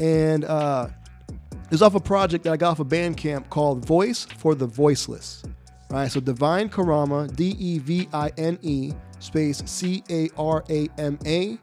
[0.00, 0.88] And uh,
[1.28, 4.66] it was off a project that I got off of Bandcamp called Voice for the
[4.66, 5.42] Voiceless.
[5.90, 10.64] All right, so Devine Carama, D E V I N E, space C A R
[10.68, 11.58] A M A,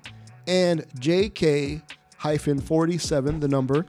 [0.47, 1.81] and JK
[2.17, 3.85] hyphen 47, the number.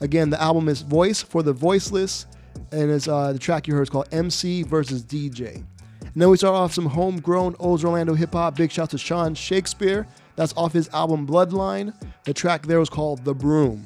[0.00, 2.26] Again, the album is Voice for the Voiceless,
[2.70, 5.56] and it's, uh, the track you heard is called MC versus DJ.
[5.56, 8.56] And then we start off some homegrown O's Orlando hip hop.
[8.56, 10.06] Big shout to Sean Shakespeare.
[10.36, 11.94] That's off his album Bloodline.
[12.24, 13.84] The track there was called The Broom.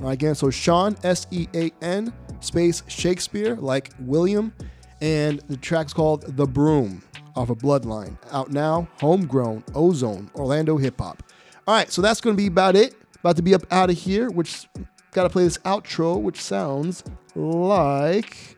[0.00, 4.52] All right, again, so Sean, S E A N, space Shakespeare, like William.
[5.00, 7.02] And the track's called The Broom
[7.36, 8.16] off of Bloodline.
[8.32, 11.22] Out now, homegrown, ozone, Orlando hip hop.
[11.66, 12.94] All right, so that's going to be about it.
[13.20, 14.68] About to be up out of here, which
[15.12, 17.04] got to play this outro, which sounds
[17.34, 18.56] like.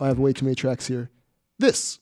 [0.00, 1.10] I have way too many tracks here.
[1.58, 2.00] This.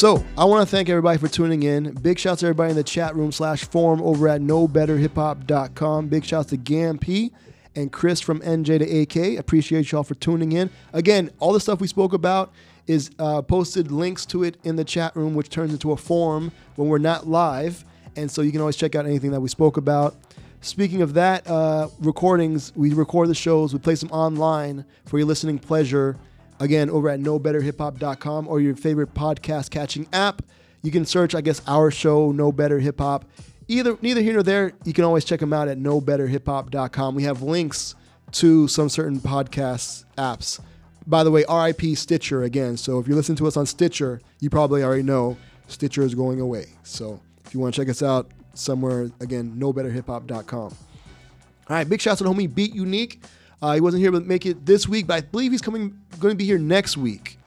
[0.00, 1.92] So I want to thank everybody for tuning in.
[1.92, 6.08] Big shouts to everybody in the chat room slash forum over at knowbetterhiphop.com.
[6.08, 7.32] Big shouts to Gam P
[7.76, 9.38] and Chris from NJ to AK.
[9.38, 10.70] Appreciate y'all for tuning in.
[10.94, 12.50] Again, all the stuff we spoke about
[12.86, 16.50] is uh, posted links to it in the chat room, which turns into a forum
[16.76, 17.84] when we're not live.
[18.16, 20.16] And so you can always check out anything that we spoke about.
[20.62, 25.26] Speaking of that, uh, recordings, we record the shows, we place them online for your
[25.26, 26.16] listening pleasure.
[26.60, 30.42] Again, over at knowbetterhiphop.com or your favorite podcast catching app.
[30.82, 33.24] You can search, I guess, our show, No Better Hip Hop.
[33.66, 37.14] Either neither here nor there, you can always check them out at knowbetterhiphop.com.
[37.14, 37.94] We have links
[38.32, 40.60] to some certain podcast apps.
[41.06, 42.76] By the way, RIP Stitcher again.
[42.76, 45.36] So if you're listening to us on Stitcher, you probably already know
[45.68, 46.66] Stitcher is going away.
[46.82, 50.60] So if you want to check us out somewhere, again, knowbetterhiphop.com.
[50.60, 53.22] All right, big shout out to the homie Beet Unique.
[53.62, 56.32] Uh, he wasn't here to make it this week, but I believe he's coming, going
[56.32, 57.38] to be here next week.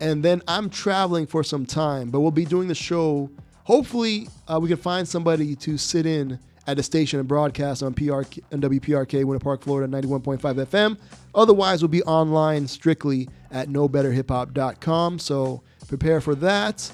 [0.00, 3.30] And then I'm traveling for some time, but we'll be doing the show.
[3.64, 7.92] Hopefully, uh, we can find somebody to sit in at the station and broadcast on
[7.92, 10.98] PR and WPRK Winter Park, Florida, 91.5 FM.
[11.34, 15.18] Otherwise, we'll be online strictly at knowbetterhiphop.com.
[15.18, 16.90] So prepare for that.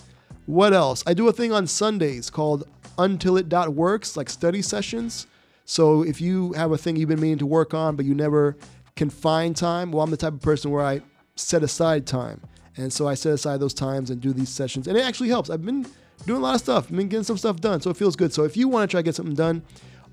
[0.46, 1.04] What else?
[1.06, 2.64] I do a thing on Sundays called
[2.98, 5.26] Until It Works, like study sessions.
[5.66, 8.56] So if you have a thing you've been meaning to work on, but you never
[8.94, 11.02] can find time, well, I'm the type of person where I
[11.34, 12.40] set aside time.
[12.76, 14.86] And so I set aside those times and do these sessions.
[14.86, 15.50] And it actually helps.
[15.50, 15.86] I've been
[16.24, 16.84] doing a lot of stuff.
[16.84, 17.80] I've been getting some stuff done.
[17.80, 18.32] So it feels good.
[18.32, 19.62] So if you want to try to get something done,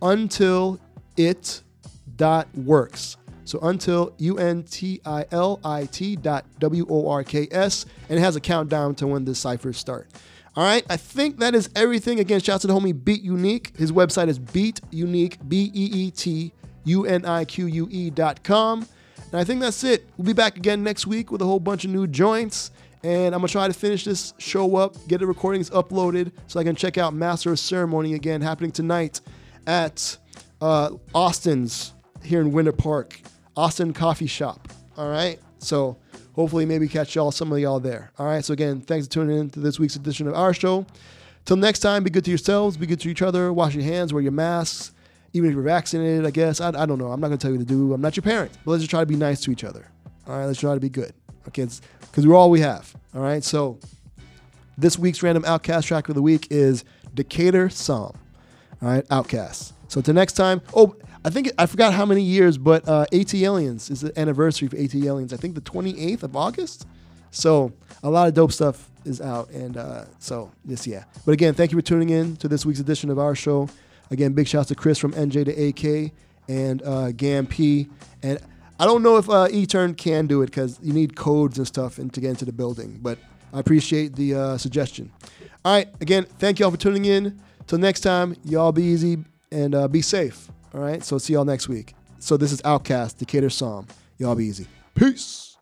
[0.02, 0.80] until
[1.18, 1.62] it
[2.16, 3.18] dot works.
[3.46, 7.86] So until U N T I L I T dot W O R K S.
[8.10, 10.10] And it has a countdown to when the ciphers start.
[10.56, 12.20] All right, I think that is everything.
[12.20, 13.76] Again, shout out to the homie Beet Unique.
[13.76, 16.52] His website is Beet Unique, B E E T
[16.84, 18.86] U N I Q U E dot com.
[19.32, 20.08] And I think that's it.
[20.16, 22.70] We'll be back again next week with a whole bunch of new joints.
[23.02, 26.60] And I'm going to try to finish this show up, get the recordings uploaded so
[26.60, 29.22] I can check out Master of Ceremony again, happening tonight
[29.66, 30.18] at
[30.62, 31.94] uh, Austin's
[32.24, 33.20] here in Winter Park,
[33.58, 34.70] Austin Coffee Shop.
[34.96, 35.40] All right.
[35.58, 35.98] So
[36.34, 38.12] hopefully, maybe catch y'all, some of y'all there.
[38.20, 38.44] All right.
[38.44, 40.86] So, again, thanks for tuning in to this week's edition of our show.
[41.46, 44.14] Till next time, be good to yourselves, be good to each other, wash your hands,
[44.14, 44.94] wear your masks,
[45.34, 46.62] even if you're vaccinated, I guess.
[46.62, 47.12] I, I don't know.
[47.12, 47.94] I'm not going to tell you to do.
[47.94, 49.88] I'm not your parent, but let's just try to be nice to each other.
[50.28, 50.46] All right.
[50.46, 51.14] Let's try to be good.
[51.48, 51.68] Okay.
[52.00, 52.96] Because we're all we have.
[53.14, 53.44] All right.
[53.44, 53.80] So,
[54.78, 58.18] this week's random OutKast track of the week is Decatur Psalm.
[58.82, 59.06] All right.
[59.10, 59.74] OutKast.
[59.90, 60.62] So, till next time.
[60.74, 64.76] Oh, I think I forgot how many years, but uh, ATLiens is the anniversary for
[64.76, 65.32] ATLiens.
[65.32, 66.86] I think the 28th of August.
[67.32, 67.72] So
[68.04, 71.06] a lot of dope stuff is out, and uh, so this yeah.
[71.26, 73.70] But again, thank you for tuning in to this week's edition of our show.
[74.12, 75.68] Again, big shouts to Chris from NJ to
[76.08, 76.12] AK
[76.48, 77.88] and uh, Gam P.
[78.22, 78.40] And
[78.80, 81.98] I don't know if uh, E-Turn can do it because you need codes and stuff
[81.98, 83.00] and to get into the building.
[83.02, 83.18] But
[83.54, 85.12] I appreciate the uh, suggestion.
[85.64, 87.40] All right, again, thank y'all for tuning in.
[87.66, 89.20] Till next time, y'all be easy
[89.52, 90.50] and uh, be safe.
[90.74, 91.04] All right.
[91.04, 91.94] So see y'all next week.
[92.20, 93.88] So this is OutKast, Decatur Psalm.
[94.18, 94.68] Y'all be easy.
[94.96, 95.58] Peace.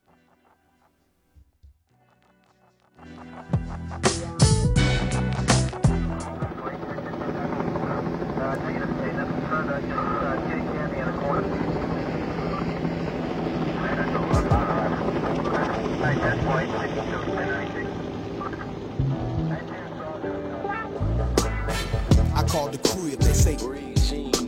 [22.34, 23.91] I called the crib, they say,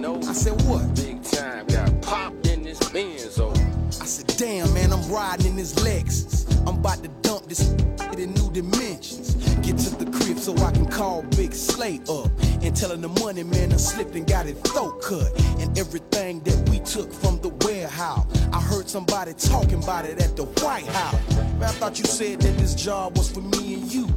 [0.06, 0.96] I said, what?
[0.96, 3.52] Big time, got popped in this Benz, oh.
[3.52, 6.46] I said, damn, man, I'm riding in this Lexus.
[6.68, 7.72] I'm about to dump this
[8.18, 9.36] in new dimensions.
[9.66, 12.30] Get to the crib so I can call Big Slate up
[12.62, 15.32] and tell him the money man I slipped and got his throat cut.
[15.62, 18.26] And everything that we took from the warehouse.
[18.52, 21.36] I heard somebody talking about it at the White House.
[21.36, 24.08] Man, I thought you said that this job was for me and you.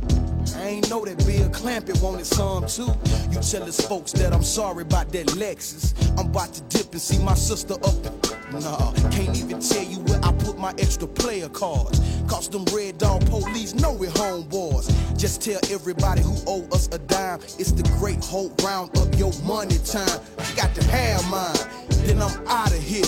[0.56, 2.92] I ain't know that Bill Clampett wanted some too.
[3.30, 5.94] You tell his folks that I'm sorry about that Lexus.
[6.18, 10.24] I'm about to dip and see my sister up Nah, can't even tell you where
[10.24, 12.00] I put my extra player cards.
[12.28, 14.86] Cause them red dog police know we homeboys.
[15.18, 17.40] Just tell everybody who owe us a dime.
[17.58, 20.20] It's the great hope round up your money time.
[20.38, 21.56] You got to have mine.
[22.06, 23.04] Then I'm out of here.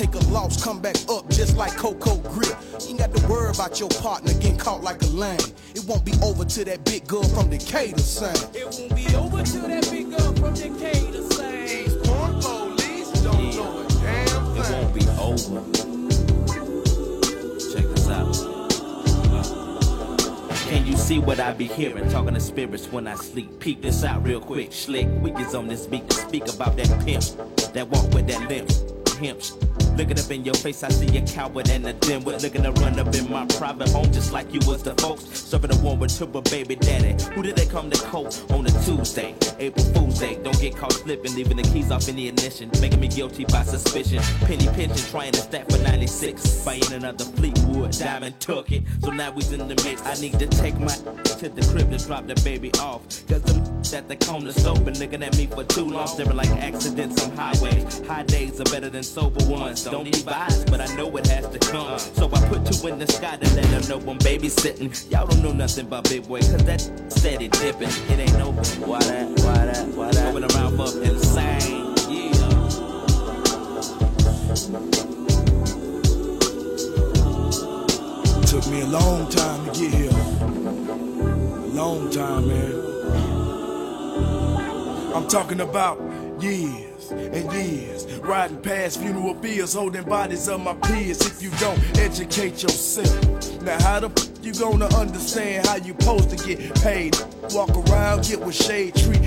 [0.00, 2.56] Take a loss, come back up just like Coco Grip.
[2.80, 5.38] You ain't got to worry about your partner getting caught like a lame.
[5.74, 8.34] It won't be over till that big girl from Decatur sing.
[8.54, 11.66] It won't be over till that big girl from Decatur sing.
[11.66, 15.60] These porn police don't know a damn It won't be over.
[17.70, 18.32] Check this out.
[20.70, 22.08] Can you see what I be hearing?
[22.08, 23.60] Talking to spirits when I sleep.
[23.60, 24.72] Peep this out real quick.
[24.72, 27.22] Slick wickets on this beat to speak about that pimp.
[27.74, 28.70] That walk with that limp.
[29.18, 29.42] Pimp.
[29.96, 32.42] Looking up in your face, I see a coward and a dimwit.
[32.42, 35.24] Looking to run up in my private home just like you was the folks.
[35.24, 37.22] Serving a woman to a baby daddy.
[37.34, 39.34] Who did they come to court on a Tuesday?
[39.58, 40.38] April Fool's Day.
[40.42, 42.70] Don't get caught slipping, leaving the keys off in the ignition.
[42.80, 44.22] Making me guilty by suspicion.
[44.46, 46.64] Penny pinching, trying to stack for 96.
[46.64, 48.82] Buying another Fleetwood, diamond took it.
[49.02, 50.02] So now we's in the mix.
[50.04, 50.94] I need to take my
[51.40, 53.02] to the crib to drop the baby off.
[53.26, 56.06] Cause them at the corner soap been looking at me for too long.
[56.06, 58.06] Staring like accidents on highways.
[58.06, 59.79] High days are better than sober ones.
[59.84, 61.98] Don't need vibes, but I know it has to come.
[61.98, 65.10] So I put two in the sky to let them know I'm babysitting.
[65.10, 66.80] Y'all don't know nothing about big boy, cause that
[67.10, 67.88] steady dipping.
[68.08, 68.62] It ain't over.
[68.86, 69.28] Why that?
[69.40, 69.88] Why that?
[69.88, 70.32] Why that?
[70.32, 71.94] Going around up insane.
[72.08, 72.32] Yeah.
[78.46, 80.10] Took me a long time to get here.
[80.10, 82.90] A long time, man.
[85.14, 85.98] I'm talking about
[87.10, 88.06] and years.
[88.18, 91.20] Riding past funeral bills, holding bodies of my peers.
[91.20, 96.30] If you don't educate yourself, now how the f- you gonna understand how you supposed
[96.30, 97.16] to get paid?
[97.52, 99.20] Walk around, get with shade tree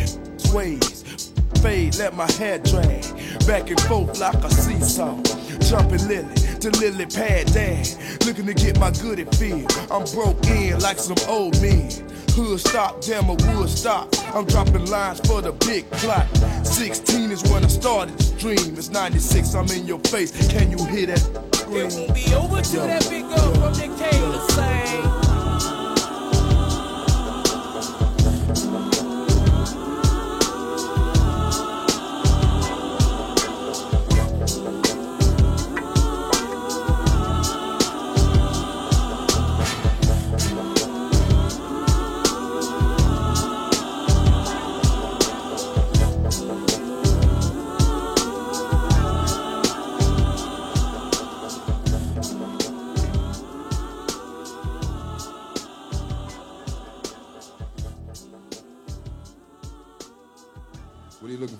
[0.54, 1.32] ways.
[1.62, 3.04] Fade, let my hair drag
[3.48, 5.16] back and forth like a seesaw.
[5.60, 7.84] Jumping lily to lily pad down,
[8.26, 9.66] looking to get my goodie feel.
[9.92, 11.90] I'm broke in like some old men.
[12.36, 14.10] Hood stop, damn a wood stop.
[14.34, 16.28] I'm dropping lines for the big clock.
[16.66, 18.76] 16 is when I started this dream.
[18.76, 20.32] It's 96, I'm in your face.
[20.52, 21.22] Can you hear that?
[21.22, 24.58] It won't be over till that big girl from Decatur sing.
[24.58, 24.83] What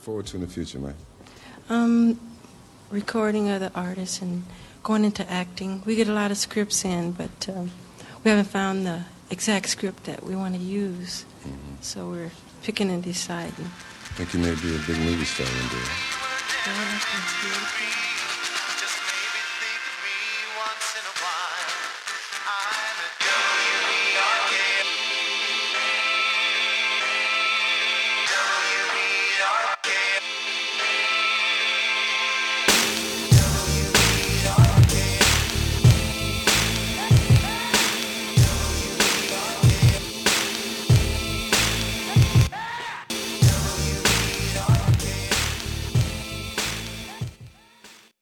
[0.04, 0.96] forward to in the future, man?
[1.70, 2.20] Um,
[2.92, 4.44] recording other artists and
[4.84, 5.82] going into acting.
[5.86, 7.72] We get a lot of scripts in, but um,
[8.24, 11.24] we haven't found the exact script that we want to use.
[11.80, 12.32] So we're
[12.64, 13.66] picking and deciding.
[13.66, 15.88] I think you may be a big movie star one day.
[16.68, 18.03] Yeah, that's good.